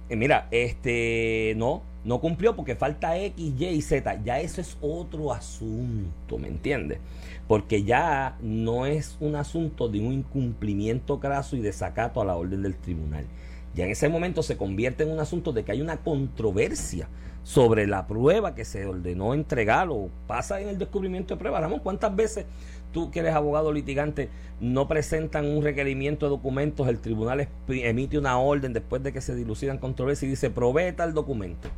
eh, 0.09 0.14
mira, 0.14 0.47
este, 0.52 1.54
no, 1.57 1.83
no 2.04 2.21
cumplió 2.21 2.54
porque 2.54 2.76
falta 2.76 3.19
X, 3.19 3.54
Y 3.59 3.66
y 3.66 3.83
Z. 3.83 4.23
Ya 4.23 4.38
eso 4.38 4.61
es 4.61 4.78
otro 4.80 5.33
asunto, 5.33 6.38
¿me 6.38 6.47
entiendes? 6.47 7.00
Porque 7.49 7.83
ya 7.83 8.38
no 8.40 8.87
es 8.87 9.16
un 9.19 9.35
asunto 9.35 9.88
de 9.88 9.99
un 9.99 10.12
incumplimiento 10.12 11.19
craso 11.19 11.57
y 11.57 11.61
desacato 11.61 12.21
a 12.21 12.25
la 12.25 12.37
orden 12.37 12.62
del 12.62 12.76
tribunal. 12.76 13.26
Ya 13.74 13.84
en 13.84 13.92
ese 13.92 14.08
momento 14.08 14.42
se 14.42 14.56
convierte 14.56 15.04
en 15.04 15.10
un 15.10 15.20
asunto 15.20 15.52
de 15.52 15.64
que 15.64 15.72
hay 15.72 15.80
una 15.80 15.98
controversia 15.98 17.08
sobre 17.42 17.86
la 17.86 18.06
prueba 18.06 18.54
que 18.54 18.64
se 18.64 18.84
ordenó 18.84 19.32
entregar 19.32 19.88
o 19.90 20.10
pasa 20.26 20.60
en 20.60 20.68
el 20.68 20.78
descubrimiento 20.78 21.34
de 21.34 21.38
prueba. 21.38 21.60
Ramón, 21.60 21.80
¿cuántas 21.80 22.14
veces 22.14 22.46
tú 22.92 23.10
que 23.10 23.20
eres 23.20 23.34
abogado 23.34 23.72
litigante 23.72 24.28
no 24.60 24.88
presentan 24.88 25.46
un 25.46 25.62
requerimiento 25.62 26.26
de 26.26 26.30
documentos, 26.30 26.88
el 26.88 26.98
tribunal 26.98 27.48
emite 27.68 28.18
una 28.18 28.38
orden 28.38 28.72
después 28.72 29.02
de 29.02 29.12
que 29.12 29.20
se 29.20 29.34
dilucidan 29.34 29.78
controversias 29.78 30.24
y 30.24 30.30
dice 30.30 30.50
provee 30.50 30.92
tal 30.92 31.14
documento? 31.14 31.68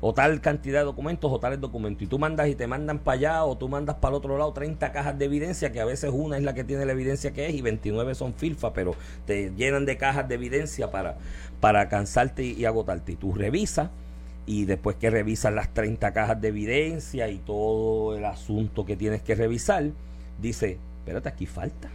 O 0.00 0.14
tal 0.14 0.40
cantidad 0.40 0.80
de 0.80 0.86
documentos 0.86 1.30
o 1.30 1.38
tales 1.38 1.60
documentos 1.60 2.02
y 2.02 2.06
tú 2.06 2.18
mandas 2.18 2.48
y 2.48 2.54
te 2.54 2.66
mandan 2.66 2.98
para 2.98 3.16
allá 3.16 3.44
o 3.44 3.56
tú 3.56 3.68
mandas 3.68 3.96
para 3.96 4.12
el 4.12 4.16
otro 4.16 4.38
lado 4.38 4.52
30 4.52 4.92
cajas 4.92 5.18
de 5.18 5.24
evidencia 5.26 5.72
que 5.72 5.80
a 5.80 5.84
veces 5.84 6.10
una 6.12 6.36
es 6.36 6.42
la 6.42 6.54
que 6.54 6.64
tiene 6.64 6.86
la 6.86 6.92
evidencia 6.92 7.32
que 7.32 7.46
es 7.46 7.54
y 7.54 7.60
29 7.60 8.14
son 8.14 8.34
filfa 8.34 8.72
pero 8.72 8.94
te 9.26 9.52
llenan 9.56 9.84
de 9.84 9.96
cajas 9.96 10.28
de 10.28 10.36
evidencia 10.36 10.90
para, 10.90 11.16
para 11.60 11.88
cansarte 11.88 12.44
y, 12.44 12.52
y 12.52 12.64
agotarte 12.64 13.12
y 13.12 13.16
tú 13.16 13.34
revisas 13.34 13.90
y 14.46 14.64
después 14.64 14.96
que 14.96 15.10
revisas 15.10 15.52
las 15.52 15.72
30 15.74 16.12
cajas 16.12 16.40
de 16.40 16.48
evidencia 16.48 17.28
y 17.28 17.38
todo 17.38 18.16
el 18.16 18.24
asunto 18.24 18.84
que 18.84 18.96
tienes 18.96 19.22
que 19.22 19.36
revisar, 19.36 19.90
dice, 20.40 20.78
espérate, 20.98 21.28
aquí 21.28 21.46
falta. 21.46 21.88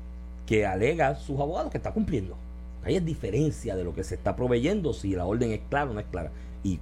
que 0.45 0.65
alega 0.65 1.09
a 1.09 1.15
sus 1.15 1.39
abogados 1.39 1.71
que 1.71 1.77
está 1.77 1.91
cumpliendo. 1.91 2.35
Ahí 2.83 2.95
es 2.95 3.05
diferencia 3.05 3.75
de 3.75 3.85
lo 3.85 3.95
que 3.95 4.03
se 4.03 4.15
está 4.15 4.35
proveyendo, 4.35 4.93
si 4.93 5.15
la 5.15 5.25
orden 5.25 5.51
es 5.51 5.61
clara 5.69 5.91
o 5.91 5.93
no 5.93 5.99
es 6.01 6.05
clara. 6.07 6.31
Y 6.63 6.79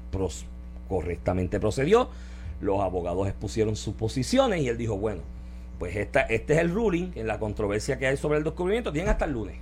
correctamente 0.88 1.60
procedió. 1.60 2.10
Los 2.62 2.80
abogados 2.82 3.28
expusieron 3.28 3.76
sus 3.76 3.96
posiciones 3.96 4.62
y 4.62 4.68
él 4.68 4.78
dijo, 4.78 4.98
bueno, 4.98 5.22
pues 5.80 5.96
esta, 5.96 6.22
este 6.22 6.54
es 6.54 6.60
el 6.60 6.72
ruling 6.72 7.12
en 7.16 7.26
la 7.26 7.40
controversia 7.40 7.98
que 7.98 8.06
hay 8.06 8.18
sobre 8.18 8.38
el 8.38 8.44
descubrimiento. 8.44 8.92
Tienen 8.92 9.10
hasta 9.10 9.26
el 9.26 9.32
lunes 9.32 9.56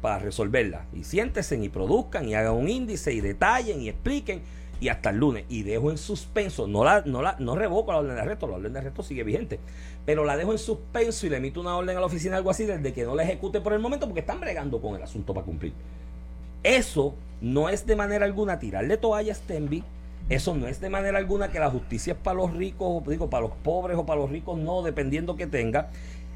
para 0.00 0.18
resolverla. 0.18 0.86
Y 0.94 1.04
siéntese 1.04 1.56
y 1.56 1.68
produzcan 1.68 2.28
y 2.28 2.34
hagan 2.34 2.54
un 2.54 2.68
índice 2.68 3.12
y 3.12 3.20
detallen 3.20 3.82
y 3.82 3.88
expliquen 3.88 4.42
y 4.80 4.88
hasta 4.88 5.10
el 5.10 5.16
lunes. 5.16 5.44
Y 5.48 5.62
dejo 5.62 5.90
en 5.90 5.98
suspenso, 5.98 6.66
no 6.68 6.84
la, 6.84 7.02
no 7.04 7.22
la, 7.22 7.36
no 7.38 7.56
revoco 7.56 7.92
la 7.92 7.98
orden 7.98 8.14
de 8.14 8.20
arresto, 8.20 8.46
la 8.46 8.56
orden 8.56 8.72
de 8.72 8.78
arresto 8.78 9.02
sigue 9.02 9.24
vigente. 9.24 9.58
Pero 10.06 10.24
la 10.24 10.36
dejo 10.36 10.52
en 10.52 10.58
suspenso 10.58 11.26
y 11.26 11.30
le 11.30 11.38
emito 11.38 11.60
una 11.60 11.76
orden 11.76 11.96
a 11.96 12.00
la 12.00 12.06
oficina 12.06 12.36
algo 12.36 12.50
así 12.50 12.64
desde 12.64 12.92
que 12.92 13.04
no 13.04 13.14
la 13.14 13.24
ejecute 13.24 13.60
por 13.60 13.72
el 13.72 13.80
momento 13.80 14.06
porque 14.06 14.20
están 14.20 14.40
bregando 14.40 14.80
con 14.80 14.94
el 14.94 15.02
asunto 15.02 15.34
para 15.34 15.44
cumplir. 15.44 15.72
Eso 16.62 17.14
no 17.40 17.68
es 17.68 17.86
de 17.86 17.96
manera 17.96 18.24
alguna 18.24 18.58
tirarle 18.58 18.96
toalla 18.96 19.32
a 19.32 19.36
Stenby. 19.36 19.84
Eso 20.28 20.54
no 20.54 20.66
es 20.66 20.80
de 20.80 20.90
manera 20.90 21.18
alguna 21.18 21.50
que 21.50 21.58
la 21.58 21.70
justicia 21.70 22.12
es 22.12 22.18
para 22.18 22.36
los 22.36 22.52
ricos, 22.52 23.02
digo, 23.06 23.30
para 23.30 23.42
los 23.42 23.52
pobres 23.52 23.96
o 23.96 24.04
para 24.04 24.20
los 24.20 24.30
ricos, 24.30 24.58
no, 24.58 24.82
dependiendo 24.82 25.36
que 25.36 25.46
tenga. 25.46 25.88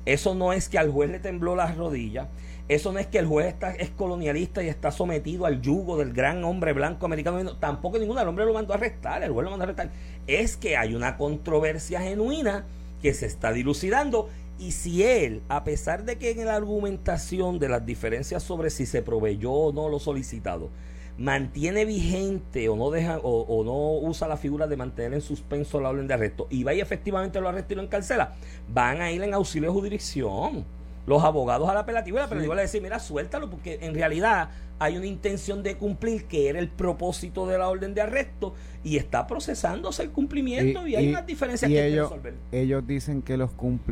Eso 0.07 0.35
no 0.35 0.53
es 0.53 0.69
que 0.69 0.79
al 0.79 0.91
juez 0.91 1.11
le 1.11 1.19
tembló 1.19 1.55
las 1.55 1.77
rodillas. 1.77 2.29
Eso 2.69 2.93
no 2.93 2.99
es 2.99 3.07
que 3.07 3.19
el 3.19 3.27
juez 3.27 3.49
está, 3.49 3.73
es 3.73 3.91
colonialista 3.91 4.63
y 4.63 4.69
está 4.69 4.91
sometido 4.91 5.47
al 5.47 5.61
yugo 5.61 5.99
del 5.99 6.13
gran 6.13 6.43
hombre 6.45 6.73
blanco 6.73 7.07
americano. 7.07 7.57
Tampoco 7.57 7.99
ningún 7.99 8.19
el 8.19 8.27
hombre 8.27 8.47
lo 8.47 8.55
mandó 8.55 8.73
a 8.73 8.77
arrestar, 8.77 9.23
el 9.23 9.33
juez 9.33 9.45
lo 9.45 9.51
mandó 9.51 9.65
a 9.65 9.67
arrestar. 9.67 9.91
Es 10.27 10.57
que 10.57 10.77
hay 10.77 10.95
una 10.95 11.17
controversia 11.17 12.01
genuina 12.01 12.65
que 13.03 13.13
se 13.15 13.27
está 13.27 13.53
dilucidando. 13.53 14.31
Y 14.62 14.70
si 14.70 15.03
él, 15.03 15.42
a 15.48 15.64
pesar 15.64 16.05
de 16.05 16.18
que 16.18 16.31
en 16.31 16.44
la 16.44 16.55
argumentación 16.55 17.59
de 17.59 17.68
las 17.68 17.85
diferencias 17.85 18.44
sobre 18.44 18.70
si 18.70 18.87
se 18.87 19.03
proveyó 19.03 19.51
o 19.51 19.72
no 19.72 19.88
lo 19.88 19.98
solicitado, 19.98 20.70
mantiene 21.18 21.85
vigente 21.85 22.68
o 22.68 22.77
no 22.77 22.92
deja 22.92 23.18
o, 23.25 23.64
no 23.64 24.07
usa 24.09 24.29
la 24.29 24.37
figura 24.37 24.68
de 24.68 24.77
mantener 24.77 25.14
en 25.14 25.20
suspenso 25.20 25.81
la 25.81 25.88
orden 25.88 26.07
de 26.07 26.14
arresto 26.14 26.46
y 26.48 26.62
va 26.62 26.75
y 26.75 26.81
efectivamente 26.81 27.40
lo 27.40 27.48
arresta 27.48 27.72
y 27.72 27.77
lo 27.77 27.83
encarcela, 27.83 28.35
van 28.68 29.01
a 29.01 29.11
ir 29.11 29.20
en 29.25 29.35
auxilio 29.35 29.68
de 29.70 29.75
jurisdicción 29.75 30.64
los 31.07 31.23
abogados 31.25 31.69
a 31.69 31.75
la 31.75 31.81
apelativa 31.81 32.19
y 32.19 32.21
la 32.21 32.27
apelativa 32.27 32.55
le 32.55 32.62
decir, 32.62 32.83
mira, 32.83 32.99
suéltalo, 32.99 33.51
porque 33.51 33.79
en 33.83 33.95
realidad 33.95 34.51
hay 34.79 34.97
una 34.97 35.07
intención 35.07 35.62
de 35.62 35.77
cumplir 35.77 36.25
que 36.25 36.49
era 36.49 36.59
el 36.59 36.69
propósito 36.69 37.47
de 37.47 37.57
la 37.57 37.69
orden 37.69 37.95
de 37.95 38.01
arresto 38.01 38.55
y 38.83 38.97
está 38.97 39.29
procesándose 39.29 40.03
el 40.03 40.11
cumplimiento 40.11 40.87
y, 40.88 40.97
hay 40.97 41.09
unas 41.09 41.25
diferencias 41.25 41.71
que 41.71 41.87
ellos, 41.87 42.11
resolver. 42.11 42.35
Ellos 42.51 42.85
dicen 42.85 43.23
que 43.23 43.37
los 43.37 43.51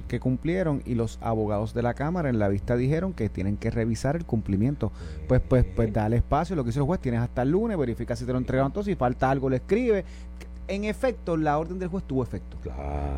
que 0.09 0.19
cumplieron 0.19 0.83
y 0.85 0.97
los 0.97 1.19
abogados 1.23 1.75
de 1.75 1.83
la 1.83 1.95
Cámara 1.95 2.29
en 2.29 2.41
la 2.41 2.49
vista 2.49 2.77
dijeron 2.77 3.13
que 3.13 3.29
tienen 3.29 3.57
que 3.57 3.71
revisar 3.71 4.17
el 4.17 4.25
cumplimiento. 4.25 4.91
Pues 5.29 5.41
pues 5.41 5.65
pues 5.65 5.93
dale 5.93 6.17
espacio, 6.17 6.57
lo 6.57 6.65
que 6.65 6.71
hizo 6.71 6.81
el 6.81 6.87
juez, 6.87 7.01
tienes 7.01 7.21
hasta 7.21 7.43
el 7.43 7.51
lunes, 7.51 7.79
verifica 7.79 8.17
si 8.17 8.25
te 8.25 8.33
lo 8.33 8.39
entregaron 8.39 8.73
todo, 8.73 8.83
si 8.83 8.97
falta 8.97 9.31
algo 9.31 9.49
le 9.49 9.57
escribe, 9.57 10.05
en 10.71 10.85
efecto, 10.85 11.37
la 11.37 11.59
orden 11.59 11.79
del 11.79 11.89
juez 11.89 12.05
tuvo 12.05 12.23
efecto. 12.23 12.57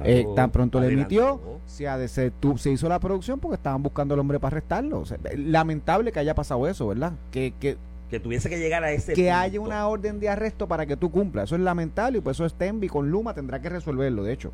Eh, 0.04 0.26
tan 0.34 0.50
pronto 0.50 0.80
le 0.80 0.88
emitió, 0.88 1.60
se, 1.66 1.86
se, 2.08 2.32
se, 2.56 2.70
hizo 2.70 2.88
la 2.88 2.98
producción 2.98 3.38
porque 3.38 3.56
estaban 3.56 3.82
buscando 3.82 4.14
al 4.14 4.20
hombre 4.20 4.40
para 4.40 4.56
arrestarlo. 4.56 5.04
lamentable 5.36 6.12
que 6.12 6.18
haya 6.18 6.34
pasado 6.34 6.66
eso, 6.66 6.88
¿verdad? 6.88 7.12
Que, 7.30 7.52
que, 7.60 7.76
que 8.08 8.20
tuviese 8.20 8.50
que 8.50 8.58
llegar 8.58 8.84
a 8.84 8.90
ese 8.90 9.14
que 9.14 9.30
haya 9.30 9.58
una 9.58 9.86
orden 9.86 10.20
de 10.20 10.28
arresto 10.28 10.68
para 10.68 10.84
que 10.84 10.98
tú 10.98 11.10
cumplas 11.10 11.44
eso 11.44 11.54
es 11.54 11.62
lamentable 11.62 12.18
y 12.18 12.20
por 12.20 12.32
eso 12.32 12.46
Stenby 12.46 12.86
con 12.88 13.10
Luma 13.10 13.32
tendrá 13.32 13.62
que 13.62 13.70
resolverlo 13.70 14.22
de 14.22 14.34
hecho 14.34 14.52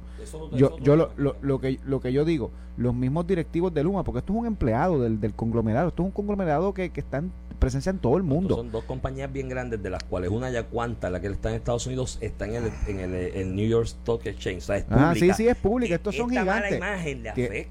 yo, 0.52 0.78
yo 0.78 0.94
lo, 0.94 1.10
lo, 1.16 1.34
lo, 1.40 1.60
que 1.60 1.80
lo 1.84 1.98
que 1.98 2.12
yo 2.12 2.24
digo 2.24 2.52
los 2.76 2.94
mismos 2.94 3.26
directivos 3.26 3.74
de 3.74 3.82
Luma 3.82 4.04
porque 4.04 4.20
esto 4.20 4.32
es 4.32 4.38
un 4.38 4.46
empleado 4.46 5.00
del, 5.02 5.18
del 5.18 5.34
conglomerado 5.34 5.88
esto 5.88 6.04
es 6.04 6.06
un 6.06 6.12
conglomerado 6.12 6.72
que, 6.72 6.90
que 6.90 7.00
está 7.00 7.16
en 7.18 7.32
presencia 7.58 7.90
en 7.90 7.98
todo 7.98 8.16
el 8.16 8.22
mundo. 8.22 8.56
son 8.56 8.70
dos 8.70 8.84
compañías 8.84 9.32
bien 9.32 9.48
grandes, 9.48 9.82
de 9.82 9.90
las 9.90 10.02
cuales 10.04 10.30
una 10.30 10.50
ya 10.50 10.64
cuanta, 10.64 11.10
la 11.10 11.20
que 11.20 11.28
está 11.28 11.50
en 11.50 11.56
Estados 11.56 11.86
Unidos, 11.86 12.18
está 12.20 12.46
en 12.46 12.54
el, 12.54 12.72
en 12.86 13.14
el, 13.14 13.54
New 13.54 13.68
York 13.68 13.86
Stock 13.86 14.24
Exchange. 14.26 14.84
ah, 14.90 15.14
sí, 15.16 15.32
sí, 15.32 15.48
es 15.48 15.56
pública. 15.56 15.94
Estos 15.94 16.16
son 16.16 16.30
gigantes. 16.30 16.80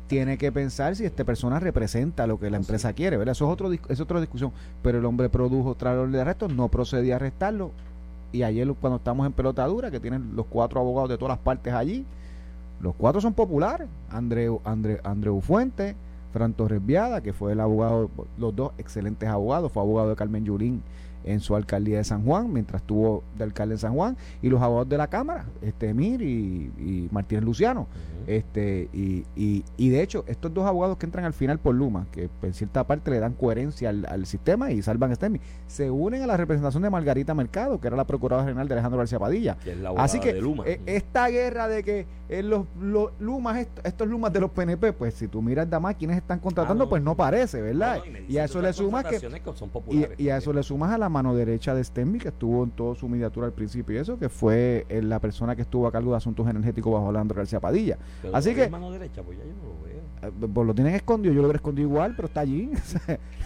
Tiene 0.07 0.37
que 0.37 0.51
pensar 0.51 0.95
si 0.95 1.05
esta 1.05 1.23
persona 1.23 1.59
representa 1.59 2.27
lo 2.27 2.39
que 2.39 2.49
la 2.49 2.57
empresa 2.57 2.93
quiere, 2.93 3.17
¿verdad? 3.17 3.31
Eso 3.31 3.45
es, 3.45 3.51
otro, 3.51 3.71
es 3.71 3.99
otra 3.99 4.19
discusión. 4.19 4.51
Pero 4.81 4.99
el 4.99 5.05
hombre 5.05 5.29
produjo 5.29 5.75
tras 5.75 6.11
de 6.11 6.21
arresto, 6.21 6.47
no 6.47 6.67
procedía 6.69 7.13
a 7.13 7.15
arrestarlo. 7.17 7.71
Y 8.31 8.43
ayer, 8.43 8.67
cuando 8.79 8.97
estamos 8.97 9.25
en 9.25 9.33
pelotadura, 9.33 9.89
que 9.89 9.99
tienen 9.99 10.35
los 10.35 10.45
cuatro 10.47 10.79
abogados 10.79 11.09
de 11.09 11.17
todas 11.17 11.37
las 11.37 11.43
partes 11.43 11.73
allí, 11.73 12.05
los 12.81 12.93
cuatro 12.95 13.21
son 13.21 13.33
populares. 13.33 13.87
Andreu, 14.09 14.61
Andre, 14.63 14.99
Andreu 15.03 15.39
Fuente, 15.41 15.95
Fran 16.37 16.53
Torres 16.53 16.85
Viada, 16.85 17.21
que 17.21 17.33
fue 17.33 17.53
el 17.53 17.59
abogado, 17.59 18.11
los 18.37 18.55
dos 18.55 18.71
excelentes 18.77 19.27
abogados, 19.27 19.71
fue 19.71 19.81
abogado 19.81 20.09
de 20.09 20.15
Carmen 20.15 20.45
Yurín 20.45 20.83
en 21.27 21.39
su 21.39 21.55
alcaldía 21.55 21.97
de 21.97 22.03
San 22.03 22.23
Juan, 22.23 22.51
mientras 22.51 22.81
estuvo 22.81 23.23
de 23.37 23.43
alcalde 23.43 23.75
en 23.75 23.79
San 23.79 23.93
Juan, 23.93 24.17
y 24.41 24.49
los 24.49 24.61
abogados 24.61 24.89
de 24.89 24.97
la 24.97 25.07
Cámara, 25.07 25.45
este 25.61 25.89
Emir 25.89 26.21
y, 26.21 26.71
y 26.77 27.09
Martínez 27.11 27.43
Luciano. 27.43 27.87
este 28.27 28.89
y, 28.93 29.25
y, 29.35 29.63
y, 29.77 29.89
de 29.89 30.01
hecho, 30.01 30.23
estos 30.27 30.53
dos 30.53 30.65
abogados 30.65 30.97
que 30.97 31.05
entran 31.05 31.25
al 31.25 31.33
final 31.33 31.59
por 31.59 31.75
Luma, 31.75 32.07
que 32.11 32.29
en 32.41 32.53
cierta 32.53 32.85
parte 32.85 33.11
le 33.11 33.19
dan 33.19 33.33
coherencia 33.33 33.89
al, 33.89 34.25
sistema 34.25 34.71
y 34.71 34.81
salvan 34.81 35.11
a 35.11 35.15
Stemi, 35.15 35.39
se 35.67 35.89
unen 35.89 36.23
a 36.23 36.27
la 36.27 36.35
representación 36.35 36.83
de 36.83 36.89
Margarita 36.89 37.33
Mercado, 37.33 37.79
que 37.79 37.87
era 37.87 37.95
la 37.95 38.05
Procuradora 38.05 38.45
General 38.47 38.67
de 38.67 38.73
Alejandro 38.73 38.97
García 38.99 39.19
Padilla. 39.19 39.57
Así 39.97 40.19
que 40.19 40.41
eh, 40.65 40.81
esta 40.85 41.27
guerra 41.29 41.67
de 41.67 41.83
que 41.83 42.05
eh, 42.29 42.43
los, 42.43 42.65
los, 42.81 43.11
Lumas, 43.19 43.67
estos 43.83 44.07
Lumas 44.07 44.33
de 44.33 44.41
los 44.41 44.51
PNP, 44.51 44.93
pues 44.93 45.13
si 45.13 45.27
tú 45.27 45.41
miras 45.41 45.67
más 45.79 45.95
quienes 45.95 46.17
están 46.17 46.39
contratando, 46.39 46.85
ah, 46.85 46.89
pues 46.89 47.01
no 47.01 47.15
parece, 47.15 47.61
¿verdad? 47.61 48.01
y, 48.27 48.37
a 48.37 48.45
eso 48.45 48.61
le 48.61 48.73
sumas 48.73 49.05
que, 49.05 49.19
y, 50.17 50.29
a 50.29 50.37
eso 50.37 50.53
le 50.53 50.63
sumas 50.63 50.91
a 50.91 50.97
la 50.97 51.09
mano 51.17 51.33
derecha 51.33 51.73
de 51.73 51.83
Stenby, 51.83 52.19
que 52.19 52.27
estuvo 52.27 52.63
en 52.63 52.69
toda 52.69 52.93
su 52.93 53.09
mediatura 53.09 53.47
al 53.47 53.53
principio 53.53 53.95
y 53.95 53.99
eso, 53.99 54.19
que 54.19 54.29
fue 54.29 54.85
eh, 54.87 55.01
la 55.01 55.19
persona 55.19 55.55
que 55.55 55.63
estuvo 55.63 55.87
a 55.87 55.91
cargo 55.91 56.11
de 56.11 56.17
asuntos 56.17 56.47
energéticos 56.47 56.93
bajo 56.93 57.09
Alejandro 57.09 57.37
García 57.37 57.59
Padilla. 57.59 57.97
Así 58.31 58.53
que... 58.53 58.69
mano 58.69 58.91
derecha, 58.91 59.23
pues 59.23 59.39
ya 59.39 59.43
yo 59.43 59.53
no 59.53 59.63
lo 59.63 59.83
veo. 59.83 59.97
Eh, 60.21 60.47
pues 60.53 60.67
lo 60.67 60.75
tienen 60.75 60.93
escondido, 60.93 61.33
yo 61.33 61.41
lo 61.41 61.47
hubiera 61.47 61.57
escondido 61.57 61.89
igual, 61.89 62.13
pero 62.15 62.27
está 62.27 62.41
allí. 62.41 62.69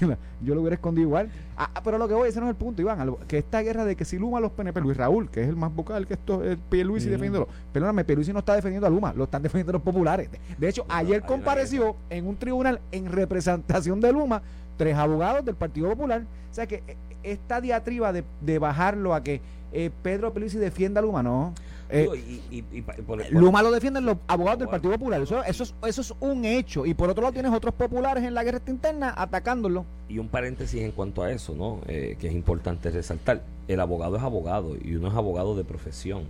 yo 0.41 0.53
lo 0.53 0.61
hubiera 0.61 0.75
escondido 0.75 1.07
igual. 1.07 1.29
Ah, 1.55 1.69
ah, 1.75 1.81
pero 1.81 1.97
lo 1.97 2.09
que 2.09 2.13
voy, 2.13 2.27
ese 2.27 2.41
no 2.41 2.47
es 2.47 2.49
el 2.51 2.57
punto, 2.57 2.81
Iván. 2.81 3.15
Que 3.25 3.37
esta 3.37 3.61
guerra 3.61 3.85
de 3.85 3.95
que 3.95 4.03
si 4.03 4.17
Luma 4.17 4.41
los 4.41 4.51
PNP, 4.51 4.81
Luis 4.81 4.97
Raúl, 4.97 5.29
que 5.29 5.43
es 5.43 5.47
el 5.47 5.55
más 5.55 5.73
vocal 5.73 6.05
que 6.07 6.15
esto, 6.15 6.43
el 6.43 6.57
Pierluisi 6.57 7.07
mm. 7.07 7.11
defendiéndolo. 7.11 7.47
Perdóname, 7.71 8.03
Pierluisi 8.03 8.33
no 8.33 8.39
está 8.39 8.55
defendiendo 8.55 8.87
a 8.87 8.89
Luma, 8.89 9.13
lo 9.13 9.23
están 9.23 9.41
defendiendo 9.41 9.71
los 9.71 9.81
populares. 9.81 10.29
De 10.57 10.67
hecho, 10.67 10.85
ayer 10.89 11.21
compareció 11.21 11.95
en 12.09 12.27
un 12.27 12.35
tribunal 12.35 12.81
en 12.91 13.05
representación 13.09 14.01
de 14.01 14.11
Luma 14.11 14.41
tres 14.81 14.95
abogados 14.95 15.45
del 15.45 15.55
Partido 15.55 15.89
Popular. 15.89 16.23
O 16.49 16.53
sea 16.53 16.65
que 16.65 16.83
eh, 16.87 16.97
esta 17.23 17.61
diatriba 17.61 18.13
de, 18.13 18.23
de 18.41 18.59
bajarlo 18.59 19.13
a 19.13 19.23
que 19.23 19.41
eh, 19.73 19.89
Pedro 20.01 20.33
Pierluisi 20.33 20.57
defienda 20.57 20.99
a 20.99 21.03
Luma, 21.03 21.23
no. 21.23 21.53
Eh, 21.89 22.07
Luma 23.31 23.61
lo 23.61 23.71
defienden 23.71 24.05
los 24.05 24.17
abogados 24.27 24.59
del 24.59 24.69
Partido 24.69 24.93
Popular. 24.93 25.21
Eso, 25.21 25.43
eso, 25.43 25.63
es, 25.63 25.73
eso 25.83 26.01
es 26.01 26.13
un 26.19 26.45
hecho. 26.45 26.85
Y 26.85 26.93
por 26.93 27.09
otro 27.09 27.21
lado 27.21 27.33
tienes 27.33 27.51
otros 27.51 27.73
populares 27.73 28.23
en 28.23 28.33
la 28.33 28.43
guerra 28.43 28.61
interna 28.67 29.13
atacándolo. 29.15 29.85
Y 30.07 30.17
un 30.17 30.29
paréntesis 30.29 30.81
en 30.81 30.91
cuanto 30.91 31.21
a 31.21 31.31
eso, 31.31 31.53
¿no? 31.53 31.81
Eh, 31.87 32.15
que 32.19 32.27
es 32.27 32.33
importante 32.33 32.89
resaltar. 32.89 33.43
El 33.67 33.79
abogado 33.79 34.15
es 34.15 34.23
abogado 34.23 34.75
y 34.81 34.95
uno 34.95 35.09
es 35.09 35.15
abogado 35.15 35.55
de 35.55 35.63
profesión. 35.63 36.23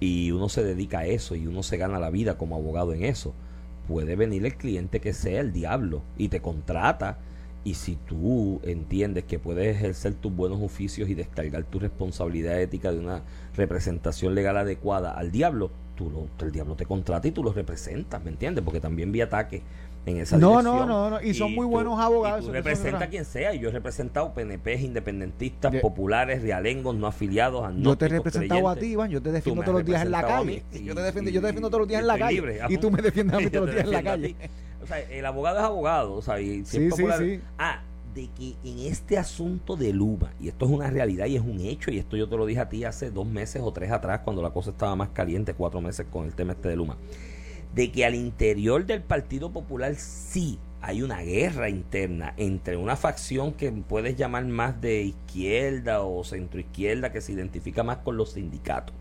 Y 0.00 0.32
uno 0.32 0.48
se 0.48 0.64
dedica 0.64 1.00
a 1.00 1.06
eso 1.06 1.34
y 1.34 1.46
uno 1.46 1.62
se 1.62 1.76
gana 1.76 1.98
la 1.98 2.10
vida 2.10 2.36
como 2.36 2.56
abogado 2.56 2.92
en 2.92 3.04
eso. 3.04 3.32
Puede 3.86 4.16
venir 4.16 4.44
el 4.44 4.56
cliente 4.56 5.00
que 5.00 5.12
sea 5.12 5.40
el 5.40 5.52
diablo 5.52 6.02
y 6.16 6.28
te 6.28 6.40
contrata 6.40 7.18
y 7.62 7.74
si 7.74 7.96
tú 7.96 8.60
entiendes 8.64 9.24
que 9.24 9.38
puedes 9.38 9.76
ejercer 9.76 10.14
tus 10.14 10.34
buenos 10.34 10.60
oficios 10.62 11.08
y 11.08 11.14
descargar 11.14 11.64
tu 11.64 11.78
responsabilidad 11.78 12.60
ética 12.60 12.90
de 12.90 12.98
una 12.98 13.22
representación 13.54 14.34
legal 14.34 14.56
adecuada 14.56 15.12
al 15.12 15.30
diablo, 15.30 15.70
tú 15.94 16.10
lo, 16.10 16.46
el 16.46 16.52
diablo 16.52 16.74
te 16.74 16.86
contrata 16.86 17.28
y 17.28 17.32
tú 17.32 17.44
lo 17.44 17.52
representas, 17.52 18.22
¿me 18.24 18.30
entiendes? 18.30 18.64
Porque 18.64 18.80
también 18.80 19.12
vi 19.12 19.20
ataques 19.20 19.62
en 20.06 20.16
esa 20.16 20.38
no, 20.38 20.62
No, 20.62 20.86
no, 20.86 21.10
no, 21.10 21.20
y 21.20 21.34
son 21.34 21.54
muy 21.54 21.66
buenos 21.66 22.00
abogados. 22.00 22.46
Y 22.46 22.50
representa 22.50 23.04
a 23.04 23.08
quien 23.08 23.26
sea, 23.26 23.54
y 23.54 23.58
yo 23.58 23.68
he 23.68 23.72
representado 23.72 24.32
PNPs, 24.32 24.80
independentistas, 24.80 25.74
populares, 25.76 26.40
realengos, 26.40 26.94
no 26.94 27.06
afiliados, 27.06 27.70
Yo 27.76 27.96
te 27.96 28.06
he 28.06 28.08
representado 28.08 28.68
a 28.70 28.76
ti, 28.76 28.86
Iván, 28.86 29.10
yo 29.10 29.20
te 29.20 29.32
defiendo 29.32 29.62
todos 29.62 29.74
los 29.74 29.84
días 29.84 30.02
en 30.02 30.10
la 30.10 30.22
calle. 30.22 30.64
yo 30.82 30.94
te 30.94 31.02
defiendo, 31.02 31.30
yo 31.30 31.40
te 31.42 31.46
defiendo 31.48 31.68
todos 31.68 31.80
los 31.80 31.88
días 31.88 32.00
en 32.00 32.06
la 32.06 32.18
calle. 32.18 32.60
y 32.70 32.78
tú 32.78 32.90
me 32.90 33.02
defiendes 33.02 33.36
a 33.36 33.40
mí 33.40 33.50
todos 33.50 33.66
los 33.66 33.74
días 33.74 33.86
en 33.86 33.92
la 33.92 34.02
calle. 34.02 34.36
O 34.82 34.86
sea, 34.86 35.00
el 35.00 35.26
abogado 35.26 35.58
es 35.58 35.64
abogado, 35.64 36.14
o 36.14 36.22
sea, 36.22 36.40
y 36.40 36.64
sí, 36.64 36.90
sí, 36.90 37.04
sí. 37.18 37.40
Ah, 37.58 37.82
de 38.14 38.28
que 38.28 38.56
en 38.64 38.80
este 38.90 39.18
asunto 39.18 39.76
de 39.76 39.92
Luma, 39.92 40.32
y 40.40 40.48
esto 40.48 40.64
es 40.64 40.70
una 40.70 40.90
realidad 40.90 41.26
y 41.26 41.36
es 41.36 41.42
un 41.42 41.60
hecho, 41.60 41.90
y 41.90 41.98
esto 41.98 42.16
yo 42.16 42.28
te 42.28 42.36
lo 42.36 42.46
dije 42.46 42.60
a 42.60 42.68
ti 42.68 42.84
hace 42.84 43.10
dos 43.10 43.26
meses 43.26 43.62
o 43.64 43.72
tres 43.72 43.90
atrás, 43.92 44.20
cuando 44.24 44.42
la 44.42 44.50
cosa 44.50 44.70
estaba 44.70 44.96
más 44.96 45.10
caliente, 45.10 45.54
cuatro 45.54 45.80
meses 45.80 46.06
con 46.10 46.26
el 46.26 46.34
tema 46.34 46.52
este 46.52 46.68
de 46.68 46.76
Luma, 46.76 46.96
de 47.74 47.92
que 47.92 48.04
al 48.04 48.14
interior 48.14 48.84
del 48.84 49.02
Partido 49.02 49.52
Popular 49.52 49.94
sí 49.94 50.58
hay 50.82 51.02
una 51.02 51.20
guerra 51.20 51.68
interna 51.68 52.34
entre 52.36 52.76
una 52.76 52.96
facción 52.96 53.52
que 53.52 53.70
puedes 53.70 54.16
llamar 54.16 54.46
más 54.46 54.80
de 54.80 55.02
izquierda 55.02 56.02
o 56.02 56.24
centroizquierda 56.24 57.12
que 57.12 57.20
se 57.20 57.32
identifica 57.32 57.82
más 57.82 57.98
con 57.98 58.16
los 58.16 58.32
sindicatos 58.32 58.94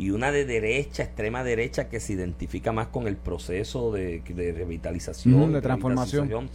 y 0.00 0.12
una 0.12 0.32
de 0.32 0.46
derecha, 0.46 1.02
extrema 1.02 1.44
derecha, 1.44 1.90
que 1.90 2.00
se 2.00 2.14
identifica 2.14 2.72
más 2.72 2.86
con 2.86 3.06
el 3.06 3.18
proceso 3.18 3.92
de, 3.92 4.22
revitalización, 4.56 5.52
de 5.52 5.60
transformación 5.60 6.48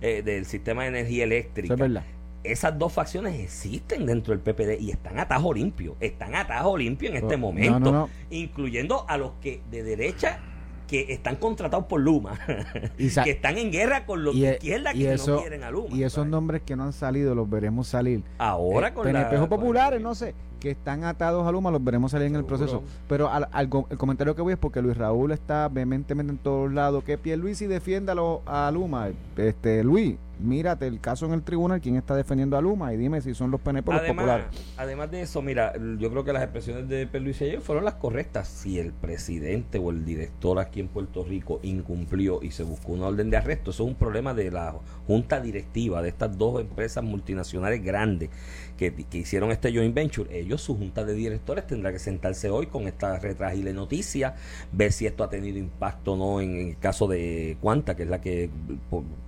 eh, 0.00 0.22
del 0.22 0.46
sistema 0.46 0.82
de 0.82 0.90
energía 0.90 1.24
eléctrica. 1.24 2.04
Esas 2.44 2.78
dos 2.78 2.92
facciones 2.92 3.40
existen 3.40 4.06
dentro 4.06 4.32
del 4.36 4.40
PPD 4.40 4.80
y 4.80 4.92
están 4.92 5.18
a 5.18 5.26
tajo 5.26 5.52
limpio, 5.52 5.96
están 5.98 6.36
a 6.36 6.46
tajo 6.46 6.76
limpio 6.76 7.10
en 7.10 7.16
este 7.16 7.36
momento, 7.36 8.08
incluyendo 8.30 9.04
a 9.08 9.16
los 9.16 9.32
que 9.40 9.62
de 9.68 9.82
derecha 9.82 10.38
que 10.86 11.12
están 11.12 11.36
contratados 11.36 11.86
por 11.86 12.00
Luma, 12.00 12.38
que 12.96 13.30
están 13.30 13.58
en 13.58 13.72
guerra 13.72 14.06
con 14.06 14.22
los 14.22 14.38
de 14.38 14.48
e- 14.48 14.52
izquierda 14.52 14.92
que 14.92 15.16
no 15.16 15.40
quieren 15.40 15.64
a 15.64 15.72
Luma. 15.72 15.96
Y 15.96 16.04
esos 16.04 16.24
nombres 16.26 16.62
que 16.62 16.76
no 16.76 16.84
han 16.84 16.92
salido 16.92 17.34
los 17.34 17.50
veremos 17.50 17.88
salir. 17.88 18.22
Ahora 18.38 18.88
eh, 18.88 18.94
con 18.94 19.04
PNP 19.04 19.38
populares, 19.48 20.00
no 20.00 20.14
sé, 20.14 20.34
que 20.62 20.70
están 20.70 21.02
atados 21.02 21.44
a 21.44 21.50
Luma, 21.50 21.72
los 21.72 21.82
veremos 21.82 22.12
salir 22.12 22.28
en 22.28 22.36
el 22.36 22.44
proceso. 22.44 22.84
Pero 23.08 23.28
al, 23.28 23.48
el 23.52 23.98
comentario 23.98 24.36
que 24.36 24.42
voy 24.42 24.52
es 24.52 24.58
porque 24.58 24.80
Luis 24.80 24.96
Raúl 24.96 25.32
está 25.32 25.68
vehementemente 25.68 26.32
en 26.32 26.38
todos 26.38 26.72
lados. 26.72 27.02
Que 27.02 27.18
Pierluisi 27.18 27.66
defienda 27.66 28.14
a 28.46 28.70
Luma. 28.70 29.08
Este, 29.36 29.82
Luis, 29.82 30.16
mírate 30.38 30.86
el 30.86 31.00
caso 31.00 31.26
en 31.26 31.32
el 31.32 31.42
tribunal, 31.42 31.80
quién 31.80 31.96
está 31.96 32.14
defendiendo 32.14 32.56
a 32.56 32.60
Luma 32.60 32.92
y 32.92 32.96
dime 32.96 33.20
si 33.20 33.34
son 33.34 33.50
los 33.50 33.60
PNP 33.60 33.90
o 33.90 33.94
los 33.94 34.02
populares. 34.02 34.46
Además 34.76 35.10
de 35.10 35.22
eso, 35.22 35.42
mira, 35.42 35.72
yo 35.98 36.10
creo 36.10 36.24
que 36.24 36.32
las 36.32 36.42
expresiones 36.42 36.88
de 36.88 37.20
Luis 37.20 37.40
ayer 37.42 37.60
fueron 37.60 37.84
las 37.84 37.94
correctas. 37.94 38.46
Si 38.46 38.78
el 38.78 38.92
presidente 38.92 39.78
o 39.78 39.90
el 39.90 40.04
director 40.04 40.58
aquí 40.58 40.80
en 40.80 40.88
Puerto 40.88 41.24
Rico 41.24 41.58
incumplió 41.62 42.40
y 42.42 42.52
se 42.52 42.62
buscó 42.62 42.92
una 42.92 43.06
orden 43.06 43.30
de 43.30 43.36
arresto, 43.36 43.70
eso 43.72 43.82
es 43.82 43.88
un 43.88 43.96
problema 43.96 44.34
de 44.34 44.50
la 44.50 44.74
junta 45.06 45.40
directiva 45.40 46.02
de 46.02 46.08
estas 46.08 46.36
dos 46.36 46.60
empresas 46.60 47.02
multinacionales 47.02 47.82
grandes 47.82 48.30
que, 48.76 48.92
que 48.94 49.18
hicieron 49.18 49.50
este 49.50 49.72
joint 49.72 49.94
venture. 49.94 50.38
Ellos, 50.38 50.51
su 50.58 50.76
junta 50.76 51.04
de 51.04 51.14
directores, 51.14 51.66
tendrá 51.66 51.92
que 51.92 51.98
sentarse 51.98 52.50
hoy 52.50 52.66
con 52.66 52.86
esta 52.86 53.18
retragible 53.18 53.72
noticia, 53.72 54.34
ver 54.72 54.92
si 54.92 55.06
esto 55.06 55.24
ha 55.24 55.30
tenido 55.30 55.58
impacto 55.58 56.12
o 56.12 56.16
no 56.16 56.40
en, 56.40 56.68
el 56.68 56.78
caso 56.78 57.06
de 57.06 57.56
Cuanta, 57.60 57.96
que 57.96 58.04
es 58.04 58.08
la 58.08 58.20
que 58.20 58.50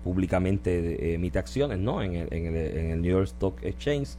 públicamente 0.02 1.14
emite 1.14 1.38
acciones 1.38 1.78
¿no? 1.78 2.02
en, 2.02 2.14
el, 2.14 2.32
en 2.32 2.90
el 2.90 3.02
New 3.02 3.12
York 3.12 3.26
Stock 3.26 3.62
Exchange 3.62 4.16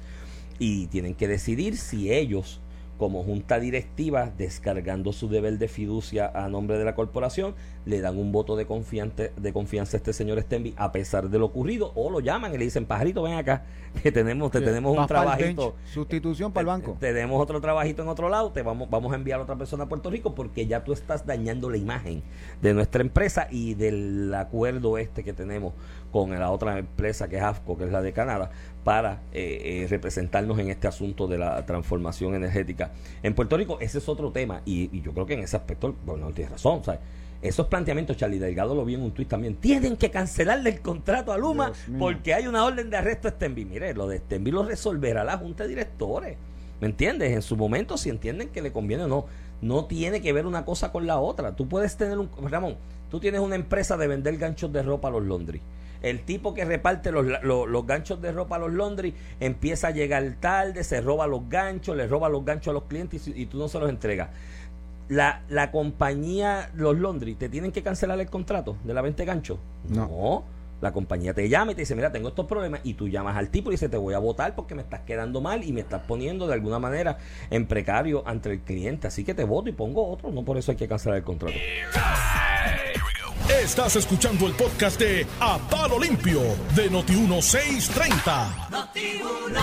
y 0.59 0.87
tienen 0.87 1.15
que 1.15 1.27
decidir 1.27 1.77
si 1.77 2.11
ellos 2.11 2.61
como 2.97 3.23
junta 3.23 3.59
directiva, 3.59 4.31
descargando 4.37 5.11
su 5.11 5.27
deber 5.27 5.57
de 5.57 5.67
fiducia 5.67 6.31
a 6.33 6.47
nombre 6.47 6.77
de 6.77 6.85
la 6.85 6.95
corporación, 6.95 7.55
le 7.85 8.01
dan 8.01 8.17
un 8.17 8.31
voto 8.31 8.55
de 8.55 8.65
confianza, 8.65 9.23
de 9.35 9.53
confianza 9.53 9.95
a 9.95 9.99
este 9.99 10.13
señor 10.13 10.41
Stenby 10.41 10.73
a 10.77 10.91
pesar 10.91 11.29
de 11.29 11.39
lo 11.39 11.45
ocurrido, 11.45 11.91
o 11.95 12.09
lo 12.09 12.19
llaman 12.19 12.53
y 12.53 12.57
le 12.57 12.65
dicen, 12.65 12.85
pajarito, 12.85 13.23
ven 13.23 13.33
acá, 13.33 13.63
que 14.03 14.11
tenemos, 14.11 14.51
te 14.51 14.61
tenemos 14.61 14.97
un 14.97 15.07
trabajito. 15.07 15.75
Sustitución 15.85 16.51
para 16.51 16.61
el 16.61 16.67
banco. 16.67 16.97
Tenemos 16.99 17.41
otro 17.41 17.61
trabajito 17.61 18.01
en 18.01 18.07
otro 18.07 18.29
lado, 18.29 18.51
te 18.51 18.61
vamos, 18.61 18.89
vamos 18.89 19.13
a 19.13 19.15
enviar 19.15 19.39
a 19.39 19.43
otra 19.43 19.55
persona 19.55 19.85
a 19.85 19.87
Puerto 19.87 20.09
Rico 20.09 20.35
porque 20.35 20.67
ya 20.67 20.83
tú 20.83 20.93
estás 20.93 21.25
dañando 21.25 21.69
la 21.69 21.77
imagen 21.77 22.23
de 22.61 22.73
nuestra 22.73 23.01
empresa 23.01 23.47
y 23.49 23.73
del 23.75 24.33
acuerdo 24.33 24.97
este 24.97 25.23
que 25.23 25.33
tenemos 25.33 25.73
con 26.11 26.31
la 26.31 26.49
otra 26.49 26.79
empresa 26.79 27.27
que 27.27 27.37
es 27.37 27.43
AFCO, 27.43 27.77
que 27.77 27.83
es 27.85 27.91
la 27.91 28.01
de 28.01 28.13
Canadá, 28.13 28.49
para 28.85 29.21
eh, 29.33 29.81
eh, 29.83 29.87
representarnos 29.89 30.57
en 30.59 30.69
este 30.69 30.87
asunto 30.87 31.27
de 31.27 31.37
la 31.37 31.65
transformación 31.65 32.35
energética 32.35 32.91
en 33.21 33.33
Puerto 33.33 33.57
Rico. 33.57 33.77
Ese 33.81 33.97
es 33.97 34.07
otro 34.07 34.31
tema 34.31 34.61
y, 34.63 35.01
yo 35.01 35.11
creo 35.11 35.25
que 35.25 35.33
en 35.33 35.41
ese 35.41 35.57
aspecto, 35.57 35.93
bueno, 36.05 36.31
tienes 36.31 36.51
razón, 36.51 36.81
Esos 37.41 37.67
planteamientos, 37.67 38.17
Charlie 38.17 38.39
Delgado 38.39 38.73
lo 38.73 38.85
vi 38.85 38.95
en 38.95 39.01
un 39.01 39.11
tuit 39.11 39.27
también. 39.27 39.55
Tienen 39.55 39.97
que 39.97 40.09
cancelarle 40.11 40.69
el 40.71 40.81
contrato 40.81 41.31
a 41.31 41.37
Luma 41.37 41.71
porque 41.99 42.33
hay 42.33 42.47
una 42.47 42.65
orden 42.65 42.89
de 42.89 42.97
arresto 42.97 43.27
a 43.27 43.31
Stenby. 43.31 43.65
Mire, 43.65 43.93
lo 43.93 44.07
de 44.07 44.17
Stenby 44.17 44.51
lo 44.51 44.63
resolverá 44.63 45.23
la 45.23 45.37
Junta 45.37 45.63
de 45.63 45.69
Directores. 45.69 46.37
¿Me 46.81 46.87
entiendes? 46.87 47.31
En 47.31 47.41
su 47.41 47.55
momento, 47.55 47.97
si 47.97 48.09
entienden 48.09 48.49
que 48.49 48.61
le 48.61 48.71
conviene 48.71 49.03
o 49.03 49.07
no. 49.07 49.25
No 49.61 49.85
tiene 49.85 50.21
que 50.21 50.33
ver 50.33 50.45
una 50.45 50.65
cosa 50.65 50.91
con 50.91 51.07
la 51.07 51.17
otra. 51.19 51.55
Tú 51.55 51.67
puedes 51.67 51.95
tener 51.95 52.17
un. 52.19 52.29
Ramón, 52.49 52.75
tú 53.09 53.19
tienes 53.19 53.39
una 53.39 53.55
empresa 53.55 53.95
de 53.95 54.07
vender 54.07 54.37
ganchos 54.37 54.71
de 54.73 54.83
ropa 54.83 55.07
a 55.07 55.11
los 55.11 55.23
Londres 55.23 55.61
el 56.05 56.21
tipo 56.21 56.53
que 56.53 56.65
reparte 56.65 57.11
los, 57.11 57.25
los, 57.43 57.87
ganchos 57.87 58.21
de 58.21 58.31
ropa 58.31 58.57
a 58.57 58.59
los 58.59 58.71
Londres 58.71 59.13
empieza 59.39 59.87
a 59.87 59.91
llegar 59.91 60.35
tarde, 60.39 60.83
se 60.83 61.01
roba 61.01 61.25
los 61.25 61.49
ganchos, 61.49 61.97
le 61.97 62.05
roba 62.05 62.29
los 62.29 62.45
ganchos 62.45 62.71
a 62.71 62.73
los 62.73 62.83
clientes 62.83 63.27
y, 63.27 63.45
tú 63.47 63.57
no 63.57 63.67
se 63.67 63.79
los 63.79 63.89
entregas. 63.89 64.29
La, 65.07 65.43
la 65.49 65.71
compañía, 65.71 66.71
los 66.75 66.97
Londres, 66.97 67.37
¿te 67.37 67.49
tienen 67.49 67.71
que 67.71 67.83
cancelar 67.83 68.19
el 68.19 68.29
contrato 68.29 68.77
de 68.83 68.93
la 68.93 69.01
venta 69.01 69.23
de 69.23 69.27
ganchos? 69.27 69.59
no. 69.89 70.43
La 70.81 70.91
compañía 70.91 71.33
te 71.33 71.47
llama 71.47 71.71
y 71.71 71.75
te 71.75 71.81
dice, 71.81 71.95
mira, 71.95 72.11
tengo 72.11 72.27
estos 72.27 72.45
problemas 72.45 72.81
y 72.83 72.95
tú 72.95 73.07
llamas 73.07 73.37
al 73.37 73.49
tipo 73.49 73.71
y 73.71 73.75
dice, 73.75 73.87
te 73.87 73.95
voy 73.95 74.13
a 74.13 74.19
votar 74.19 74.55
porque 74.55 74.75
me 74.75 74.81
estás 74.81 75.01
quedando 75.01 75.39
mal 75.39 75.63
y 75.63 75.71
me 75.71 75.79
estás 75.79 76.01
poniendo 76.03 76.47
de 76.47 76.53
alguna 76.53 76.79
manera 76.79 77.17
en 77.49 77.65
precario 77.65 78.23
ante 78.27 78.51
el 78.51 78.59
cliente. 78.59 79.07
Así 79.07 79.23
que 79.23 79.33
te 79.33 79.45
voto 79.45 79.69
y 79.69 79.71
pongo 79.71 80.05
otro. 80.07 80.31
No 80.31 80.43
por 80.43 80.57
eso 80.57 80.71
hay 80.71 80.77
que 80.77 80.87
cancelar 80.87 81.17
el 81.17 81.23
contrato. 81.23 81.55
Estás 83.49 83.95
escuchando 83.95 84.47
el 84.47 84.53
podcast 84.53 84.99
de 84.99 85.27
A 85.39 85.59
Palo 85.69 85.99
Limpio 85.99 86.41
de 86.75 86.89
Noti1630. 86.89 88.87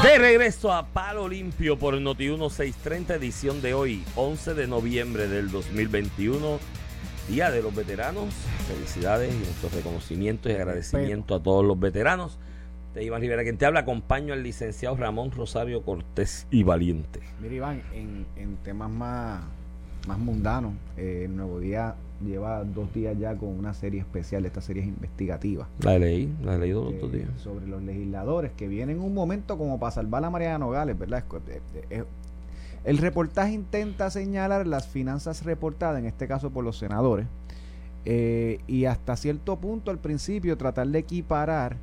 De 0.04 0.18
regreso 0.18 0.72
a 0.72 0.86
Palo 0.86 1.28
Limpio 1.28 1.76
por 1.76 1.96
Noti1630, 1.96 3.16
edición 3.16 3.60
de 3.60 3.74
hoy, 3.74 4.04
11 4.14 4.54
de 4.54 4.68
noviembre 4.68 5.26
del 5.26 5.50
2021. 5.50 6.60
Día 7.28 7.50
de 7.50 7.60
los 7.60 7.74
Veteranos. 7.74 8.32
Felicidades 8.68 9.34
y 9.34 9.38
nuestros 9.38 9.74
reconocimientos 9.74 10.52
y 10.52 10.54
agradecimiento 10.54 11.34
a 11.34 11.42
todos 11.42 11.64
los 11.64 11.78
veteranos. 11.78 12.38
De 12.94 13.02
Iván 13.02 13.20
Rivera, 13.20 13.42
quien 13.42 13.58
te 13.58 13.66
habla, 13.66 13.80
acompaño 13.80 14.32
al 14.32 14.44
licenciado 14.44 14.96
Ramón 14.96 15.32
Rosario 15.32 15.82
Cortés 15.82 16.46
y 16.52 16.62
Valiente. 16.62 17.18
Mira, 17.40 17.54
Iván, 17.54 17.82
en, 17.92 18.26
en 18.36 18.56
temas 18.58 18.90
más, 18.90 19.42
más 20.06 20.18
mundanos, 20.18 20.74
eh, 20.96 21.22
el 21.24 21.36
Nuevo 21.36 21.58
Día 21.58 21.96
lleva 22.24 22.64
dos 22.64 22.92
días 22.94 23.16
ya 23.18 23.36
con 23.36 23.48
una 23.50 23.74
serie 23.74 24.00
especial, 24.00 24.44
esta 24.46 24.60
serie 24.60 24.82
es 24.82 24.88
investigativa. 24.88 25.68
La 25.80 25.98
leí, 25.98 26.32
la 26.42 26.54
he 26.54 26.58
leído 26.58 26.84
los 26.84 26.94
eh, 26.94 26.98
dos 27.00 27.12
días. 27.12 27.28
Sobre 27.38 27.66
los 27.66 27.82
legisladores 27.82 28.52
que 28.56 28.68
vienen 28.68 28.96
en 28.98 29.02
un 29.02 29.14
momento 29.14 29.58
como 29.58 29.78
para 29.78 29.90
salvar 29.92 30.24
a 30.24 30.30
Mariana 30.30 30.58
Nogales, 30.58 30.98
¿verdad? 30.98 31.24
Es- 31.48 31.56
es- 31.90 32.00
es- 32.00 32.04
el 32.84 32.98
reportaje 32.98 33.52
intenta 33.52 34.10
señalar 34.10 34.66
las 34.66 34.88
finanzas 34.88 35.44
reportadas, 35.44 35.98
en 36.00 36.06
este 36.06 36.26
caso 36.26 36.50
por 36.50 36.64
los 36.64 36.78
senadores, 36.78 37.26
eh, 38.04 38.58
y 38.66 38.86
hasta 38.86 39.16
cierto 39.16 39.56
punto 39.56 39.90
al 39.90 39.98
principio 39.98 40.56
tratar 40.56 40.88
de 40.88 40.98
equiparar 40.98 41.76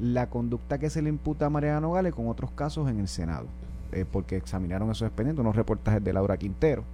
la 0.00 0.28
conducta 0.28 0.78
que 0.78 0.90
se 0.90 1.02
le 1.02 1.08
imputa 1.08 1.46
a 1.46 1.50
Mariana 1.50 1.80
Nogales 1.80 2.14
con 2.14 2.28
otros 2.28 2.50
casos 2.52 2.88
en 2.88 3.00
el 3.00 3.08
Senado, 3.08 3.46
eh, 3.92 4.04
porque 4.10 4.36
examinaron 4.36 4.90
esos 4.90 5.06
expedientes, 5.08 5.40
unos 5.40 5.56
reportajes 5.56 6.04
de 6.04 6.12
Laura 6.12 6.36
Quintero, 6.36 6.84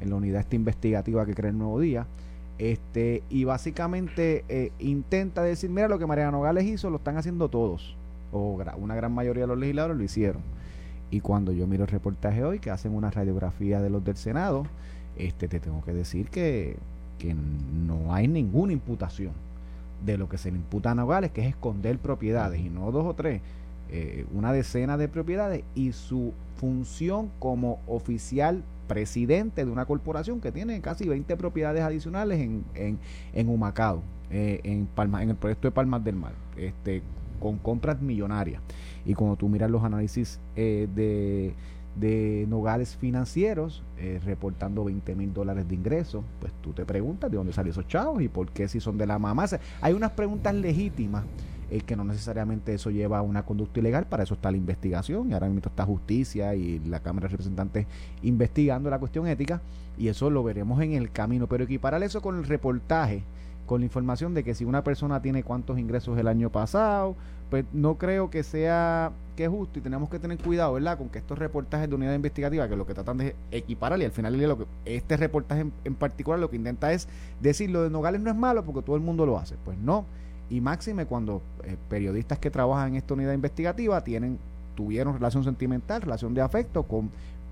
en 0.00 0.10
la 0.10 0.16
unidad 0.16 0.40
esta 0.40 0.56
investigativa 0.56 1.24
que 1.24 1.34
crea 1.34 1.50
el 1.50 1.58
Nuevo 1.58 1.78
Día, 1.80 2.06
este, 2.60 3.22
y 3.30 3.44
básicamente 3.44 4.44
eh, 4.50 4.70
intenta 4.80 5.42
decir, 5.42 5.70
mira 5.70 5.88
lo 5.88 5.98
que 5.98 6.04
Mariana 6.04 6.32
Nogales 6.32 6.66
hizo, 6.66 6.90
lo 6.90 6.98
están 6.98 7.16
haciendo 7.16 7.48
todos, 7.48 7.96
o 8.32 8.62
una 8.76 8.94
gran 8.94 9.14
mayoría 9.14 9.44
de 9.44 9.46
los 9.46 9.58
legisladores 9.58 9.96
lo 9.96 10.04
hicieron. 10.04 10.42
Y 11.10 11.20
cuando 11.20 11.52
yo 11.52 11.66
miro 11.66 11.84
el 11.84 11.90
reportaje 11.90 12.44
hoy, 12.44 12.58
que 12.58 12.70
hacen 12.70 12.94
una 12.94 13.10
radiografía 13.10 13.80
de 13.80 13.88
los 13.88 14.04
del 14.04 14.16
Senado, 14.16 14.66
este, 15.16 15.48
te 15.48 15.58
tengo 15.58 15.82
que 15.82 15.94
decir 15.94 16.28
que, 16.28 16.76
que 17.18 17.34
no 17.34 18.12
hay 18.12 18.28
ninguna 18.28 18.74
imputación 18.74 19.32
de 20.04 20.18
lo 20.18 20.28
que 20.28 20.36
se 20.36 20.50
le 20.50 20.58
imputa 20.58 20.90
a 20.90 20.94
Nogales, 20.94 21.30
que 21.30 21.40
es 21.40 21.48
esconder 21.48 21.98
propiedades, 21.98 22.60
y 22.60 22.68
no 22.68 22.92
dos 22.92 23.06
o 23.06 23.14
tres, 23.14 23.40
eh, 23.88 24.26
una 24.34 24.52
decena 24.52 24.98
de 24.98 25.08
propiedades, 25.08 25.64
y 25.74 25.92
su 25.92 26.34
función 26.58 27.30
como 27.38 27.78
oficial 27.86 28.62
presidente 28.90 29.64
de 29.64 29.70
una 29.70 29.86
corporación 29.86 30.40
que 30.40 30.50
tiene 30.50 30.80
casi 30.80 31.08
20 31.08 31.36
propiedades 31.36 31.80
adicionales 31.82 32.40
en, 32.40 32.64
en, 32.74 32.98
en 33.32 33.48
Humacao, 33.48 34.02
eh, 34.32 34.60
en, 34.64 34.86
Palma, 34.86 35.22
en 35.22 35.30
el 35.30 35.36
proyecto 35.36 35.68
de 35.68 35.72
Palmas 35.72 36.02
del 36.02 36.16
Mar, 36.16 36.32
este, 36.56 37.00
con 37.38 37.58
compras 37.58 38.02
millonarias. 38.02 38.60
Y 39.04 39.14
cuando 39.14 39.36
tú 39.36 39.48
miras 39.48 39.70
los 39.70 39.84
análisis 39.84 40.40
eh, 40.56 40.88
de, 40.92 41.54
de 41.94 42.46
Nogales 42.48 42.96
financieros, 42.96 43.84
eh, 43.96 44.20
reportando 44.24 44.82
20 44.82 45.14
mil 45.14 45.32
dólares 45.32 45.68
de 45.68 45.76
ingresos, 45.76 46.24
pues 46.40 46.52
tú 46.60 46.72
te 46.72 46.84
preguntas 46.84 47.30
de 47.30 47.36
dónde 47.36 47.52
salen 47.52 47.70
esos 47.70 47.86
chavos 47.86 48.20
y 48.22 48.28
por 48.28 48.50
qué 48.50 48.66
si 48.66 48.80
son 48.80 48.98
de 48.98 49.06
la 49.06 49.20
mamá. 49.20 49.46
Hay 49.80 49.92
unas 49.92 50.10
preguntas 50.10 50.52
legítimas 50.52 51.22
eh, 51.70 51.80
que 51.82 51.96
no 51.96 52.04
necesariamente 52.04 52.74
eso 52.74 52.90
lleva 52.90 53.18
a 53.18 53.22
una 53.22 53.44
conducta 53.44 53.80
ilegal, 53.80 54.06
para 54.06 54.24
eso 54.24 54.34
está 54.34 54.50
la 54.50 54.56
investigación 54.56 55.30
y 55.30 55.34
ahora 55.34 55.46
mismo 55.46 55.62
está 55.64 55.84
justicia 55.84 56.54
y 56.54 56.80
la 56.80 57.00
Cámara 57.00 57.28
de 57.28 57.32
Representantes 57.32 57.86
investigando 58.22 58.90
la 58.90 58.98
cuestión 58.98 59.26
ética 59.26 59.60
y 59.96 60.08
eso 60.08 60.30
lo 60.30 60.42
veremos 60.42 60.80
en 60.82 60.94
el 60.94 61.10
camino, 61.10 61.46
pero 61.46 61.64
equiparar 61.64 62.02
eso 62.02 62.20
con 62.20 62.36
el 62.36 62.44
reportaje, 62.44 63.22
con 63.66 63.82
la 63.82 63.84
información 63.84 64.34
de 64.34 64.42
que 64.42 64.54
si 64.54 64.64
una 64.64 64.82
persona 64.82 65.22
tiene 65.22 65.44
cuántos 65.44 65.78
ingresos 65.78 66.18
el 66.18 66.26
año 66.26 66.50
pasado, 66.50 67.14
pues 67.50 67.64
no 67.72 67.98
creo 67.98 68.30
que 68.30 68.42
sea 68.42 69.12
que 69.36 69.48
justo 69.48 69.78
y 69.78 69.82
tenemos 69.82 70.08
que 70.08 70.18
tener 70.18 70.38
cuidado, 70.38 70.74
¿verdad? 70.74 70.98
Con 70.98 71.08
que 71.08 71.18
estos 71.18 71.38
reportajes 71.38 71.88
de 71.88 71.94
unidad 71.94 72.14
investigativa, 72.14 72.68
que 72.68 72.76
lo 72.76 72.86
que 72.86 72.94
tratan 72.94 73.18
de 73.18 73.36
equiparar 73.50 74.00
y 74.00 74.04
al 74.04 74.12
final 74.12 74.40
lo 74.40 74.58
que 74.58 74.66
este 74.84 75.16
reportaje 75.16 75.66
en 75.84 75.94
particular 75.94 76.38
lo 76.40 76.50
que 76.50 76.56
intenta 76.56 76.92
es 76.92 77.08
decir 77.40 77.70
lo 77.70 77.82
de 77.82 77.90
Nogales 77.90 78.20
no 78.20 78.30
es 78.30 78.36
malo 78.36 78.64
porque 78.64 78.82
todo 78.82 78.96
el 78.96 79.02
mundo 79.02 79.26
lo 79.26 79.38
hace. 79.38 79.56
Pues 79.64 79.78
no. 79.78 80.06
Y 80.50 80.60
máxime 80.60 81.06
cuando 81.06 81.40
eh, 81.64 81.76
periodistas 81.88 82.38
que 82.38 82.50
trabajan 82.50 82.88
en 82.88 82.96
esta 82.96 83.14
unidad 83.14 83.32
investigativa 83.32 84.02
tienen 84.02 84.38
tuvieron 84.74 85.14
relación 85.14 85.44
sentimental, 85.44 86.02
relación 86.02 86.34
de 86.34 86.40
afecto 86.40 86.82
con 86.82 87.10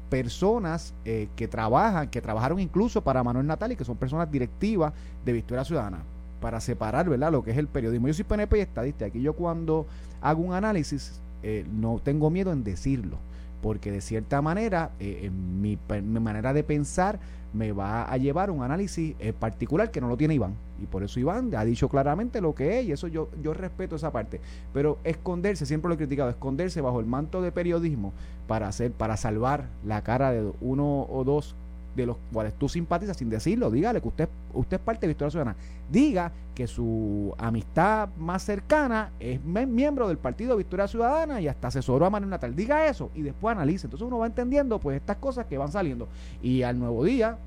personas 0.09 0.95
eh, 1.05 1.29
que 1.37 1.47
trabajan, 1.47 2.09
que 2.09 2.21
trabajaron 2.21 2.59
incluso 2.59 3.03
para 3.03 3.23
Manuel 3.23 3.47
Natal 3.47 3.73
y 3.73 3.77
que 3.77 3.85
son 3.85 3.97
personas 3.97 4.31
directivas 4.31 4.93
de 5.25 5.33
Victoria 5.33 5.65
Ciudadana, 5.65 5.99
para 6.41 6.61
separar, 6.61 7.09
¿verdad?, 7.09 7.31
lo 7.31 7.45
que 7.45 7.51
es 7.51 7.59
el 7.59 7.67
periodismo. 7.67 8.09
Yo 8.09 8.15
soy 8.15 8.25
PNP 8.25 8.59
y 8.59 8.61
estadista, 8.61 9.05
aquí 9.07 9.21
yo 9.21 9.35
cuando 9.35 9.87
hago 10.21 10.43
un 10.43 10.55
análisis 10.55 11.21
eh, 11.43 11.67
no 11.71 12.01
tengo 12.03 12.31
miedo 12.31 12.53
en 12.53 12.65
decirlo, 12.65 13.19
porque 13.61 13.91
de 13.91 14.01
cierta 14.01 14.41
manera 14.43 14.93
eh, 15.01 15.21
en 15.25 15.61
mi, 15.61 15.79
mi 16.03 16.21
manera 16.21 16.53
de 16.53 16.63
pensar 16.63 17.19
me 17.53 17.73
va 17.73 18.05
a 18.05 18.17
llevar 18.17 18.51
un 18.51 18.63
análisis 18.63 19.15
eh, 19.19 19.33
particular 19.33 19.91
que 19.91 20.01
no 20.01 20.09
lo 20.09 20.17
tiene 20.17 20.35
Iván. 20.35 20.55
Y 20.81 20.87
por 20.87 21.03
eso 21.03 21.19
Iván 21.19 21.55
ha 21.55 21.65
dicho 21.65 21.89
claramente 21.89 22.41
lo 22.41 22.55
que 22.55 22.79
es 22.79 22.87
y 22.87 22.93
eso 22.93 23.09
yo, 23.09 23.31
yo 23.43 23.55
respeto 23.55 23.97
esa 23.97 24.13
parte. 24.13 24.41
Pero 24.73 24.99
esconderse, 25.05 25.67
siempre 25.67 25.89
lo 25.89 25.95
he 25.95 25.99
criticado, 25.99 26.31
esconderse 26.31 26.81
bajo 26.81 27.01
el 27.01 27.07
manto 27.07 27.43
de 27.43 27.53
periodismo 27.53 28.13
para 28.47 28.69
hacer, 28.69 28.93
para 28.93 29.17
salvar 29.17 29.69
la 29.85 30.03
cara 30.03 30.31
de 30.33 30.53
uno 30.61 31.07
o 31.09 31.25
dos 31.25 31.57
de 31.99 32.07
los 32.07 32.17
cuales 32.33 32.55
tú 32.55 32.69
simpatizas 32.69 33.17
sin 33.17 33.29
decirlo, 33.29 33.71
dígale 33.71 34.01
que 34.01 34.09
usted, 34.09 34.29
usted 34.55 34.77
es 34.77 34.83
parte 34.83 35.03
de 35.03 35.09
Victoria 35.09 35.31
Ciudadana. 35.31 35.57
Diga 35.91 36.33
que 36.55 36.67
su 36.67 37.35
amistad 37.39 38.09
más 38.17 38.43
cercana 38.43 39.11
es 39.19 39.43
miembro 39.45 40.09
del 40.09 40.19
partido 40.19 40.57
Victoria 40.57 40.87
Ciudadana 40.87 41.41
y 41.41 41.49
hasta 41.49 41.69
asesoró 41.69 42.07
a 42.07 42.11
Manuel 42.11 42.31
Natal. 42.31 42.55
Diga 42.55 42.87
eso 42.87 43.11
y 43.15 43.23
después 43.23 43.53
analice. 43.53 43.87
Entonces 43.87 44.07
uno 44.07 44.19
va 44.19 44.27
entendiendo 44.27 44.79
pues 44.79 44.97
estas 44.97 45.17
cosas 45.17 45.47
que 45.47 45.59
van 45.59 45.73
saliendo. 45.73 46.09
Y 46.41 46.63
al 46.63 46.79
nuevo 46.79 47.05
día, 47.05 47.39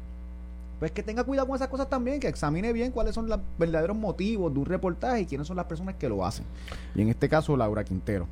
pues 0.82 0.92
que 0.92 1.04
tenga 1.04 1.24
cuidado 1.24 1.46
con 1.46 1.56
esas 1.56 1.68
cosas 1.68 1.88
también, 1.90 2.20
que 2.20 2.28
examine 2.28 2.74
bien 2.74 2.92
cuáles 2.92 3.14
son 3.14 3.30
los 3.30 3.40
verdaderos 3.60 3.96
motivos 3.96 4.52
de 4.52 4.60
un 4.62 4.66
reportaje 4.66 5.22
y 5.22 5.26
quiénes 5.28 5.46
son 5.46 5.56
las 5.56 5.68
personas 5.68 5.94
que 5.94 6.10
lo 6.10 6.26
hacen. 6.26 6.44
Y 6.96 7.04
en 7.04 7.10
este 7.10 7.30
caso, 7.30 7.56
Laura 7.56 7.84
Quintero. 7.84 8.28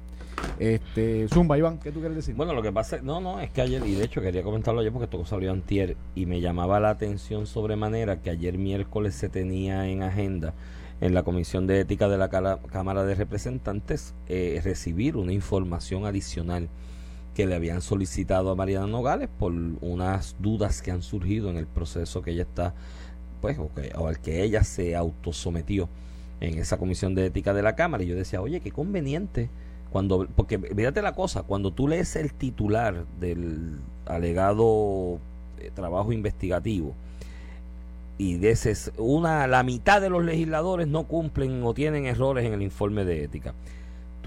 Este, 0.58 1.28
Zumba, 1.28 1.60
Iván, 1.60 1.78
¿qué 1.78 1.92
tú 1.92 2.00
quieres 2.00 2.16
decir? 2.16 2.34
Bueno, 2.34 2.56
lo 2.56 2.64
que 2.64 2.72
pasa, 2.72 3.02
no, 3.04 3.22
no, 3.22 3.40
es 3.40 3.52
que 3.52 3.62
ayer, 3.62 3.86
y 3.86 3.94
de 3.94 4.04
hecho 4.04 4.20
quería 4.20 4.42
comentarlo 4.42 4.82
ayer 4.82 4.92
porque 4.92 5.04
esto 5.04 5.24
salió 5.26 5.52
antier, 5.52 5.96
y 6.16 6.26
me 6.26 6.42
llamaba 6.42 6.80
la 6.80 6.90
atención 6.90 7.46
sobremanera 7.46 8.24
que 8.24 8.32
ayer 8.32 8.58
miércoles 8.58 9.14
se 9.14 9.30
tenía 9.30 9.88
en 9.88 10.02
agenda 10.02 10.56
en 11.02 11.14
la 11.14 11.22
Comisión 11.22 11.68
de 11.68 11.82
Ética 11.82 12.10
de 12.10 12.18
la 12.18 12.30
Cámara 12.72 13.04
de 13.04 13.14
Representantes 13.14 14.16
eh, 14.28 14.60
recibir 14.64 15.18
una 15.18 15.34
información 15.34 16.08
adicional 16.08 16.68
que 17.36 17.46
le 17.46 17.56
habían 17.56 17.82
solicitado 17.82 18.52
a 18.52 18.56
Mariana 18.56 18.88
Nogales 18.88 19.30
por 19.39 19.54
unas 19.54 20.36
dudas 20.39 20.82
que 20.82 20.92
han 20.92 21.02
surgido 21.02 21.50
en 21.50 21.58
el 21.58 21.68
proceso 21.68 22.22
que 22.22 22.32
ella 22.32 22.44
está, 22.44 22.74
pues, 23.42 23.58
o, 23.60 23.72
que- 23.74 23.92
o 23.96 24.08
al 24.08 24.20
que 24.20 24.44
ella 24.44 24.63
se 24.63 24.96
autosometió 24.96 25.88
en 26.42 26.58
esa 26.58 26.78
Comisión 26.78 27.15
de 27.15 27.26
Ética 27.28 27.54
de 27.54 27.62
la 27.62 27.76
Cámara. 27.76 28.04
Y 28.04 28.08
yo 28.08 28.15
decía, 28.15 28.42
oye, 28.42 28.60
qué 28.62 28.72
conveniente 28.72 29.50
cuando 29.92 30.28
porque 30.36 30.60
fíjate 30.60 31.02
la 31.02 31.15
cosa 31.15 31.42
cuando 31.42 31.72
tú 31.72 31.88
lees 31.88 32.15
el 32.15 32.32
titular 32.32 33.06
del 33.20 33.80
alegado 34.06 35.18
eh, 35.60 35.72
trabajo 35.74 36.12
investigativo 36.13 36.94
y 38.20 38.36
dices 38.36 38.92
una 38.98 39.48
la 39.48 39.63
mitad 39.63 40.00
de 40.00 40.10
los 40.12 40.24
legisladores 40.24 40.88
no 40.88 41.08
cumplen 41.08 41.63
o 41.63 41.74
tienen 41.74 42.06
errores 42.06 42.46
en 42.46 42.54
el 42.54 42.62
informe 42.62 43.04
de 43.04 43.24
ética 43.24 43.56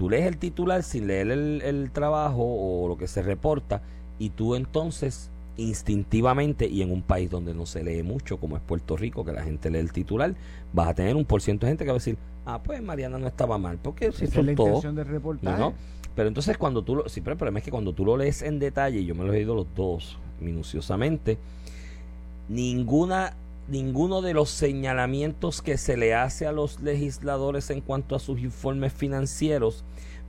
tú 0.03 0.09
lees 0.09 0.25
el 0.25 0.35
titular 0.35 0.83
sin 0.83 1.07
leer 1.07 1.31
el, 1.31 1.61
el 1.61 1.89
trabajo 1.91 2.43
o 2.43 2.89
lo 2.89 2.97
que 2.97 3.07
se 3.07 3.21
reporta 3.21 3.81
y 4.19 4.31
tú 4.31 4.55
entonces 4.55 5.29
instintivamente 5.55 6.67
y 6.67 6.81
en 6.81 6.91
un 6.91 7.03
país 7.03 7.31
donde 7.31 7.53
no 7.53 7.65
se 7.65 7.85
lee 7.85 8.03
mucho 8.03 8.37
como 8.37 8.57
es 8.57 8.61
Puerto 8.61 8.97
Rico 8.97 9.23
que 9.23 9.31
la 9.31 9.43
gente 9.43 9.69
lee 9.69 9.79
el 9.79 9.93
titular 9.93 10.35
vas 10.73 10.89
a 10.89 10.93
tener 10.93 11.15
un 11.15 11.23
por 11.23 11.41
ciento 11.41 11.65
de 11.65 11.71
gente 11.71 11.85
que 11.85 11.91
va 11.91 11.95
a 11.95 11.99
decir 11.99 12.17
ah 12.45 12.61
pues 12.61 12.81
Mariana 12.81 13.17
no 13.17 13.27
estaba 13.27 13.57
mal 13.57 13.79
porque 13.81 14.11
si 14.11 14.25
es 14.25 14.35
la 14.35 14.51
intención 14.51 14.93
del 14.93 15.05
reportaje. 15.05 15.57
¿no? 15.57 15.73
Pero 16.17 16.27
entonces 16.27 16.57
cuando 16.57 16.83
tú 16.83 16.97
lo, 16.97 17.07
sí, 17.07 17.21
pero 17.21 17.31
el 17.31 17.37
problema 17.37 17.59
es 17.59 17.65
que 17.65 17.71
cuando 17.71 17.93
tú 17.93 18.03
lo 18.03 18.17
lees 18.17 18.41
en 18.41 18.59
detalle, 18.59 18.99
y 18.99 19.05
yo 19.05 19.15
me 19.15 19.23
lo 19.23 19.31
he 19.31 19.37
leído 19.37 19.55
los 19.55 19.67
dos 19.73 20.17
minuciosamente, 20.41 21.37
ninguna 22.49 23.37
ninguno 23.67 24.21
de 24.21 24.33
los 24.33 24.49
señalamientos 24.49 25.61
que 25.61 25.77
se 25.77 25.97
le 25.97 26.13
hace 26.13 26.45
a 26.47 26.51
los 26.51 26.81
legisladores 26.81 27.69
en 27.69 27.81
cuanto 27.81 28.15
a 28.15 28.19
sus 28.19 28.39
informes 28.39 28.91
financieros 28.93 29.83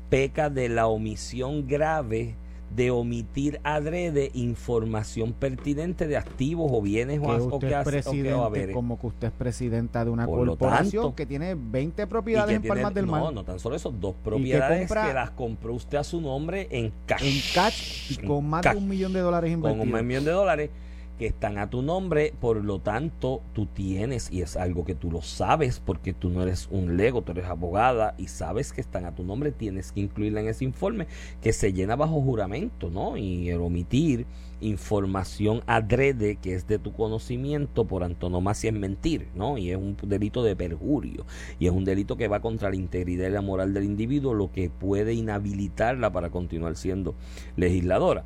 peca 0.08 0.50
de 0.50 0.68
la 0.68 0.86
omisión 0.86 1.66
grave 1.66 2.36
de 2.74 2.90
omitir 2.90 3.60
adrede 3.62 4.30
información 4.34 5.32
pertinente 5.32 6.08
de 6.08 6.16
activos 6.16 6.70
o 6.72 6.82
bienes 6.82 7.20
o, 7.22 7.26
que 7.26 7.30
o 7.32 7.44
usted 7.54 7.68
que 7.68 7.74
hace- 7.74 7.90
presidente, 7.90 8.34
o 8.34 8.72
como 8.72 8.98
que 8.98 9.06
usted 9.06 9.26
es 9.28 9.32
presidenta 9.32 10.04
de 10.04 10.10
una 10.10 10.26
Por 10.26 10.46
corporación 10.46 11.04
tanto, 11.04 11.14
que 11.14 11.26
tiene 11.26 11.54
20 11.54 12.02
Y 12.02 12.06
propiedades 12.06 12.56
en 12.56 12.62
tiene- 12.62 12.74
Palmas 12.74 12.94
del 12.94 13.06
Mar 13.06 13.22
no, 13.22 13.30
no 13.30 13.44
tan 13.44 13.60
solo 13.60 13.76
eso, 13.76 13.92
dos 13.92 14.14
propiedades 14.24 14.88
compra- 14.88 15.06
que 15.06 15.14
las 15.14 15.30
compró 15.30 15.74
usted 15.74 15.98
a 15.98 16.04
su 16.04 16.20
nombre 16.20 16.66
en 16.70 16.92
cash. 17.06 17.22
en 17.22 17.40
cash 17.54 18.10
y 18.12 18.16
con 18.26 18.44
más 18.48 18.62
cash. 18.62 18.72
de 18.72 18.78
un 18.78 18.88
millón 18.88 19.12
de 19.12 19.20
dólares 19.20 19.50
con 19.52 19.70
invertidos. 19.72 20.00
un 20.00 20.06
millón 20.06 20.24
de 20.24 20.30
dólares 20.32 20.70
que 21.18 21.26
están 21.26 21.58
a 21.58 21.70
tu 21.70 21.82
nombre, 21.82 22.34
por 22.40 22.64
lo 22.64 22.80
tanto 22.80 23.42
tú 23.52 23.66
tienes, 23.66 24.30
y 24.32 24.42
es 24.42 24.56
algo 24.56 24.84
que 24.84 24.94
tú 24.94 25.10
lo 25.10 25.22
sabes, 25.22 25.80
porque 25.80 26.12
tú 26.12 26.30
no 26.30 26.42
eres 26.42 26.68
un 26.70 26.96
lego, 26.96 27.22
tú 27.22 27.32
eres 27.32 27.46
abogada 27.46 28.14
y 28.18 28.28
sabes 28.28 28.72
que 28.72 28.80
están 28.80 29.04
a 29.04 29.14
tu 29.14 29.24
nombre, 29.24 29.52
tienes 29.52 29.92
que 29.92 30.00
incluirla 30.00 30.40
en 30.40 30.48
ese 30.48 30.64
informe 30.64 31.06
que 31.40 31.52
se 31.52 31.72
llena 31.72 31.96
bajo 31.96 32.20
juramento, 32.20 32.90
¿no? 32.90 33.16
Y 33.16 33.48
el 33.48 33.60
omitir 33.60 34.26
información 34.60 35.62
adrede 35.66 36.36
que 36.36 36.54
es 36.54 36.66
de 36.66 36.78
tu 36.78 36.92
conocimiento 36.92 37.84
por 37.84 38.02
antonomasia 38.02 38.70
es 38.70 38.76
mentir, 38.76 39.28
¿no? 39.34 39.58
Y 39.58 39.70
es 39.70 39.76
un 39.76 39.96
delito 40.02 40.42
de 40.42 40.56
perjurio 40.56 41.26
y 41.58 41.66
es 41.66 41.72
un 41.72 41.84
delito 41.84 42.16
que 42.16 42.28
va 42.28 42.40
contra 42.40 42.70
la 42.70 42.76
integridad 42.76 43.28
y 43.28 43.32
la 43.32 43.42
moral 43.42 43.74
del 43.74 43.84
individuo, 43.84 44.34
lo 44.34 44.50
que 44.52 44.70
puede 44.70 45.14
inhabilitarla 45.14 46.12
para 46.12 46.30
continuar 46.30 46.76
siendo 46.76 47.14
legisladora 47.56 48.24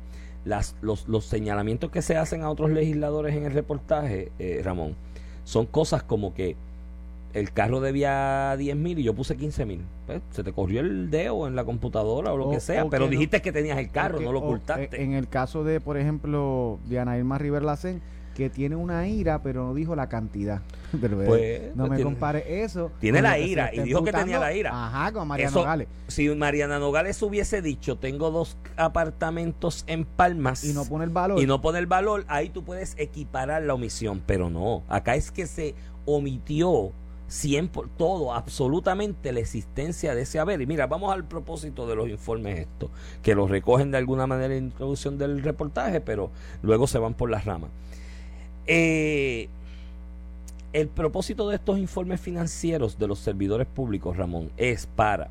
las, 0.49 0.75
los, 0.81 1.07
los, 1.07 1.25
señalamientos 1.25 1.91
que 1.91 2.01
se 2.01 2.17
hacen 2.17 2.41
a 2.41 2.49
otros 2.49 2.71
legisladores 2.71 3.35
en 3.35 3.45
el 3.45 3.53
reportaje, 3.53 4.31
eh, 4.39 4.61
Ramón, 4.63 4.95
son 5.45 5.65
cosas 5.65 6.03
como 6.03 6.33
que 6.33 6.55
el 7.33 7.51
carro 7.53 7.79
debía 7.79 8.55
10 8.57 8.75
mil 8.75 8.97
y 8.97 9.03
yo 9.03 9.13
puse 9.13 9.37
15 9.37 9.65
mil. 9.65 9.81
Pues, 10.07 10.21
se 10.31 10.43
te 10.43 10.51
corrió 10.51 10.81
el 10.81 11.11
dedo 11.11 11.47
en 11.47 11.55
la 11.55 11.63
computadora 11.63 12.33
o 12.33 12.37
lo 12.37 12.49
que 12.49 12.59
sea, 12.59 12.89
pero 12.89 13.07
dijiste 13.07 13.41
que 13.41 13.51
tenías 13.51 13.77
el 13.77 13.91
carro, 13.91 14.19
no 14.19 14.31
lo 14.31 14.39
ocultaste. 14.39 15.03
En 15.03 15.13
el 15.13 15.27
caso 15.27 15.63
de, 15.63 15.79
por 15.79 15.97
ejemplo, 15.97 16.79
Diana 16.87 17.17
Irma 17.17 17.37
River 17.37 17.61
Lacen, 17.61 18.01
que 18.39 18.49
tiene 18.49 18.77
una 18.77 19.05
ira, 19.05 19.43
pero 19.43 19.65
no 19.65 19.73
dijo 19.73 19.95
la 19.95 20.07
cantidad. 20.07 20.61
Pues, 20.99 21.75
no 21.75 21.87
me 21.87 22.01
compare 22.01 22.63
eso. 22.63 22.91
Tiene 22.99 23.21
la 23.21 23.37
ira 23.37 23.69
y 23.73 23.81
dijo 23.81 24.03
que 24.03 24.11
tenía 24.11 24.39
la 24.39 24.53
ira. 24.53 24.71
Ajá, 24.73 25.11
con 25.11 25.27
Mariana 25.27 25.51
Nogales. 25.51 25.87
Si 26.07 26.27
Mariana 26.29 26.79
Nogales 26.79 27.21
hubiese 27.21 27.61
dicho, 27.61 27.97
tengo 27.97 28.31
dos 28.31 28.57
apartamentos 28.77 29.83
en 29.85 30.05
Palmas. 30.05 30.63
Y 30.63 30.73
no 30.73 30.85
pone 30.85 31.03
el 31.03 31.11
valor. 31.11 31.39
Y 31.39 31.45
no 31.45 31.61
pone 31.61 31.79
el 31.79 31.85
valor, 31.85 32.25
ahí 32.27 32.49
tú 32.49 32.63
puedes 32.63 32.95
equiparar 32.97 33.61
la 33.63 33.75
omisión, 33.75 34.23
pero 34.25 34.49
no. 34.49 34.83
Acá 34.87 35.15
es 35.15 35.31
que 35.31 35.45
se 35.45 35.75
omitió 36.05 36.93
100 37.27 37.71
todo, 37.97 38.33
absolutamente 38.33 39.31
la 39.31 39.39
existencia 39.39 40.15
de 40.15 40.23
ese 40.23 40.39
haber. 40.39 40.61
Y 40.61 40.65
mira, 40.65 40.87
vamos 40.87 41.13
al 41.13 41.25
propósito 41.25 41.87
de 41.87 41.95
los 41.95 42.09
informes 42.09 42.59
estos, 42.59 42.89
que 43.21 43.35
los 43.35 43.49
recogen 43.49 43.91
de 43.91 43.97
alguna 43.97 44.27
manera 44.27 44.55
en 44.55 44.63
la 44.63 44.69
introducción 44.71 45.17
del 45.17 45.43
reportaje, 45.43 46.01
pero 46.01 46.31
luego 46.61 46.87
se 46.87 46.97
van 46.97 47.13
por 47.13 47.29
las 47.29 47.45
ramas. 47.45 47.69
Eh, 48.71 49.49
el 50.73 50.87
propósito 50.89 51.49
de 51.49 51.55
estos 51.55 51.79
informes 51.79 52.21
financieros 52.21 52.99
de 52.99 53.07
los 53.07 53.17
servidores 53.17 53.65
públicos, 53.65 54.15
Ramón, 54.15 54.51
es 54.57 54.85
para 54.85 55.29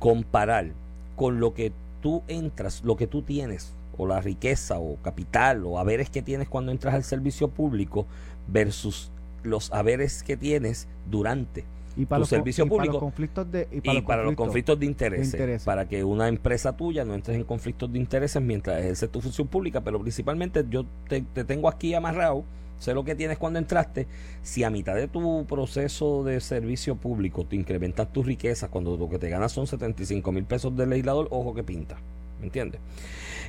comparar 0.00 0.72
con 1.14 1.38
lo 1.38 1.54
que 1.54 1.72
tú 2.00 2.24
entras, 2.26 2.82
lo 2.84 2.96
que 2.96 3.06
tú 3.06 3.22
tienes, 3.22 3.72
o 3.96 4.08
la 4.08 4.20
riqueza, 4.20 4.80
o 4.80 4.96
capital, 4.96 5.64
o 5.64 5.78
haberes 5.78 6.10
que 6.10 6.22
tienes 6.22 6.48
cuando 6.48 6.72
entras 6.72 6.94
al 6.94 7.04
servicio 7.04 7.46
público, 7.46 8.06
versus 8.48 9.12
los 9.44 9.72
haberes 9.72 10.24
que 10.24 10.36
tienes 10.36 10.88
durante 11.08 11.64
y 11.96 12.06
para 12.06 12.22
tu 12.22 12.26
servicio 12.26 12.66
público. 12.66 12.98
conflictos 12.98 13.52
de, 13.52 13.68
y 13.70 13.80
para, 13.80 14.24
los, 14.24 14.34
conflictos, 14.34 14.80
de 14.80 14.86
interés, 14.86 15.64
Para 15.64 15.86
que 15.86 16.02
una 16.02 16.26
empresa 16.26 16.76
tuya 16.76 17.04
no 17.04 17.14
entres 17.14 17.36
en 17.36 17.44
conflictos 17.44 17.92
de 17.92 18.00
intereses 18.00 18.42
mientras 18.42 18.80
ejerces 18.80 19.08
tu 19.10 19.20
función 19.20 19.46
pública, 19.46 19.82
pero 19.82 20.00
principalmente 20.00 20.64
yo 20.68 20.84
te, 21.08 21.20
te 21.20 21.44
tengo 21.44 21.68
aquí 21.68 21.94
amarrado 21.94 22.44
sé 22.82 22.94
lo 22.94 23.04
que 23.04 23.14
tienes 23.14 23.38
cuando 23.38 23.58
entraste, 23.58 24.06
si 24.42 24.64
a 24.64 24.70
mitad 24.70 24.94
de 24.94 25.08
tu 25.08 25.46
proceso 25.46 26.24
de 26.24 26.40
servicio 26.40 26.96
público 26.96 27.46
te 27.46 27.56
incrementas 27.56 28.12
tus 28.12 28.26
riquezas 28.26 28.68
cuando 28.68 28.96
lo 28.96 29.08
que 29.08 29.18
te 29.18 29.28
ganas 29.28 29.52
son 29.52 29.66
75 29.66 30.32
mil 30.32 30.44
pesos 30.44 30.76
de 30.76 30.86
legislador, 30.86 31.28
ojo 31.30 31.54
que 31.54 31.62
pinta. 31.62 31.96
¿Me 32.40 32.46
entiendes? 32.46 32.80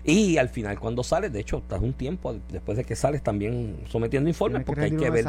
Y 0.04 0.38
al 0.38 0.50
final, 0.50 0.80
cuando 0.80 1.04
sales, 1.04 1.34
de 1.34 1.40
hecho, 1.40 1.58
estás 1.58 1.82
un 1.82 1.94
tiempo 1.94 2.36
después 2.52 2.78
de 2.78 2.84
que 2.84 2.96
sales 2.96 3.24
también 3.24 3.78
sometiendo 3.90 4.30
informes, 4.30 4.64
porque 4.64 4.82
hay 4.82 4.92
que 4.92 5.10
ver 5.10 5.26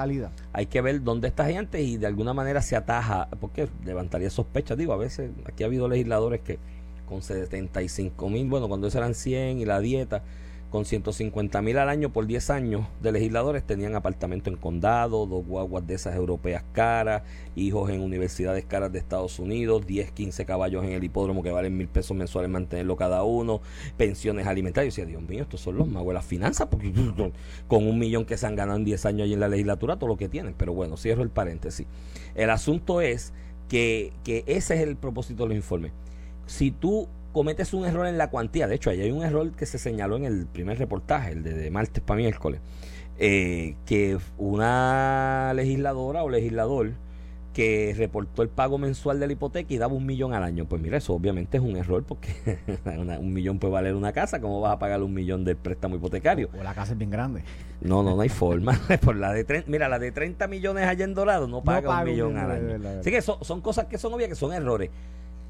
hay 0.52 0.66
que 0.66 0.80
ver 0.82 1.02
dónde 1.02 1.28
estás 1.28 1.54
antes 1.54 1.80
y 1.80 1.96
de 1.96 2.06
alguna 2.06 2.34
manera 2.34 2.60
se 2.60 2.76
ataja, 2.76 3.28
porque 3.40 3.68
levantaría 3.84 4.28
sospechas. 4.28 4.76
Digo, 4.76 4.92
a 4.92 4.96
veces 4.98 5.30
aquí 5.46 5.62
ha 5.62 5.66
habido 5.66 5.88
legisladores 5.88 6.40
que 6.40 6.58
con 7.06 7.22
75 7.22 8.28
mil, 8.28 8.48
bueno, 8.48 8.68
cuando 8.68 8.88
eso 8.88 8.98
eran 8.98 9.14
100 9.14 9.58
y 9.58 9.64
la 9.64 9.80
dieta, 9.80 10.22
con 10.74 10.84
150 10.84 11.62
mil 11.62 11.78
al 11.78 11.88
año 11.88 12.12
por 12.12 12.26
10 12.26 12.50
años 12.50 12.84
de 13.00 13.12
legisladores 13.12 13.62
tenían 13.62 13.94
apartamento 13.94 14.50
en 14.50 14.56
condado, 14.56 15.24
dos 15.24 15.46
guaguas 15.46 15.86
de 15.86 15.94
esas 15.94 16.16
europeas 16.16 16.64
caras, 16.72 17.22
hijos 17.54 17.90
en 17.90 18.00
universidades 18.00 18.64
caras 18.64 18.90
de 18.90 18.98
Estados 18.98 19.38
Unidos, 19.38 19.86
10, 19.86 20.10
15 20.10 20.44
caballos 20.44 20.82
en 20.82 20.90
el 20.90 21.04
hipódromo 21.04 21.44
que 21.44 21.52
valen 21.52 21.76
mil 21.76 21.86
pesos 21.86 22.16
mensuales 22.16 22.50
mantenerlo 22.50 22.96
cada 22.96 23.22
uno, 23.22 23.60
pensiones 23.96 24.48
alimentarias. 24.48 24.98
Y 24.98 25.00
decía, 25.00 25.08
Dios 25.08 25.22
mío, 25.22 25.44
estos 25.44 25.60
son 25.60 25.76
los 25.76 25.86
magos 25.86 26.08
de 26.08 26.14
las 26.14 26.26
finanzas, 26.26 26.66
porque 26.66 26.92
con 27.68 27.86
un 27.86 27.96
millón 27.96 28.24
que 28.24 28.36
se 28.36 28.44
han 28.44 28.56
ganado 28.56 28.76
en 28.76 28.84
10 28.84 29.06
años 29.06 29.24
allí 29.26 29.34
en 29.34 29.40
la 29.40 29.48
legislatura, 29.48 29.96
todo 29.96 30.08
lo 30.08 30.16
que 30.16 30.28
tienen. 30.28 30.56
Pero 30.58 30.74
bueno, 30.74 30.96
cierro 30.96 31.22
el 31.22 31.30
paréntesis. 31.30 31.86
El 32.34 32.50
asunto 32.50 33.00
es 33.00 33.32
que, 33.68 34.12
que 34.24 34.42
ese 34.48 34.74
es 34.74 34.80
el 34.80 34.96
propósito 34.96 35.44
de 35.44 35.50
los 35.50 35.56
informes. 35.56 35.92
Si 36.46 36.72
tú 36.72 37.06
cometes 37.34 37.74
un 37.74 37.84
error 37.84 38.06
en 38.06 38.16
la 38.16 38.30
cuantía, 38.30 38.66
de 38.68 38.76
hecho, 38.76 38.88
ahí 38.88 39.02
hay 39.02 39.10
un 39.10 39.24
error 39.24 39.50
que 39.50 39.66
se 39.66 39.76
señaló 39.76 40.16
en 40.16 40.24
el 40.24 40.46
primer 40.46 40.78
reportaje, 40.78 41.32
el 41.32 41.42
de, 41.42 41.70
martes 41.70 42.02
para 42.02 42.16
miércoles, 42.16 42.60
eh, 43.18 43.74
que 43.84 44.16
una 44.38 45.52
legisladora 45.54 46.22
o 46.22 46.30
legislador 46.30 46.92
que 47.52 47.94
reportó 47.96 48.42
el 48.42 48.48
pago 48.48 48.78
mensual 48.78 49.20
de 49.20 49.28
la 49.28 49.32
hipoteca 49.32 49.72
y 49.72 49.78
daba 49.78 49.94
un 49.94 50.06
millón 50.06 50.32
al 50.32 50.42
año. 50.42 50.64
Pues 50.64 50.82
mira, 50.82 50.96
eso 50.96 51.14
obviamente 51.14 51.56
es 51.56 51.62
un 51.62 51.76
error 51.76 52.02
porque 52.02 52.58
un 53.20 53.32
millón 53.32 53.58
puede 53.58 53.72
valer 53.72 53.94
una 53.94 54.12
casa. 54.12 54.40
¿Cómo 54.40 54.60
vas 54.60 54.72
a 54.72 54.78
pagar 54.78 55.02
un 55.02 55.14
millón 55.14 55.44
del 55.44 55.56
préstamo 55.56 55.94
hipotecario? 55.94 56.50
O, 56.58 56.62
la 56.64 56.74
casa 56.74 56.92
es 56.92 56.98
bien 56.98 57.10
grande. 57.10 57.44
No, 57.80 58.02
no, 58.02 58.16
no 58.16 58.22
hay 58.22 58.28
forma. 58.28 58.78
Por 59.04 59.14
la 59.14 59.32
de 59.32 59.64
mira, 59.68 59.88
la 59.88 60.00
de 60.00 60.10
30 60.10 60.48
millones 60.48 60.84
allá 60.84 61.04
en 61.04 61.14
Dorado 61.14 61.46
no 61.46 61.62
paga 61.62 62.00
un 62.00 62.04
millón 62.04 62.36
al 62.38 62.50
año. 62.50 62.88
Así 62.98 63.12
que 63.12 63.22
son 63.22 63.60
cosas 63.60 63.86
que 63.86 63.98
son 63.98 64.12
obvias, 64.12 64.28
que 64.28 64.34
son 64.34 64.52
errores 64.52 64.90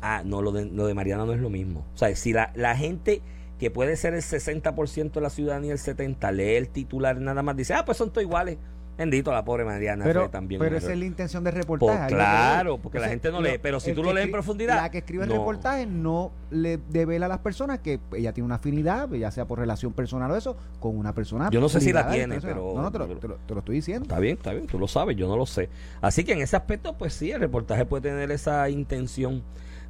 ah, 0.05 0.23
no, 0.25 0.43
lo 0.43 0.53
de, 0.53 0.67
lo 0.67 0.87
de 0.87 0.95
Mariana 0.95 1.25
no 1.25 1.33
es 1.33 1.40
lo 1.40 1.49
mismo. 1.49 1.87
O 1.95 1.97
sea, 1.97 2.14
si 2.14 2.33
la, 2.33 2.53
la 2.55 2.77
gente 2.77 3.23
que 3.59 3.71
puede 3.71 3.97
ser 3.97 4.12
el 4.14 4.23
60% 4.23 5.12
de 5.12 5.21
la 5.21 5.31
ciudadanía, 5.31 5.73
el 5.73 5.79
70%, 5.79 6.33
lee 6.33 6.57
el 6.57 6.69
titular 6.69 7.19
nada 7.21 7.43
más, 7.43 7.57
dice, 7.57 7.73
ah, 7.73 7.85
pues 7.85 7.97
son 7.97 8.11
todos 8.11 8.23
iguales. 8.23 8.59
Bendito 8.97 9.33
la 9.33 9.45
pobre 9.45 9.64
Mariana 9.64 10.05
pero, 10.05 10.31
también. 10.31 10.61
Pero 10.61 10.77
esa 10.77 10.93
es 10.93 10.99
la 10.99 11.05
intención 11.05 11.43
del 11.43 11.55
reportaje. 11.55 11.99
Pues 11.99 12.14
claro, 12.14 12.79
porque 12.79 13.01
la 13.01 13.09
gente 13.09 13.33
no 13.33 13.40
lee. 13.40 13.59
Pero 13.61 13.81
si 13.81 13.93
tú 13.93 14.05
lo 14.05 14.12
lees 14.12 14.27
en 14.27 14.31
profundidad. 14.31 14.77
La 14.77 14.90
que 14.90 14.99
escribe 14.99 15.25
el 15.25 15.31
reportaje 15.31 15.85
no 15.85 16.31
le 16.51 16.77
devela 16.77 17.27
a 17.27 17.29
las 17.29 17.38
personas 17.38 17.81
que 17.81 17.99
ella 18.14 18.33
tiene 18.33 18.45
una 18.45 18.57
afinidad, 18.57 19.11
ya 19.11 19.33
sea 19.33 19.47
por 19.47 19.59
relación 19.59 19.93
personal 19.95 20.31
o 20.31 20.37
eso, 20.37 20.57
con 20.79 20.97
una 20.97 21.12
persona. 21.12 21.51
Yo 21.51 21.61
no 21.61 21.69
sé 21.69 21.81
si 21.81 21.93
la 21.93 22.09
tiene, 22.09 22.40
pero. 22.40 22.73
No, 22.77 22.83
no, 22.83 22.93
te 22.93 22.99
lo, 22.99 23.09
te, 23.09 23.27
lo, 23.27 23.59
estoy 23.59 23.75
diciendo. 23.75 24.05
Está 24.05 24.21
bien, 24.21 24.37
está 24.37 24.53
bien, 24.53 24.69
tú 24.69 24.79
lo 24.79 24.87
sabes, 24.87 25.17
yo 25.17 25.27
no 25.27 25.37
lo 25.37 25.47
sé. 25.47 25.71
Así 26.01 26.23
que 26.23 26.35
en 26.35 26.43
ese 26.43 26.55
aspecto, 26.55 26.97
pues 26.97 27.14
sí, 27.14 27.33
el 27.33 27.40
reportaje 27.40 27.87
puede 27.87 28.11
tener 28.11 28.31
esa 28.31 28.71
intención 28.71 29.43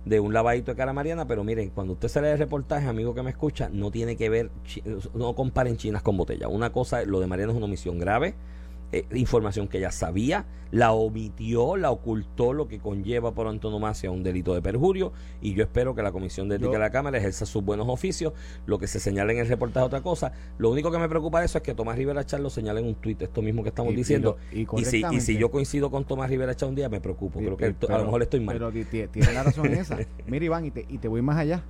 de 0.04 0.20
un 0.20 0.32
lavadito 0.32 0.72
de 0.72 0.76
cara 0.76 0.92
mariana, 0.92 1.26
pero 1.26 1.44
miren, 1.44 1.70
cuando 1.70 1.94
usted 1.94 2.08
se 2.08 2.20
lee 2.20 2.28
el 2.28 2.38
reportaje, 2.38 2.86
amigo 2.86 3.14
que 3.14 3.22
me 3.22 3.30
escucha, 3.30 3.70
no 3.72 3.90
tiene 3.90 4.16
que 4.16 4.28
ver, 4.28 4.50
no 5.14 5.34
comparen 5.34 5.76
chinas 5.76 6.02
con 6.02 6.16
botella. 6.16 6.48
Una 6.48 6.72
cosa, 6.72 7.04
lo 7.04 7.20
de 7.20 7.26
Mariana 7.26 7.52
es 7.52 7.56
una 7.56 7.66
omisión 7.66 7.98
grave, 7.98 8.34
eh, 8.98 9.07
información 9.14 9.66
que 9.66 9.78
ella 9.78 9.90
sabía, 9.90 10.46
la 10.70 10.92
omitió, 10.92 11.76
la 11.76 11.90
ocultó, 11.90 12.52
lo 12.52 12.68
que 12.68 12.78
conlleva 12.78 13.35
por 13.35 13.48
antonomasia 13.48 14.11
un 14.11 14.22
delito 14.22 14.54
de 14.54 14.62
perjurio. 14.62 15.12
Y 15.40 15.54
yo 15.54 15.64
espero 15.64 15.94
que 15.94 16.02
la 16.02 16.12
Comisión 16.12 16.48
de 16.48 16.57
Ética 16.57 16.72
de 16.72 16.78
la 16.78 16.90
Cámara 16.90 17.18
ejerza 17.18 17.44
sus 17.46 17.64
buenos 17.64 17.88
oficios. 17.88 18.33
Lo 18.66 18.78
que 18.78 18.87
se 18.87 19.00
señala 19.00 19.33
en 19.33 19.38
el 19.38 19.48
reportaje 19.48 19.85
es 19.85 19.87
otra 19.87 20.02
cosa. 20.02 20.33
Lo 20.59 20.70
único 20.70 20.90
que 20.90 20.98
me 20.98 21.09
preocupa 21.09 21.40
de 21.40 21.46
eso 21.46 21.59
es 21.59 21.64
que 21.64 21.74
Tomás 21.74 21.96
Rivera 21.96 22.24
Char 22.24 22.40
lo 22.40 22.50
señala 22.50 22.80
en 22.80 22.87
un 22.87 22.94
tuit, 22.94 23.20
esto 23.22 23.42
mismo 23.42 23.62
que 23.62 23.70
estamos 23.70 23.94
diciendo. 23.94 24.37
Y, 24.52 24.66
si, 24.85 25.04
y, 25.11 25.20
si, 25.20 25.37
yo 25.37 25.50
coincido 25.50 25.90
con 25.90 26.04
Tomás 26.04 26.30
Rivera 26.30 26.54
Char 26.54 26.68
un 26.68 26.74
día, 26.74 26.88
me 26.88 27.00
preocupo. 27.00 27.40
Creo 27.40 27.57
que 27.57 27.74
a 27.88 27.98
lo 27.98 28.04
mejor 28.04 28.22
estoy 28.22 28.40
mal. 28.40 28.57
Pero 28.57 28.70
tiene 29.11 29.33
la 29.33 29.42
razón 29.42 29.66
esa. 29.74 29.98
Mira, 30.26 30.44
Iván, 30.44 30.66
y 30.66 30.70
te, 30.70 30.87
y 30.88 30.98
te 30.98 31.09
voy 31.09 31.22
más 31.22 31.37
allá. 31.37 31.64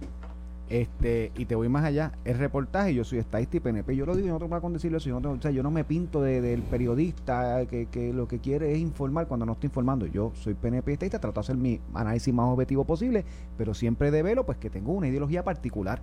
Este, 0.68 1.30
y 1.36 1.44
te 1.44 1.54
voy 1.54 1.68
más 1.68 1.84
allá, 1.84 2.12
el 2.24 2.38
reportaje, 2.38 2.94
yo 2.94 3.04
soy 3.04 3.18
estadista 3.18 3.58
y 3.58 3.60
PNP, 3.60 3.94
yo 3.96 4.06
lo 4.06 4.16
digo, 4.16 4.28
yo 4.28 4.32
no 4.32 4.38
tengo 4.38 4.60
con 4.62 4.72
decirlo 4.72 4.98
yo 4.98 5.20
no, 5.20 5.32
o 5.32 5.40
sea, 5.40 5.50
yo 5.50 5.62
no 5.62 5.70
me 5.70 5.84
pinto 5.84 6.22
del 6.22 6.62
periodista 6.62 7.66
que, 7.66 7.86
que, 7.86 8.12
lo 8.14 8.26
que 8.26 8.38
quiere 8.38 8.72
es 8.72 8.78
informar 8.78 9.26
cuando 9.26 9.44
no 9.44 9.52
estoy 9.52 9.68
informando. 9.68 10.06
Yo 10.06 10.32
soy 10.34 10.54
PNP 10.54 10.92
estadista, 10.92 11.18
trato 11.18 11.40
de 11.40 11.44
hacer 11.44 11.56
mi 11.56 11.80
análisis 11.92 12.32
más 12.32 12.46
objetivo 12.46 12.84
posible, 12.84 13.24
pero 13.58 13.74
siempre 13.74 14.10
de 14.10 14.22
velo, 14.22 14.46
pues 14.46 14.58
que 14.58 14.70
tengo 14.70 14.92
una 14.92 15.08
ideología 15.08 15.44
particular. 15.44 16.00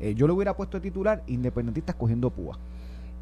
Eh, 0.00 0.14
yo 0.14 0.26
le 0.26 0.32
hubiera 0.32 0.56
puesto 0.56 0.80
titular 0.80 1.22
independentistas 1.26 1.96
cogiendo 1.96 2.30
púa. 2.30 2.58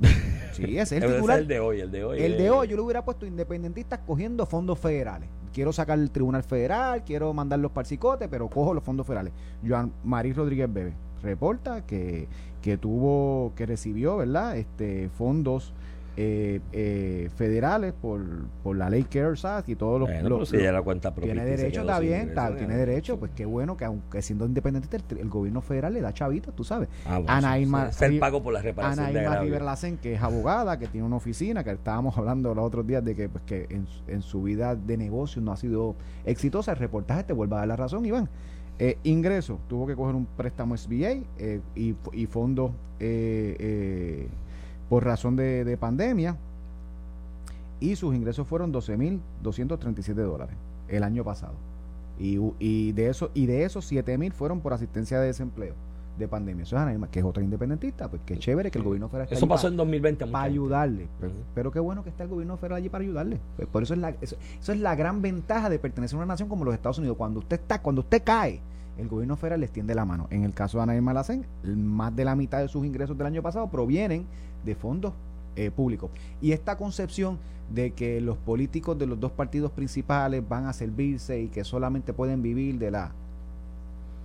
Sí, 0.52 0.76
ese 0.76 0.98
es 0.98 1.04
el 1.04 1.14
titular. 1.14 1.38
el 1.38 1.48
de 1.48 1.60
hoy, 1.60 1.80
el 1.80 1.90
de 1.90 2.04
hoy. 2.04 2.22
El 2.22 2.36
de 2.36 2.50
hoy, 2.50 2.68
yo 2.68 2.76
le 2.76 2.82
hubiera 2.82 3.02
puesto 3.02 3.24
independentistas 3.24 4.00
cogiendo 4.06 4.44
fondos 4.44 4.78
federales 4.78 5.26
quiero 5.52 5.72
sacar 5.72 5.98
el 5.98 6.10
Tribunal 6.10 6.42
Federal, 6.42 7.04
quiero 7.04 7.32
mandarlos 7.32 7.70
para 7.70 7.88
el 7.88 8.28
pero 8.28 8.48
cojo 8.48 8.74
los 8.74 8.82
fondos 8.82 9.06
federales. 9.06 9.32
Joan 9.66 9.92
Marí 10.02 10.32
Rodríguez 10.32 10.72
Bebe 10.72 10.94
reporta 11.22 11.86
que, 11.86 12.26
que 12.60 12.76
tuvo, 12.76 13.52
que 13.54 13.66
recibió, 13.66 14.16
¿verdad? 14.16 14.56
Este 14.56 15.08
fondos 15.10 15.72
eh, 16.16 16.60
eh, 16.72 17.30
federales 17.36 17.92
por, 17.94 18.20
por 18.62 18.76
la 18.76 18.90
ley 18.90 19.04
CARES 19.04 19.44
Act 19.44 19.68
y 19.70 19.76
todos 19.76 19.98
los... 20.00 20.08
Bueno, 20.08 20.28
los- 20.28 20.50
pero 20.50 20.58
si 20.60 20.64
ya 20.64 20.72
la 20.72 20.82
cuenta 20.82 21.12
tiene 21.14 21.44
derecho, 21.44 21.80
está 21.80 21.98
bien, 22.00 22.28
está- 22.28 22.54
tiene 22.56 22.76
derecho, 22.76 23.18
pues 23.18 23.30
qué 23.34 23.46
bueno 23.46 23.76
que 23.76 23.84
aunque 23.86 24.20
siendo 24.22 24.44
independiente 24.44 24.96
el, 25.10 25.18
el 25.18 25.28
gobierno 25.28 25.60
federal 25.62 25.94
le 25.94 26.00
da 26.00 26.12
chavitos, 26.12 26.54
tú 26.54 26.64
sabes. 26.64 26.88
Ah, 27.06 27.18
bueno, 27.18 27.32
Ana 27.32 27.54
sí, 27.56 27.62
Irma- 27.62 27.90
el 28.00 28.18
pago 28.18 28.42
por 28.42 28.52
la 28.52 28.60
reparación 28.62 29.06
Ana 29.06 29.22
Irma. 29.22 29.36
Rivera 29.40 29.64
Lacen, 29.64 29.96
que 29.96 30.14
es 30.14 30.22
abogada, 30.22 30.78
que 30.78 30.86
tiene 30.86 31.06
una 31.06 31.16
oficina, 31.16 31.64
que 31.64 31.70
estábamos 31.70 32.16
hablando 32.18 32.54
los 32.54 32.64
otros 32.64 32.86
días 32.86 33.04
de 33.04 33.14
que, 33.14 33.28
pues, 33.28 33.44
que 33.44 33.66
en, 33.70 33.86
su- 33.86 34.02
en 34.08 34.22
su 34.22 34.42
vida 34.42 34.76
de 34.76 34.96
negocio 34.96 35.40
no 35.40 35.52
ha 35.52 35.56
sido 35.56 35.96
exitosa. 36.26 36.72
El 36.72 36.78
reportaje 36.78 37.24
te 37.24 37.32
vuelve 37.32 37.54
a 37.56 37.58
dar 37.60 37.68
la 37.68 37.76
razón, 37.76 38.04
Iván. 38.04 38.28
Eh, 38.78 38.98
ingreso, 39.04 39.60
tuvo 39.68 39.86
que 39.86 39.94
coger 39.94 40.14
un 40.14 40.26
préstamo 40.26 40.76
SBA 40.76 41.20
eh, 41.38 41.60
y, 41.76 41.94
y 42.12 42.26
fondos 42.26 42.72
eh, 42.98 43.56
eh, 43.58 44.28
por 44.92 45.06
razón 45.06 45.36
de, 45.36 45.64
de 45.64 45.78
pandemia. 45.78 46.36
Y 47.80 47.96
sus 47.96 48.14
ingresos 48.14 48.46
fueron 48.46 48.74
12.237 48.74 50.12
dólares 50.16 50.54
el 50.86 51.02
año 51.02 51.24
pasado. 51.24 51.54
Y, 52.18 52.38
y 52.58 52.92
de 52.92 53.08
eso 53.08 53.30
y 53.32 53.46
de 53.46 53.64
esos 53.64 53.90
7.000 53.90 54.32
fueron 54.32 54.60
por 54.60 54.74
asistencia 54.74 55.18
de 55.18 55.28
desempleo 55.28 55.72
de 56.18 56.28
pandemia. 56.28 56.64
Eso 56.64 56.76
es 56.76 56.82
Ana 56.82 57.08
que 57.10 57.20
es 57.20 57.24
otra 57.24 57.42
independentista. 57.42 58.10
Pues 58.10 58.20
qué 58.26 58.36
chévere 58.36 58.70
que 58.70 58.76
el 58.76 58.84
gobierno 58.84 59.08
federal 59.08 59.28
Eso 59.30 59.48
pasó 59.48 59.68
pa- 59.68 59.70
en 59.70 59.76
2020. 59.78 60.26
mucha 60.26 60.32
para 60.32 60.44
ayudarle. 60.44 61.08
Pero, 61.18 61.32
Ujú. 61.32 61.42
pero 61.54 61.72
qué 61.72 61.80
bueno 61.80 62.04
que 62.04 62.10
está 62.10 62.24
el 62.24 62.28
gobierno 62.28 62.58
federal 62.58 62.76
allí 62.76 62.90
para 62.90 63.02
ayudarle. 63.02 63.40
Pues 63.56 63.66
por 63.68 63.82
eso 63.82 63.94
es 63.94 64.00
la 64.00 64.10
eso, 64.20 64.36
eso 64.60 64.72
es 64.72 64.78
la 64.78 64.94
gran 64.94 65.22
ventaja 65.22 65.70
de 65.70 65.78
pertenecer 65.78 66.16
a 66.16 66.18
una 66.18 66.26
nación 66.26 66.50
como 66.50 66.66
los 66.66 66.74
Estados 66.74 66.98
Unidos. 66.98 67.16
Cuando 67.16 67.38
usted 67.40 67.58
está, 67.58 67.80
cuando 67.80 68.02
usted 68.02 68.22
cae, 68.22 68.60
el 68.98 69.08
gobierno 69.08 69.36
federal 69.36 69.60
le 69.60 69.66
extiende 69.66 69.94
la 69.94 70.04
mano. 70.04 70.26
En 70.30 70.44
el 70.44 70.52
caso 70.54 70.78
de 70.78 70.82
Ana 70.84 70.94
Irma 70.94 71.12
Lacen, 71.12 71.44
más 71.64 72.14
de 72.14 72.24
la 72.24 72.36
mitad 72.36 72.60
de 72.60 72.68
sus 72.68 72.84
ingresos 72.84 73.16
del 73.16 73.26
año 73.26 73.42
pasado 73.42 73.68
provienen 73.68 74.26
de 74.64 74.74
fondos 74.74 75.12
eh, 75.56 75.70
públicos. 75.70 76.10
Y 76.40 76.52
esta 76.52 76.76
concepción 76.76 77.38
de 77.72 77.92
que 77.92 78.20
los 78.20 78.36
políticos 78.36 78.98
de 78.98 79.06
los 79.06 79.18
dos 79.18 79.32
partidos 79.32 79.70
principales 79.70 80.46
van 80.46 80.66
a 80.66 80.72
servirse 80.72 81.40
y 81.40 81.48
que 81.48 81.64
solamente 81.64 82.12
pueden 82.12 82.42
vivir 82.42 82.78
de 82.78 82.90
la 82.90 83.12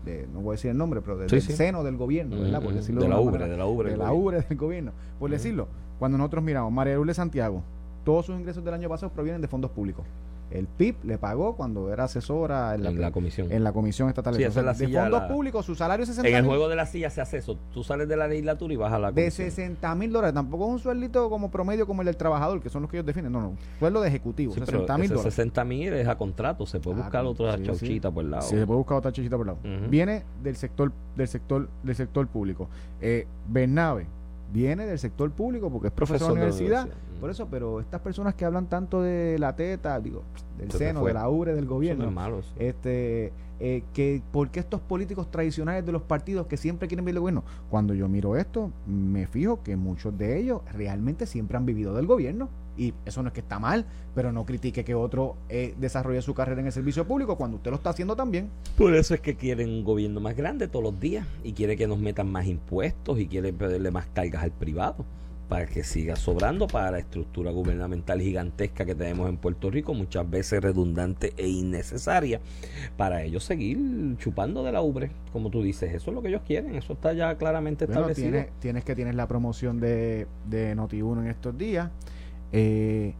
de, 0.05 0.27
no 0.33 0.39
voy 0.39 0.51
a 0.51 0.55
decir 0.55 0.71
el 0.71 0.77
nombre, 0.77 1.01
pero 1.01 1.17
del, 1.17 1.29
Sí, 1.29 1.35
del 1.35 1.41
sí. 1.45 1.53
seno 1.53 1.83
del 1.83 1.97
gobierno, 1.97 2.39
¿verdad? 2.39 2.59
Por 2.59 2.69
Ujú, 2.69 2.77
decirlo 2.77 3.01
de 3.01 3.09
la 3.09 3.19
ubre, 3.19 3.31
manera 3.39 3.51
de 3.51 3.57
la 3.57 3.65
ubre 3.65 3.91
de 3.91 3.97
la 3.97 4.13
ubre 4.13 4.41
del 4.41 4.57
gobierno. 4.57 4.91
Por 5.19 5.29
decirlo, 5.31 5.67
cuando 5.99 6.17
nosotros 6.17 6.43
miramos, 6.43 6.71
María 6.71 6.95
Lourdes 6.95 7.17
Santiago, 7.17 7.61
todos 8.05 8.25
sus 8.25 8.37
ingresos 8.39 8.63
del 8.63 8.73
año 8.73 8.87
pasado 8.87 9.11
provienen 9.11 9.41
de 9.41 9.47
fondos 9.49 9.71
públicos. 9.71 10.05
El 10.49 10.65
PIB 10.67 10.95
le 11.03 11.17
pagó 11.17 11.57
cuando 11.57 11.91
era 11.91 12.05
asesora 12.05 12.73
en 12.73 12.83
la, 12.83 12.89
En 12.89 13.01
la 13.01 13.11
comisión. 13.11 13.51
en 13.51 13.63
la 13.65 13.73
Comisión 13.73 14.07
Estatal 14.07 14.33
Sí, 14.35 14.43
de 14.43 14.47
esa 14.47 14.61
es 14.61 14.65
la 14.65 14.73
de 14.73 14.87
fondos 14.87 15.21
la- 15.21 15.27
públicos, 15.27 15.65
su 15.65 15.75
salario 15.75 16.03
es 16.03 16.09
60 16.09 16.29
En 16.29 16.35
el 16.35 16.43
mil- 16.43 16.49
juego 16.51 16.69
de 16.69 16.75
la 16.77 16.85
silla 16.85 17.09
se 17.09 17.19
hace 17.19 17.37
eso. 17.37 17.57
Tú 17.73 17.83
sales 17.83 18.07
de 18.07 18.15
la 18.15 18.27
legislatura 18.27 18.73
y 18.73 18.77
vas 18.77 18.93
a 18.93 18.97
la 18.99 19.11
de 19.11 19.23
comisión. 19.23 19.49
60 19.51 19.93
mil 19.95 20.11
dólares. 20.13 20.33
Tampoco 20.33 20.65
es 20.67 20.71
un 20.71 20.79
sueldito 20.79 21.29
como 21.29 21.51
promedio 21.51 21.85
como 21.85 22.01
el 22.01 22.05
del 22.05 22.15
trabajador, 22.15 22.61
que 22.61 22.69
son 22.69 22.81
los 22.83 22.89
que 22.91 22.97
ellos 22.97 23.05
definen. 23.05 23.31
No, 23.31 23.41
no. 23.41 23.53
Sueldo 23.79 23.99
de 24.01 24.07
ejecutivo, 24.07 24.53
Sí, 24.53 24.61
pero 24.61 24.71
60 24.79 24.97
mil 24.97 25.09
dólares. 25.09 25.33
60 25.33 25.63
mil 25.65 25.93
es 25.93 26.07
a 26.07 26.17
contrato. 26.17 26.65
Se 26.65 26.79
puede 26.79 26.99
Ah, 26.99 27.03
buscar 27.03 27.25
otra 27.25 27.57
sí. 27.57 27.63
chauchita 27.63 28.09
por 28.09 28.23
el 28.23 28.31
lado. 28.31 28.43
Sí, 28.43 28.55
se 28.55 28.65
puede 28.65 28.77
buscar 28.77 28.97
otra 28.99 29.11
chichita 29.11 29.35
por 29.37 29.47
el 29.49 29.53
lado. 29.55 29.59
Ujú. 29.81 29.89
Viene 29.89 30.23
del 30.41 30.55
sector, 30.55 30.91
del 31.17 31.27
sector, 31.27 31.67
del 31.83 31.95
sector 31.95 32.25
público. 32.27 32.69
Eh, 33.01 33.27
Bernabe 33.49 34.07
viene 34.53 34.85
del 34.85 34.97
sector 34.97 35.29
público 35.31 35.69
porque 35.69 35.87
es 35.87 35.93
profesor, 35.93 36.29
de 36.29 36.35
la 36.35 36.45
universidad. 36.45 36.83
universidad. 36.83 37.06
Por 37.19 37.29
eso, 37.29 37.47
pero 37.49 37.79
estas 37.79 38.01
personas 38.01 38.35
que 38.35 38.45
hablan 38.45 38.67
tanto 38.67 39.01
de 39.01 39.37
la 39.39 39.55
teta, 39.55 39.99
digo, 39.99 40.23
del 40.57 40.71
seno, 40.71 41.03
de 41.05 41.13
la 41.13 41.29
ubre 41.29 41.51
del 41.53 41.63
Eso 41.65 41.69
no 41.69 41.75
gobierno, 41.75 42.05
es 42.05 42.11
malo. 42.11 42.39
eso. 42.39 42.53
este 42.57 43.33
eh, 43.59 43.83
que 43.93 44.21
por 44.31 44.49
qué 44.49 44.59
estos 44.59 44.79
políticos 44.81 45.31
tradicionales 45.31 45.83
de 45.83 45.91
los 45.91 46.03
partidos 46.03 46.45
que 46.45 46.57
siempre 46.57 46.87
quieren 46.87 47.03
vivir 47.03 47.19
gobierno 47.19 47.43
cuando 47.71 47.95
yo 47.95 48.07
miro 48.07 48.37
esto 48.37 48.71
me 48.85 49.25
fijo 49.25 49.63
que 49.63 49.75
muchos 49.75 50.15
de 50.15 50.37
ellos 50.37 50.61
realmente 50.73 51.25
siempre 51.25 51.57
han 51.57 51.65
vivido 51.65 51.95
del 51.95 52.05
gobierno. 52.05 52.49
Y 52.79 52.93
eso 53.07 53.23
no 53.23 53.29
es 53.29 53.33
que 53.33 53.39
está 53.39 53.57
mal 53.57 53.87
pero 54.13 54.31
no 54.31 54.45
critique 54.45 54.83
que 54.83 54.93
otro 54.93 55.35
eh, 55.49 55.73
desarrolle 55.79 56.21
su 56.21 56.35
carrera 56.35 56.61
en 56.61 56.67
el 56.67 56.71
servicio 56.71 57.07
público 57.07 57.35
cuando 57.35 57.57
usted 57.57 57.71
lo 57.71 57.77
está 57.77 57.89
haciendo 57.89 58.15
también. 58.15 58.49
Por 58.77 58.93
eso 58.93 59.15
es 59.15 59.21
que 59.21 59.35
quieren 59.35 59.69
un 59.69 59.83
gobierno 59.83 60.19
más 60.19 60.35
grande 60.35 60.67
todos 60.67 60.83
los 60.83 60.99
días 60.99 61.25
y 61.43 61.53
quiere 61.53 61.75
que 61.75 61.87
nos 61.87 61.97
metan 61.97 62.31
más 62.31 62.45
impuestos 62.45 63.19
y 63.19 63.25
quiere 63.27 63.53
pedirle 63.53 63.89
más 63.89 64.05
cargas 64.13 64.43
al 64.43 64.51
privado 64.51 65.05
para 65.47 65.65
que 65.65 65.83
siga 65.83 66.15
sobrando 66.15 66.67
para 66.67 66.91
la 66.91 66.99
estructura 66.99 67.51
gubernamental 67.51 68.21
gigantesca 68.21 68.85
que 68.85 68.95
tenemos 68.95 69.29
en 69.29 69.37
Puerto 69.37 69.69
Rico, 69.71 69.93
muchas 69.93 70.29
veces 70.29 70.61
redundante 70.61 71.33
e 71.37 71.47
innecesaria, 71.47 72.41
para 72.97 73.23
ellos 73.23 73.43
seguir 73.43 73.77
chupando 74.17 74.63
de 74.63 74.71
la 74.71 74.81
ubre, 74.81 75.11
como 75.31 75.49
tú 75.49 75.61
dices. 75.63 75.93
Eso 75.93 76.11
es 76.11 76.15
lo 76.15 76.21
que 76.21 76.29
ellos 76.29 76.41
quieren, 76.45 76.75
eso 76.75 76.93
está 76.93 77.13
ya 77.13 77.35
claramente 77.37 77.85
Bueno, 77.85 78.01
establecido. 78.01 78.31
tienes, 78.31 78.59
tienes 78.59 78.83
que 78.83 78.95
tienes 78.95 79.15
la 79.15 79.27
promoción 79.27 79.79
de, 79.79 80.27
de 80.45 80.75
Noti1 80.75 81.21
en 81.21 81.27
estos 81.27 81.57
días 81.57 81.89
eh, 82.51 83.13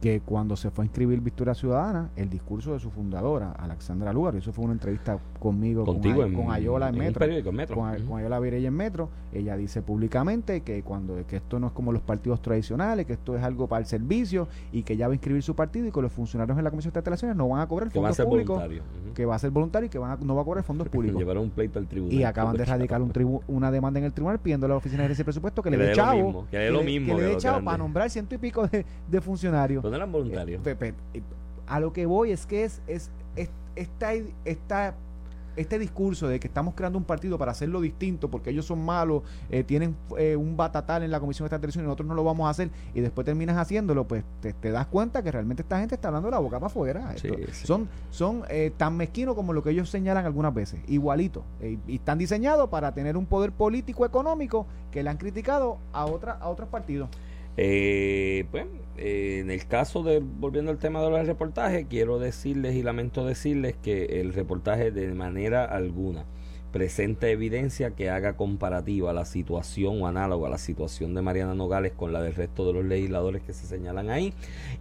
que 0.00 0.20
cuando 0.20 0.54
se 0.56 0.70
fue 0.70 0.84
a 0.84 0.86
inscribir 0.86 1.20
Victoria 1.20 1.54
Ciudadana, 1.54 2.10
el 2.14 2.30
discurso 2.30 2.72
de 2.72 2.78
su 2.78 2.88
fundadora, 2.90 3.50
Alexandra 3.52 4.12
Lugar, 4.12 4.34
y 4.36 4.38
eso 4.38 4.52
fue 4.52 4.64
una 4.64 4.74
entrevista 4.74 5.18
conmigo, 5.40 5.84
Contigo 5.84 6.16
con, 6.16 6.24
Ay- 6.24 6.30
en, 6.30 6.36
con 6.44 6.52
Ayola 6.52 6.88
en, 6.88 6.94
en 6.94 7.00
Metro, 7.00 7.18
periódico, 7.20 7.48
en 7.50 7.56
Metro. 7.56 7.76
con, 7.76 8.18
Ayola 8.18 8.38
Virella 8.38 8.68
en 8.68 8.74
Metro, 8.74 9.08
ella 9.32 9.56
dice 9.56 9.82
públicamente 9.82 10.60
que 10.60 10.82
cuando 10.84 11.16
que 11.26 11.36
esto 11.36 11.58
no 11.58 11.66
es 11.66 11.72
como 11.72 11.90
los 11.92 12.02
partidos 12.02 12.40
tradicionales, 12.40 13.06
que 13.06 13.14
esto 13.14 13.36
es 13.36 13.42
algo 13.42 13.66
para 13.66 13.80
el 13.80 13.86
servicio 13.86 14.46
y 14.72 14.84
que 14.84 14.96
ya 14.96 15.08
va 15.08 15.12
a 15.12 15.14
inscribir 15.16 15.42
su 15.42 15.56
partido 15.56 15.86
y 15.88 15.90
que 15.90 16.00
los 16.00 16.12
funcionarios 16.12 16.56
en 16.56 16.62
la 16.64 16.70
Comisión 16.70 16.92
de 16.94 17.00
Elecciones 17.00 17.36
no 17.36 17.48
van 17.48 17.60
a 17.60 17.66
cobrar 17.66 17.90
que 17.90 17.98
va 17.98 18.08
a 18.10 18.12
fondos 18.12 18.16
ser 18.16 18.26
públicos, 18.26 18.56
voluntario. 18.56 18.82
Ujú. 19.04 19.14
que 19.14 19.26
va 19.26 19.34
a 19.34 19.38
ser 19.40 19.50
voluntario 19.50 19.86
y 19.86 19.90
que 19.90 19.98
van 19.98 20.12
a- 20.12 20.16
no 20.24 20.36
va 20.36 20.42
a 20.42 20.44
cobrar 20.44 20.62
fondos 20.64 20.88
públicos. 20.92 21.18
Llevaron 21.18 21.42
un 21.44 21.50
pleito 21.50 21.78
al 21.80 21.88
tribunal. 21.88 22.14
Y 22.14 22.22
acaban 22.22 22.56
de 22.56 22.64
radicar 22.64 23.02
un 23.02 23.12
tribu- 23.12 23.42
una 23.48 23.70
demanda 23.72 23.98
en 23.98 24.06
el 24.06 24.12
tribunal 24.12 24.38
pidiendo 24.38 24.66
a 24.66 24.68
la 24.68 24.76
Oficina 24.76 25.08
de 25.08 25.12
y 25.18 25.24
Presupuesto 25.24 25.60
que, 25.62 25.70
Que 25.70 25.76
le 25.76 25.86
dé 25.86 25.92
chavo, 25.94 26.22
mismo, 26.24 26.46
que 26.50 26.58
le 26.58 26.64
dé 26.66 26.70
lo 26.70 26.82
mismo 26.84 27.16
que 27.16 27.22
le 27.22 27.28
dé 27.30 27.36
chavo 27.38 27.64
para 27.64 27.78
nombrar 27.78 28.08
ciento 28.10 28.34
y 28.36 28.38
pico 28.38 28.66
de, 28.68 28.86
de 29.10 29.20
funcionarios. 29.20 29.82
¿Dónde 29.90 29.96
eran 29.98 30.12
voluntarios? 30.12 30.62
Eh, 31.14 31.22
a 31.66 31.80
lo 31.80 31.92
que 31.92 32.06
voy 32.06 32.32
es 32.32 32.46
que 32.46 32.64
es, 32.64 32.80
es, 32.86 33.10
es- 33.36 33.50
esta, 33.76 34.12
esta, 34.44 34.94
este 35.54 35.78
discurso 35.78 36.28
de 36.28 36.38
que 36.40 36.46
estamos 36.46 36.74
creando 36.74 36.98
un 36.98 37.04
partido 37.04 37.36
para 37.36 37.50
hacerlo 37.52 37.80
distinto 37.80 38.28
porque 38.30 38.50
ellos 38.50 38.64
son 38.64 38.84
malos, 38.84 39.22
eh, 39.50 39.64
tienen 39.64 39.94
eh, 40.16 40.34
un 40.36 40.56
batatal 40.56 41.02
en 41.02 41.10
la 41.10 41.18
Comisión 41.20 41.48
de 41.48 41.54
Esta 41.56 41.80
y 41.80 41.82
nosotros 41.82 42.06
no 42.08 42.14
lo 42.14 42.22
vamos 42.24 42.46
a 42.46 42.50
hacer 42.50 42.70
y 42.94 43.00
después 43.00 43.24
terminas 43.24 43.56
haciéndolo, 43.56 44.06
pues 44.06 44.24
te, 44.40 44.52
te 44.52 44.70
das 44.70 44.86
cuenta 44.86 45.22
que 45.22 45.30
realmente 45.32 45.62
esta 45.62 45.78
gente 45.80 45.94
está 45.96 46.08
hablando 46.08 46.28
de 46.28 46.32
la 46.32 46.38
boca 46.38 46.58
para 46.58 46.66
afuera. 46.68 47.12
Sí, 47.16 47.28
Esto- 47.28 47.52
sí. 47.52 47.66
Son, 47.66 47.88
son 48.10 48.42
eh, 48.48 48.72
tan 48.76 48.96
mezquinos 48.96 49.34
como 49.34 49.52
lo 49.52 49.62
que 49.62 49.70
ellos 49.70 49.90
señalan 49.90 50.24
algunas 50.26 50.54
veces, 50.54 50.80
igualito. 50.88 51.44
eh, 51.60 51.76
y 51.86 51.96
están 51.96 52.18
diseñados 52.18 52.68
para 52.70 52.94
tener 52.94 53.16
un 53.16 53.26
poder 53.26 53.52
político 53.52 54.06
económico 54.06 54.66
que 54.90 55.02
le 55.02 55.10
han 55.10 55.16
criticado 55.18 55.78
a, 55.92 56.06
otra, 56.06 56.32
a 56.40 56.48
otros 56.48 56.68
partidos. 56.68 57.08
Eh, 57.60 58.44
pues, 58.52 58.66
eh, 58.98 59.40
en 59.40 59.50
el 59.50 59.66
caso 59.66 60.04
de, 60.04 60.20
volviendo 60.20 60.70
al 60.70 60.78
tema 60.78 61.02
de 61.02 61.10
los 61.10 61.26
reportajes, 61.26 61.86
quiero 61.90 62.20
decirles 62.20 62.76
y 62.76 62.84
lamento 62.84 63.26
decirles 63.26 63.74
que 63.82 64.20
el 64.20 64.32
reportaje 64.32 64.92
de 64.92 65.12
manera 65.12 65.64
alguna 65.64 66.24
presenta 66.70 67.28
evidencia 67.28 67.90
que 67.90 68.10
haga 68.10 68.36
comparativa 68.36 69.12
la 69.12 69.24
situación 69.24 70.00
o 70.00 70.06
análoga 70.06 70.46
a 70.46 70.50
la 70.50 70.58
situación 70.58 71.14
de 71.14 71.22
Mariana 71.22 71.54
Nogales 71.54 71.92
con 71.96 72.12
la 72.12 72.22
del 72.22 72.34
resto 72.34 72.64
de 72.64 72.74
los 72.74 72.84
legisladores 72.84 73.42
que 73.42 73.52
se 73.52 73.66
señalan 73.66 74.08
ahí. 74.10 74.32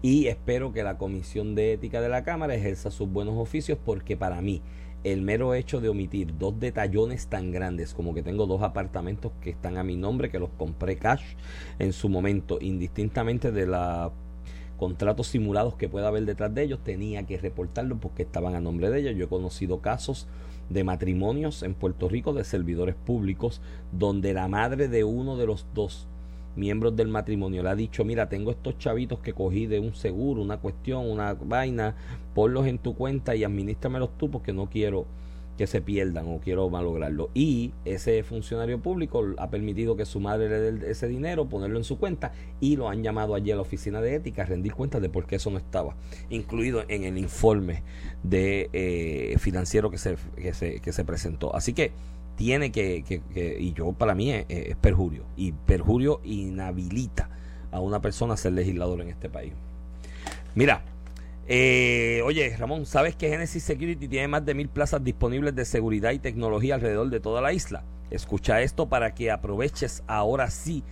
Y 0.04 0.28
espero 0.28 0.72
que 0.72 0.84
la 0.84 1.00
Comisión 1.00 1.56
de 1.56 1.74
Ética 1.74 2.00
de 2.00 2.10
la 2.10 2.24
Cámara 2.24 2.54
ejerza 2.54 2.92
sus 2.92 3.10
buenos 3.10 3.40
oficios 3.40 3.80
porque 3.84 4.16
para 4.16 4.40
mí 4.40 4.62
el 5.04 5.22
mero 5.22 5.54
hecho 5.54 5.80
de 5.80 5.90
omitir 5.90 6.38
dos 6.38 6.60
detallones 6.60 7.28
tan 7.28 7.52
grandes 7.52 7.94
como 7.94 8.14
que 8.14 8.24
tengo 8.24 8.46
dos 8.46 8.62
apartamentos 8.62 9.32
que 9.42 9.52
están 9.52 9.78
a 9.78 9.84
mi 9.84 9.96
nombre, 9.96 10.30
que 10.30 10.40
los 10.40 10.50
compré 10.58 10.98
cash 10.98 11.36
en 11.80 11.94
su 11.94 12.10
momento, 12.10 12.58
indistintamente 12.62 13.52
de 13.52 13.68
la 13.68 14.12
contratos 14.78 15.28
simulados 15.28 15.76
que 15.76 15.90
pueda 15.90 16.08
haber 16.08 16.26
detrás 16.26 16.54
de 16.54 16.64
ellos, 16.64 16.80
tenía 16.84 17.24
que 17.24 17.38
reportarlo 17.38 17.98
porque 17.98 18.24
estaban 18.24 18.56
a 18.56 18.62
nombre 18.62 18.90
de 18.90 19.00
ellos. 19.00 19.16
Yo 19.16 19.26
he 19.26 19.30
conocido 19.30 19.82
casos 19.82 20.28
de 20.70 20.84
matrimonios 20.84 21.64
en 21.64 21.74
Puerto 21.74 22.10
Rico 22.10 22.34
de 22.34 22.44
servidores 22.44 22.96
públicos 22.96 23.62
donde 23.92 24.34
la 24.34 24.48
madre 24.48 24.88
de 24.88 25.04
uno 25.04 25.38
de 25.38 25.48
los 25.48 25.66
dos 25.74 26.08
miembros 26.58 26.96
del 26.96 27.08
matrimonio 27.08 27.64
le 27.64 27.70
ha 27.70 27.76
dicho, 27.76 28.04
mira, 28.04 28.30
tengo 28.30 28.52
estos 28.52 28.78
chavitos 28.78 29.20
que 29.20 29.34
cogí 29.34 29.68
de 29.68 29.80
un 29.80 29.94
seguro, 29.94 30.42
una 30.42 30.58
cuestión, 30.58 31.10
una 31.10 31.34
vaina, 31.34 31.96
ponlos 32.34 32.68
en 32.68 32.80
tu 32.80 32.96
cuenta 32.96 33.36
y 33.36 33.44
administramelos 33.44 34.18
tú 34.18 34.30
porque 34.30 34.54
no 34.54 34.70
quiero 34.70 35.06
que 35.58 35.68
se 35.68 35.82
pierdan 35.82 36.28
o 36.28 36.40
quiero 36.40 36.70
malograrlo. 36.70 37.30
Y 37.34 37.74
ese 37.84 38.24
funcionario 38.24 38.80
público 38.80 39.26
ha 39.38 39.50
permitido 39.50 39.98
que 39.98 40.06
su 40.06 40.20
madre 40.20 40.50
le 40.50 40.72
dé 40.72 40.92
ese 40.92 41.08
dinero, 41.08 41.50
ponerlo 41.50 41.78
en 41.78 41.84
su 41.84 41.98
cuenta 41.98 42.32
y 42.60 42.76
lo 42.76 42.90
han 42.90 43.04
llamado 43.04 43.34
allí 43.34 43.52
a 43.52 43.56
la 43.56 43.64
oficina 43.64 44.00
de 44.00 44.16
ética 44.16 44.44
a 44.44 44.46
rendir 44.46 44.74
cuentas 44.74 45.02
de 45.02 45.10
por 45.10 45.26
qué 45.26 45.38
eso 45.38 45.50
no 45.50 45.58
estaba 45.58 45.96
incluido 46.30 46.84
en 46.88 47.04
el 47.04 47.18
informe 47.18 47.84
de 48.24 48.70
eh, 48.72 49.36
financiero 49.40 49.90
que 49.90 49.98
se, 49.98 50.16
que, 50.36 50.54
se, 50.54 50.80
que 50.80 50.94
se 50.94 51.04
presentó. 51.04 51.56
Así 51.56 51.74
que 51.74 51.92
tiene 52.38 52.72
que, 52.72 53.04
que, 53.04 53.20
que 53.34 53.58
y 53.60 53.74
yo 53.74 53.92
para 53.92 54.16
mí 54.16 54.32
es, 54.32 54.46
perjurio, 54.78 55.26
y 55.36 55.52
perjurio 55.52 56.22
inhabilita 56.24 57.30
a 57.72 57.82
una 57.82 58.00
persona 58.00 58.36
a 58.36 58.38
ser 58.38 58.54
legislador 58.54 59.02
en 59.02 59.10
este 59.10 59.28
país. 59.28 59.52
Mira, 60.56 60.84
Eh, 61.50 62.22
oye, 62.26 62.54
Ramón, 62.58 62.86
¿sabes 62.86 63.16
que 63.16 63.30
Genesis 63.30 63.64
Security 63.64 64.10
tiene 64.10 64.28
más 64.28 64.44
de 64.46 64.54
mil 64.54 64.68
plazas 64.68 65.02
disponibles 65.02 65.56
de 65.56 65.64
seguridad 65.64 66.12
y 66.12 66.20
tecnología 66.20 66.76
alrededor 66.76 67.10
de 67.10 67.22
toda 67.22 67.40
la 67.40 67.54
isla? 67.54 67.84
Escucha 68.12 68.62
esto 68.62 68.90
para 68.90 69.14
que 69.16 69.32
aproveches 69.32 70.04
ahora 70.08 70.50
sí. 70.50 70.84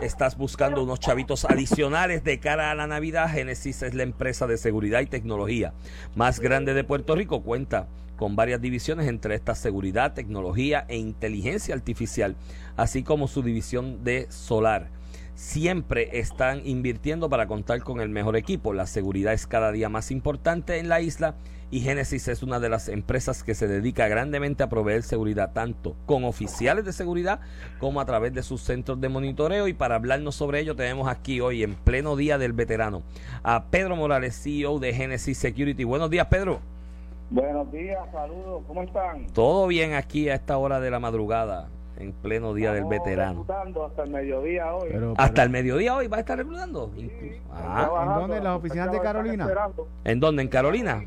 Estás 0.00 0.36
buscando 0.36 0.84
unos 0.84 1.00
chavitos 1.00 1.44
adicionales 1.44 2.22
de 2.22 2.38
cara 2.38 2.70
a 2.70 2.76
la 2.76 2.86
Navidad. 2.86 3.28
Genesis 3.28 3.82
es 3.82 3.94
la 3.94 4.04
empresa 4.04 4.46
de 4.46 4.56
seguridad 4.56 5.00
y 5.00 5.06
tecnología 5.06 5.72
más 6.14 6.38
grande 6.38 6.74
de 6.74 6.84
Puerto 6.84 7.16
Rico. 7.16 7.42
Cuenta 7.42 7.88
con 8.16 8.36
varias 8.36 8.60
divisiones 8.60 9.08
entre 9.08 9.34
esta 9.34 9.54
seguridad, 9.54 10.14
tecnología 10.14 10.84
e 10.88 10.96
inteligencia 10.96 11.74
artificial, 11.74 12.36
así 12.76 13.02
como 13.02 13.28
su 13.28 13.42
división 13.42 14.04
de 14.04 14.26
solar 14.30 14.90
siempre 15.34 16.18
están 16.18 16.62
invirtiendo 16.64 17.28
para 17.28 17.46
contar 17.46 17.82
con 17.82 18.00
el 18.00 18.08
mejor 18.08 18.36
equipo. 18.36 18.72
La 18.72 18.86
seguridad 18.86 19.32
es 19.32 19.46
cada 19.46 19.72
día 19.72 19.88
más 19.88 20.10
importante 20.10 20.78
en 20.78 20.88
la 20.88 21.00
isla 21.00 21.34
y 21.70 21.80
Genesis 21.80 22.28
es 22.28 22.42
una 22.42 22.60
de 22.60 22.68
las 22.68 22.88
empresas 22.88 23.42
que 23.42 23.54
se 23.54 23.66
dedica 23.66 24.06
grandemente 24.06 24.62
a 24.62 24.68
proveer 24.68 25.02
seguridad 25.02 25.52
tanto 25.52 25.96
con 26.06 26.24
oficiales 26.24 26.84
de 26.84 26.92
seguridad 26.92 27.40
como 27.78 28.00
a 28.00 28.04
través 28.04 28.32
de 28.32 28.42
sus 28.42 28.62
centros 28.62 29.00
de 29.00 29.08
monitoreo 29.08 29.66
y 29.66 29.72
para 29.72 29.96
hablarnos 29.96 30.36
sobre 30.36 30.60
ello 30.60 30.76
tenemos 30.76 31.08
aquí 31.08 31.40
hoy 31.40 31.62
en 31.62 31.74
pleno 31.74 32.16
día 32.16 32.38
del 32.38 32.52
veterano 32.52 33.02
a 33.42 33.64
Pedro 33.70 33.96
Morales, 33.96 34.40
CEO 34.40 34.78
de 34.78 34.94
Genesis 34.94 35.38
Security. 35.38 35.82
Buenos 35.84 36.10
días 36.10 36.28
Pedro. 36.28 36.73
Buenos 37.30 37.72
días, 37.72 37.98
saludos, 38.12 38.62
¿cómo 38.66 38.82
están? 38.82 39.26
Todo 39.32 39.66
bien 39.66 39.94
aquí 39.94 40.28
a 40.28 40.34
esta 40.34 40.58
hora 40.58 40.78
de 40.80 40.90
la 40.90 41.00
madrugada 41.00 41.68
en 41.96 42.12
pleno 42.12 42.54
día 42.54 42.72
del 42.72 42.84
veterano. 42.84 43.46
hasta 43.86 44.02
el 44.02 44.10
mediodía 44.10 44.74
hoy. 44.74 44.90
hasta 45.16 45.42
el 45.42 45.50
mediodía 45.50 45.96
hoy 45.96 46.06
va 46.06 46.18
a 46.18 46.20
estar 46.20 46.38
reclutando. 46.38 46.90
ah. 47.52 48.02
¿En 48.02 48.20
dónde? 48.20 48.36
¿En 48.38 48.44
las 48.44 48.56
oficinas 48.56 48.92
de 48.92 49.00
Carolina? 49.00 49.48
¿En 50.04 50.20
dónde? 50.20 50.42
¿En 50.42 50.48
Carolina? 50.48 51.04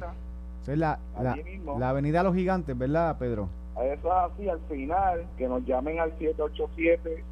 es 0.67 0.77
la, 0.77 0.99
la, 1.21 1.89
avenida 1.89 2.23
Los 2.23 2.35
Gigantes, 2.35 2.77
¿verdad, 2.77 3.17
Pedro? 3.17 3.49
Eso 3.75 4.07
es 4.07 4.33
así, 4.33 4.49
al 4.49 4.59
final, 4.67 5.25
que 5.37 5.47
nos 5.47 5.63
llamen 5.65 5.99
al 5.99 6.11
787 6.17 7.23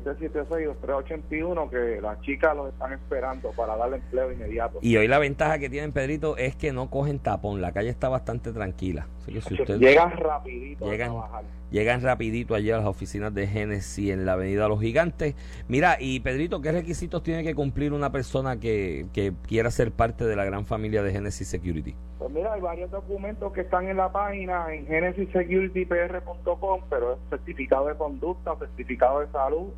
776-381 0.00 1.70
que 1.70 2.00
las 2.00 2.20
chicas 2.22 2.56
los 2.56 2.72
están 2.72 2.92
esperando 2.92 3.50
para 3.52 3.76
darle 3.76 3.96
empleo 3.96 4.32
inmediato. 4.32 4.78
Y 4.82 4.96
hoy 4.96 5.08
la 5.08 5.18
ventaja 5.18 5.58
que 5.58 5.68
tienen, 5.68 5.92
Pedrito, 5.92 6.36
es 6.36 6.56
que 6.56 6.72
no 6.72 6.90
cogen 6.90 7.18
tapón. 7.18 7.60
La 7.60 7.72
calle 7.72 7.90
está 7.90 8.08
bastante 8.08 8.52
tranquila. 8.52 9.06
Así 9.22 9.32
que 9.32 9.40
si 9.40 9.54
usted 9.54 9.78
llegan 9.78 10.10
rapidito 10.10 10.90
llegan, 10.90 11.10
a 11.10 11.12
trabajar. 11.12 11.44
Llegan 11.70 12.02
rapidito 12.02 12.56
allí 12.56 12.72
a 12.72 12.78
las 12.78 12.86
oficinas 12.86 13.32
de 13.32 13.46
Genesis 13.46 14.10
en 14.10 14.26
la 14.26 14.32
avenida 14.32 14.66
Los 14.66 14.80
Gigantes. 14.80 15.36
Mira, 15.68 15.96
y 16.00 16.18
Pedrito, 16.20 16.60
¿qué 16.60 16.72
requisitos 16.72 17.22
tiene 17.22 17.44
que 17.44 17.54
cumplir 17.54 17.92
una 17.92 18.10
persona 18.10 18.58
que, 18.58 19.06
que 19.12 19.32
quiera 19.46 19.70
ser 19.70 19.92
parte 19.92 20.24
de 20.24 20.34
la 20.34 20.44
gran 20.44 20.66
familia 20.66 21.04
de 21.04 21.12
Genesis 21.12 21.46
Security? 21.46 21.94
Pues 22.18 22.32
mira, 22.32 22.52
hay 22.52 22.60
varios 22.60 22.90
documentos 22.90 23.52
que 23.52 23.60
están 23.60 23.88
en 23.88 23.96
la 23.96 24.10
página 24.10 24.74
en 24.74 24.86
genesisecuриtypr.com, 24.86 26.80
pero 26.90 27.12
es 27.12 27.18
certificado 27.30 27.86
de 27.86 27.94
conducta, 27.94 28.56
certificado 28.56 29.20
de 29.20 29.28
salud, 29.28 29.68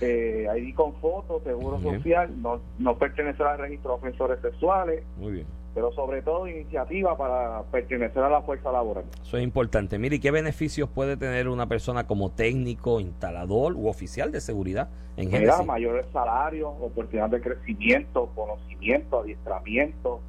eh, 0.00 0.48
ID 0.56 0.74
con 0.74 0.94
fotos, 0.94 1.42
seguro 1.42 1.80
social, 1.80 2.30
no, 2.40 2.60
no 2.78 2.96
pertenecer 2.96 3.46
al 3.46 3.58
registro 3.58 3.90
de 3.92 3.96
ofensores 3.98 4.40
sexuales. 4.40 5.04
Muy 5.18 5.32
bien. 5.32 5.57
Pero 5.78 5.92
sobre 5.92 6.22
todo 6.22 6.48
iniciativa 6.48 7.16
para 7.16 7.62
pertenecer 7.70 8.20
a 8.20 8.28
la 8.28 8.42
fuerza 8.42 8.72
laboral. 8.72 9.04
Eso 9.22 9.36
es 9.36 9.44
importante. 9.44 9.96
Mire, 9.96 10.18
¿qué 10.18 10.32
beneficios 10.32 10.88
puede 10.88 11.16
tener 11.16 11.46
una 11.46 11.68
persona 11.68 12.04
como 12.04 12.32
técnico, 12.32 12.98
instalador 12.98 13.74
u 13.74 13.86
oficial 13.86 14.32
de 14.32 14.40
seguridad 14.40 14.88
en 15.16 15.30
general? 15.30 15.64
mayores 15.64 16.06
salarios, 16.12 16.72
oportunidades 16.80 17.30
de 17.30 17.40
crecimiento, 17.42 18.28
conocimiento, 18.34 19.20
adiestramiento, 19.20 20.20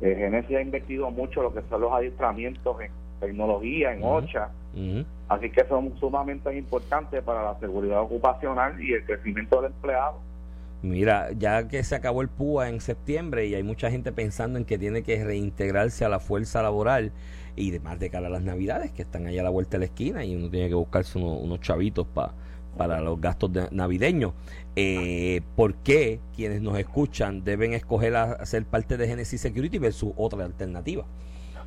eh, 0.00 0.14
Genesis 0.16 0.56
ha 0.56 0.60
invertido 0.60 1.10
mucho 1.10 1.42
lo 1.42 1.52
que 1.52 1.62
son 1.68 1.80
los 1.80 1.92
adiestramientos 1.92 2.80
en 2.80 2.92
tecnología, 3.18 3.92
en 3.92 4.04
OCHA. 4.04 4.50
Así 5.28 5.50
que 5.50 5.66
son 5.66 5.98
sumamente 5.98 6.56
importantes 6.56 7.24
para 7.24 7.42
la 7.42 7.58
seguridad 7.58 8.02
ocupacional 8.02 8.80
y 8.80 8.92
el 8.92 9.04
crecimiento 9.04 9.60
del 9.60 9.72
empleado. 9.72 10.20
Mira, 10.82 11.32
ya 11.32 11.68
que 11.68 11.82
se 11.82 11.94
acabó 11.94 12.22
el 12.22 12.28
PUA 12.28 12.68
en 12.68 12.80
septiembre 12.80 13.46
y 13.46 13.54
hay 13.54 13.62
mucha 13.62 13.90
gente 13.90 14.12
pensando 14.12 14.58
en 14.58 14.64
que 14.64 14.78
tiene 14.78 15.02
que 15.02 15.24
reintegrarse 15.24 16.04
a 16.04 16.08
la 16.08 16.20
fuerza 16.20 16.62
laboral 16.62 17.12
y 17.56 17.70
demás 17.70 17.98
de 17.98 18.10
cara 18.10 18.26
a 18.26 18.30
las 18.30 18.42
navidades 18.42 18.92
que 18.92 19.02
están 19.02 19.26
allá 19.26 19.40
a 19.40 19.44
la 19.44 19.50
vuelta 19.50 19.72
de 19.72 19.78
la 19.80 19.84
esquina 19.86 20.24
y 20.24 20.36
uno 20.36 20.50
tiene 20.50 20.68
que 20.68 20.74
buscarse 20.74 21.18
unos 21.18 21.60
chavitos 21.60 22.06
para 22.06 22.34
para 22.76 23.00
los 23.00 23.20
gastos 23.20 23.50
navideños. 23.70 24.32
Eh, 24.76 25.40
¿Por 25.56 25.74
qué 25.76 26.20
quienes 26.34 26.60
nos 26.60 26.78
escuchan 26.78 27.44
deben 27.44 27.72
escoger 27.72 28.14
a, 28.16 28.44
ser 28.44 28.64
parte 28.66 28.96
de 28.96 29.08
Genesis 29.08 29.40
Security 29.40 29.78
versus 29.78 30.12
otra 30.16 30.44
alternativa? 30.44 31.06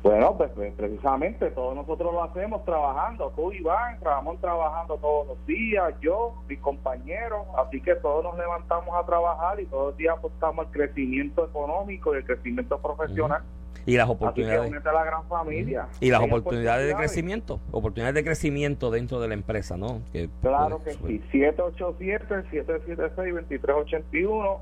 Bueno, 0.02 0.34
pues, 0.36 0.50
pues, 0.54 0.72
precisamente 0.74 1.50
todos 1.50 1.74
nosotros 1.74 2.12
lo 2.14 2.24
hacemos 2.24 2.64
trabajando, 2.64 3.30
tú 3.36 3.52
Iván, 3.52 4.00
Ramón 4.00 4.38
trabajando 4.40 4.96
todos 4.96 5.28
los 5.28 5.46
días, 5.46 5.92
yo, 6.00 6.42
mis 6.48 6.58
compañeros, 6.60 7.46
así 7.58 7.82
que 7.82 7.94
todos 7.96 8.24
nos 8.24 8.38
levantamos 8.38 8.94
a 8.94 9.04
trabajar 9.04 9.60
y 9.60 9.66
todos 9.66 9.88
los 9.88 9.96
días 9.98 10.16
apostamos 10.16 10.66
al 10.66 10.72
crecimiento 10.72 11.44
económico 11.44 12.14
y 12.14 12.18
el 12.18 12.24
crecimiento 12.24 12.78
profesional. 12.78 13.42
Y 13.84 13.96
las 13.96 14.08
oportunidades. 14.08 14.72
la 14.72 15.04
gran 15.04 15.24
familia. 15.26 15.88
Y 16.00 16.10
las 16.10 16.22
oportunidades, 16.22 16.86
de 16.86 16.94
crecimiento. 16.94 17.60
Oportunidades 17.70 18.14
de 18.14 18.24
crecimiento 18.24 18.90
dento 18.90 19.20
de 19.20 19.28
la 19.28 19.34
empresa 19.34 19.76
no 19.76 20.00
claro 20.42 20.82
que 20.82 20.92
sí. 20.92 21.22
787 21.30 22.50
776 22.50 23.34
2381 23.34 24.60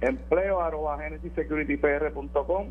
empleo 0.00 0.60
arroba 0.60 0.98
genesisecuritipr.com 0.98 2.66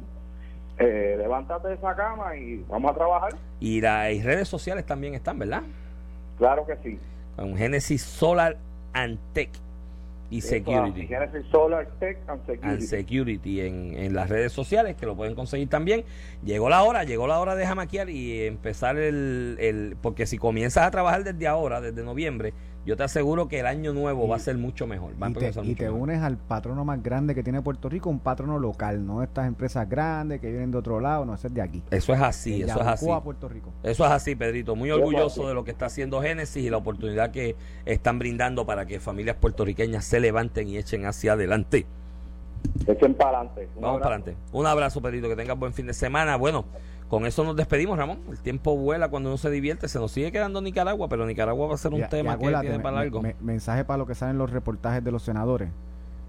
eh, 0.77 1.15
levántate 1.17 1.69
de 1.69 1.73
esa 1.75 1.95
cama 1.95 2.35
y 2.35 2.63
vamos 2.67 2.91
a 2.91 2.95
trabajar 2.95 3.33
y 3.59 3.81
las 3.81 4.23
redes 4.23 4.47
sociales 4.47 4.85
también 4.85 5.13
están 5.13 5.39
verdad 5.39 5.63
claro 6.37 6.65
que 6.65 6.75
sí 6.83 6.99
con 7.35 7.55
Genesis 7.55 8.01
Solar 8.01 8.57
and 8.93 9.19
Tech 9.33 9.49
y 10.29 10.41
security. 10.41 11.07
Solar 11.51 11.87
Tech 11.99 12.17
and 12.27 12.81
Security. 12.81 13.61
en, 13.61 13.93
en, 13.95 14.13
las 14.15 14.29
redes 14.29 14.51
sociales 14.51 14.95
que 14.95 15.05
lo 15.05 15.15
pueden 15.15 15.35
conseguir 15.35 15.69
también. 15.69 16.03
Llegó 16.43 16.69
la 16.69 16.83
hora, 16.83 17.03
llegó 17.03 17.27
la 17.27 17.39
hora 17.39 17.55
de 17.55 17.65
jamaquear 17.65 18.09
y 18.09 18.45
empezar 18.45 18.97
el, 18.97 19.57
el 19.59 19.97
porque 20.01 20.25
si 20.25 20.37
comienzas 20.37 20.85
a 20.85 20.91
trabajar 20.91 21.23
desde 21.23 21.47
ahora, 21.47 21.79
desde 21.79 22.03
noviembre, 22.03 22.53
yo 22.85 22.95
te 22.95 23.03
aseguro 23.03 23.47
que 23.47 23.59
el 23.59 23.65
año 23.65 23.93
nuevo 23.93 24.27
va 24.27 24.35
a 24.35 24.39
ser 24.39 24.57
mucho 24.57 24.85
mejor. 24.87 25.13
y 25.63 25.75
te, 25.75 25.89
unes 25.89 26.21
al 26.21 26.37
patrono 26.37 26.85
más 26.85 27.01
grande 27.01 27.33
que 27.33 27.43
tiene 27.43 27.61
Puerto 27.61 27.89
Rico, 27.89 28.09
un 28.09 28.19
patrono 28.19 28.59
local, 28.59 29.05
no 29.05 29.23
estas 29.23 29.47
empresas 29.47 29.89
grandes 29.89 30.39
que 30.39 30.49
vienen 30.49 30.71
de 30.71 30.77
otro 30.77 30.99
lado, 30.99 31.25
no, 31.25 31.33
es 31.33 31.53
de 31.53 31.61
aquí. 31.61 31.83
Eso 31.91 32.13
es 32.13 32.21
así, 32.21 32.61
eso 32.61 32.79
es 32.79 32.87
así. 32.87 33.05
Puerto 33.23 33.49
Rico. 33.49 33.73
Eso 33.81 34.05
es 34.05 34.11
así, 34.11 34.35
Pedrito. 34.35 34.75
Muy 34.75 34.91
orgulloso 34.91 35.47
de 35.47 35.53
lo 35.53 35.63
que 35.63 35.71
está 35.71 35.87
haciendo 35.87 36.21
Génesis 36.21 36.63
y 36.63 36.69
la 36.69 36.77
oportunidad 36.77 37.31
que 37.31 37.55
están 37.85 38.19
brindando 38.19 38.65
para 38.65 38.85
que 38.85 38.99
familias 38.99 39.37
puertorriqueñas 39.37 40.05
se 40.05 40.19
levanten 40.19 40.67
y 40.67 40.77
echen 40.77 41.05
hacia 41.05 41.33
adelante. 41.33 41.87
Echen 42.87 43.13
para 43.13 43.39
adelante. 43.39 43.69
Vamos 43.75 44.01
para 44.01 44.15
adelante. 44.15 44.37
Un 44.51 44.65
abrazo, 44.65 45.01
Pedrito, 45.01 45.27
que 45.27 45.35
tengas 45.35 45.57
buen 45.57 45.73
fin 45.73 45.87
de 45.87 45.93
semana. 45.93 46.35
Bueno. 46.37 46.65
Con 47.09 47.27
eso 47.27 47.43
nos 47.43 47.55
despedimos, 47.55 47.97
Ramón. 47.99 48.19
El 48.31 48.39
tiempo 48.39 48.75
vuela 48.75 49.09
cuando 49.09 49.29
uno 49.29 49.37
se 49.37 49.51
divierte. 49.51 49.87
Se 49.87 49.99
nos 49.99 50.11
sigue 50.11 50.31
quedando 50.31 50.59
Nicaragua, 50.59 51.07
pero 51.07 51.25
Nicaragua 51.27 51.67
va 51.67 51.75
a 51.75 51.77
ser 51.77 51.93
un 51.93 52.01
tema 52.09 52.37
que 52.37 52.47
tiene 52.47 52.79
para 52.79 52.99
algo. 52.99 53.21
mensaje 53.41 53.85
para 53.85 53.97
lo 53.97 54.07
que 54.07 54.15
salen 54.15 54.39
los 54.39 54.49
reportajes 54.49 55.03
de 55.03 55.11
los 55.11 55.21
senadores. 55.21 55.69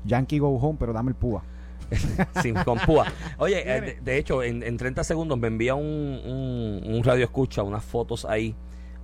Yankee 0.04 0.38
go 0.38 0.54
home, 0.56 0.76
pero 0.78 0.92
dame 0.92 1.10
el 1.10 1.14
púa. 1.14 1.42
Sin, 2.42 2.54
con 2.56 2.78
púa. 2.80 3.06
Oye, 3.38 3.62
eh, 3.64 3.98
de, 4.02 4.18
hecho, 4.18 4.42
en, 4.42 4.76
30 4.76 5.02
segundos 5.04 5.38
me 5.38 5.48
envía 5.48 5.74
un, 5.74 5.84
un, 5.84 6.94
un 6.94 7.04
radio 7.04 7.24
escucha, 7.24 7.62
unas 7.62 7.84
fotos 7.84 8.24
ahí 8.24 8.54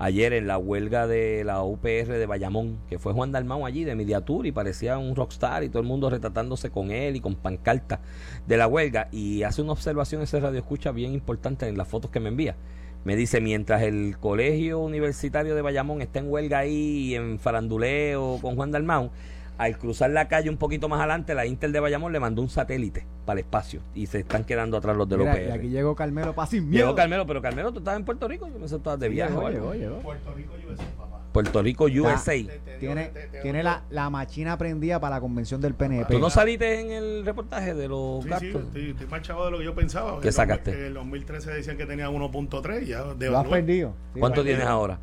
ayer 0.02 0.32
en 0.32 0.48
la 0.48 0.58
huelga 0.58 1.06
de 1.06 1.44
la 1.44 1.62
UPR 1.62 2.08
de 2.08 2.26
Bayamón, 2.26 2.80
que 2.88 2.98
fue 2.98 3.12
Juan 3.12 3.30
Dalmau 3.30 3.64
allí 3.64 3.84
de 3.84 3.94
Mediatur 3.94 4.46
y 4.46 4.52
parecía 4.52 4.98
un 4.98 5.14
rockstar 5.14 5.62
y 5.62 5.68
todo 5.68 5.80
el 5.80 5.86
mundo 5.86 6.10
retratándose 6.10 6.70
con 6.70 6.90
él 6.90 7.14
y 7.14 7.20
con 7.20 7.36
pancarta 7.36 8.00
de 8.48 8.56
la 8.56 8.66
huelga 8.66 9.06
y 9.12 9.44
hace 9.44 9.62
una 9.62 9.70
observación 9.72 10.20
ese 10.20 10.40
radio 10.40 10.58
escucha 10.58 10.90
bien 10.90 11.12
importante 11.12 11.68
en 11.68 11.78
las 11.78 11.86
fotos 11.86 12.10
que 12.10 12.18
me 12.18 12.30
envía. 12.30 12.56
Me 13.04 13.14
dice, 13.14 13.40
mientras 13.40 13.82
el 13.82 14.16
colegio 14.18 14.80
universitario 14.80 15.54
de 15.54 15.62
Bayamón 15.62 16.02
está 16.02 16.18
en 16.18 16.28
huelga 16.28 16.58
ahí 16.58 17.14
en 17.14 17.38
faranduleo 17.38 18.38
con 18.42 18.56
Juan 18.56 18.72
Dalmau, 18.72 19.12
al 19.58 19.78
cruzar 19.78 20.10
la 20.10 20.28
calle 20.28 20.50
un 20.50 20.56
poquito 20.56 20.88
más 20.88 20.98
adelante, 20.98 21.34
la 21.34 21.46
Intel 21.46 21.72
de 21.72 21.80
Bayamón 21.80 22.12
le 22.12 22.20
mandó 22.20 22.42
un 22.42 22.48
satélite 22.48 23.06
para 23.24 23.40
el 23.40 23.46
espacio 23.46 23.80
y 23.94 24.06
se 24.06 24.20
están 24.20 24.44
quedando 24.44 24.76
atrás 24.76 24.96
los 24.96 25.08
de 25.08 25.16
los 25.16 25.26
Y 25.26 25.50
aquí 25.50 25.68
llegó 25.68 25.94
Carmelo 25.94 26.34
para 26.34 26.46
sin 26.48 26.68
miedo. 26.68 26.86
Llegó 26.86 26.96
Carmelo, 26.96 27.26
pero 27.26 27.42
Carmelo, 27.42 27.72
tú 27.72 27.78
estabas 27.78 27.98
en 27.98 28.04
Puerto 28.04 28.28
Rico, 28.28 28.48
yo 28.48 28.58
me 28.58 28.68
sé 28.68 28.78
de 28.98 29.08
viaje. 29.08 29.34
Oye, 29.34 29.60
oye, 29.60 29.88
Puerto 30.02 30.34
Rico, 30.34 30.54
USA, 30.68 30.84
papá. 30.98 31.20
Puerto 31.32 31.62
Rico, 31.62 31.84
USA. 31.84 32.34
tiene 32.78 33.10
tiene 33.40 33.62
la, 33.62 33.82
la 33.90 34.10
machina 34.10 34.58
prendida 34.58 35.00
para 35.00 35.16
la 35.16 35.20
convención 35.20 35.60
del 35.60 35.74
PNP. 35.74 36.12
¿Tú 36.12 36.18
no 36.18 36.30
saliste 36.30 36.80
en 36.80 36.90
el 36.90 37.24
reportaje 37.24 37.74
de 37.74 37.88
los 37.88 38.22
sí, 38.22 38.28
gastos? 38.28 38.62
Sí, 38.74 38.90
estoy, 38.90 39.06
más 39.06 39.22
chavo 39.22 39.44
de 39.46 39.50
lo 39.50 39.58
que 39.58 39.64
yo 39.64 39.74
pensaba. 39.74 40.20
¿Qué 40.20 40.30
sacaste? 40.30 40.72
En 40.72 40.84
el 40.86 40.94
2013 40.94 41.52
decían 41.52 41.76
que 41.76 41.86
tenía 41.86 42.10
1.3 42.10 42.84
ya 42.84 43.04
de 43.14 43.30
Lo 43.30 43.38
has 43.38 43.48
perdido. 43.48 43.94
¿Cuánto 44.18 44.44
tienes 44.44 44.66
ahora? 44.66 44.98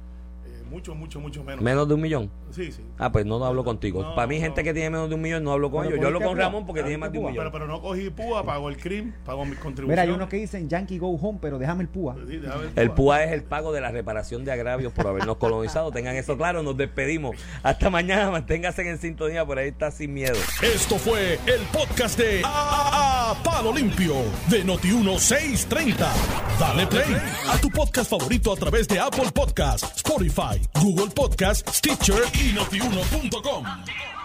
Mucho, 0.69 0.95
mucho, 0.95 1.19
mucho 1.19 1.43
menos. 1.43 1.61
¿Menos 1.61 1.87
de 1.87 1.93
un 1.95 2.01
millón? 2.01 2.31
Sí, 2.51 2.71
sí. 2.71 2.81
Ah, 2.97 3.11
pues 3.11 3.25
no, 3.25 3.43
hablo 3.43 3.63
contigo. 3.63 4.01
No, 4.01 4.15
Para 4.15 4.27
mí, 4.27 4.35
no. 4.37 4.41
gente 4.43 4.63
que 4.63 4.73
tiene 4.73 4.89
menos 4.89 5.09
de 5.09 5.15
un 5.15 5.21
millón, 5.21 5.43
no 5.43 5.51
hablo 5.51 5.69
con 5.71 5.83
Pero 5.83 5.95
ellos. 5.95 6.01
Yo 6.01 6.07
hablo 6.07 6.19
con 6.21 6.35
púa. 6.35 6.45
Ramón 6.45 6.65
porque 6.65 6.81
tiene 6.83 6.97
más 6.97 7.11
de 7.11 7.17
un 7.19 7.25
millón. 7.25 7.37
Pero, 7.37 7.51
pero 7.51 7.67
no 7.67 7.81
cogí 7.81 8.09
púa, 8.09 8.43
pago 8.43 8.69
el 8.69 8.77
CRIM, 8.77 9.13
pago 9.25 9.45
mis 9.45 9.57
contribuciones. 9.59 9.89
Mira, 9.89 10.01
hay 10.03 10.09
unos 10.09 10.29
que 10.29 10.37
dicen 10.37 10.69
Yankee 10.69 10.97
Go 10.97 11.09
Home, 11.15 11.39
pero 11.41 11.57
déjame 11.59 11.83
el 11.83 11.89
púa. 11.89 12.15
Sí, 12.27 12.37
déjame 12.37 12.65
El 12.75 12.91
PUA 12.91 13.23
es 13.25 13.31
el 13.33 13.43
pago 13.43 13.71
de 13.71 13.81
la 13.81 13.91
reparación 13.91 14.45
de 14.45 14.51
agravios 14.51 14.93
por 14.93 15.07
habernos 15.07 15.37
colonizado. 15.37 15.91
Tengan 15.91 16.15
eso 16.15 16.37
claro, 16.37 16.63
nos 16.63 16.77
despedimos. 16.77 17.35
Hasta 17.63 17.89
mañana, 17.89 18.29
manténgase 18.31 18.87
en 18.89 18.97
sintonía, 18.99 19.45
por 19.45 19.57
ahí 19.59 19.69
está 19.69 19.91
sin 19.91 20.13
miedo. 20.13 20.37
Esto 20.61 20.97
fue 20.97 21.33
el 21.45 21.61
podcast 21.73 22.17
de 22.19 22.41
A, 22.43 23.31
A- 23.31 23.43
Palo 23.43 23.73
Limpio 23.73 24.13
de 24.49 24.63
Noti1630. 24.65 25.95
Dale 26.59 26.87
play 26.87 27.15
a 27.49 27.57
tu 27.59 27.69
podcast 27.69 28.09
favorito 28.09 28.51
a 28.53 28.55
través 28.55 28.87
de 28.87 28.99
Apple 28.99 29.29
Podcasts, 29.33 29.97
Spotify, 29.97 30.58
Google 30.73 31.09
Podcasts, 31.09 31.77
Stitcher 31.77 32.23
y. 32.33 34.18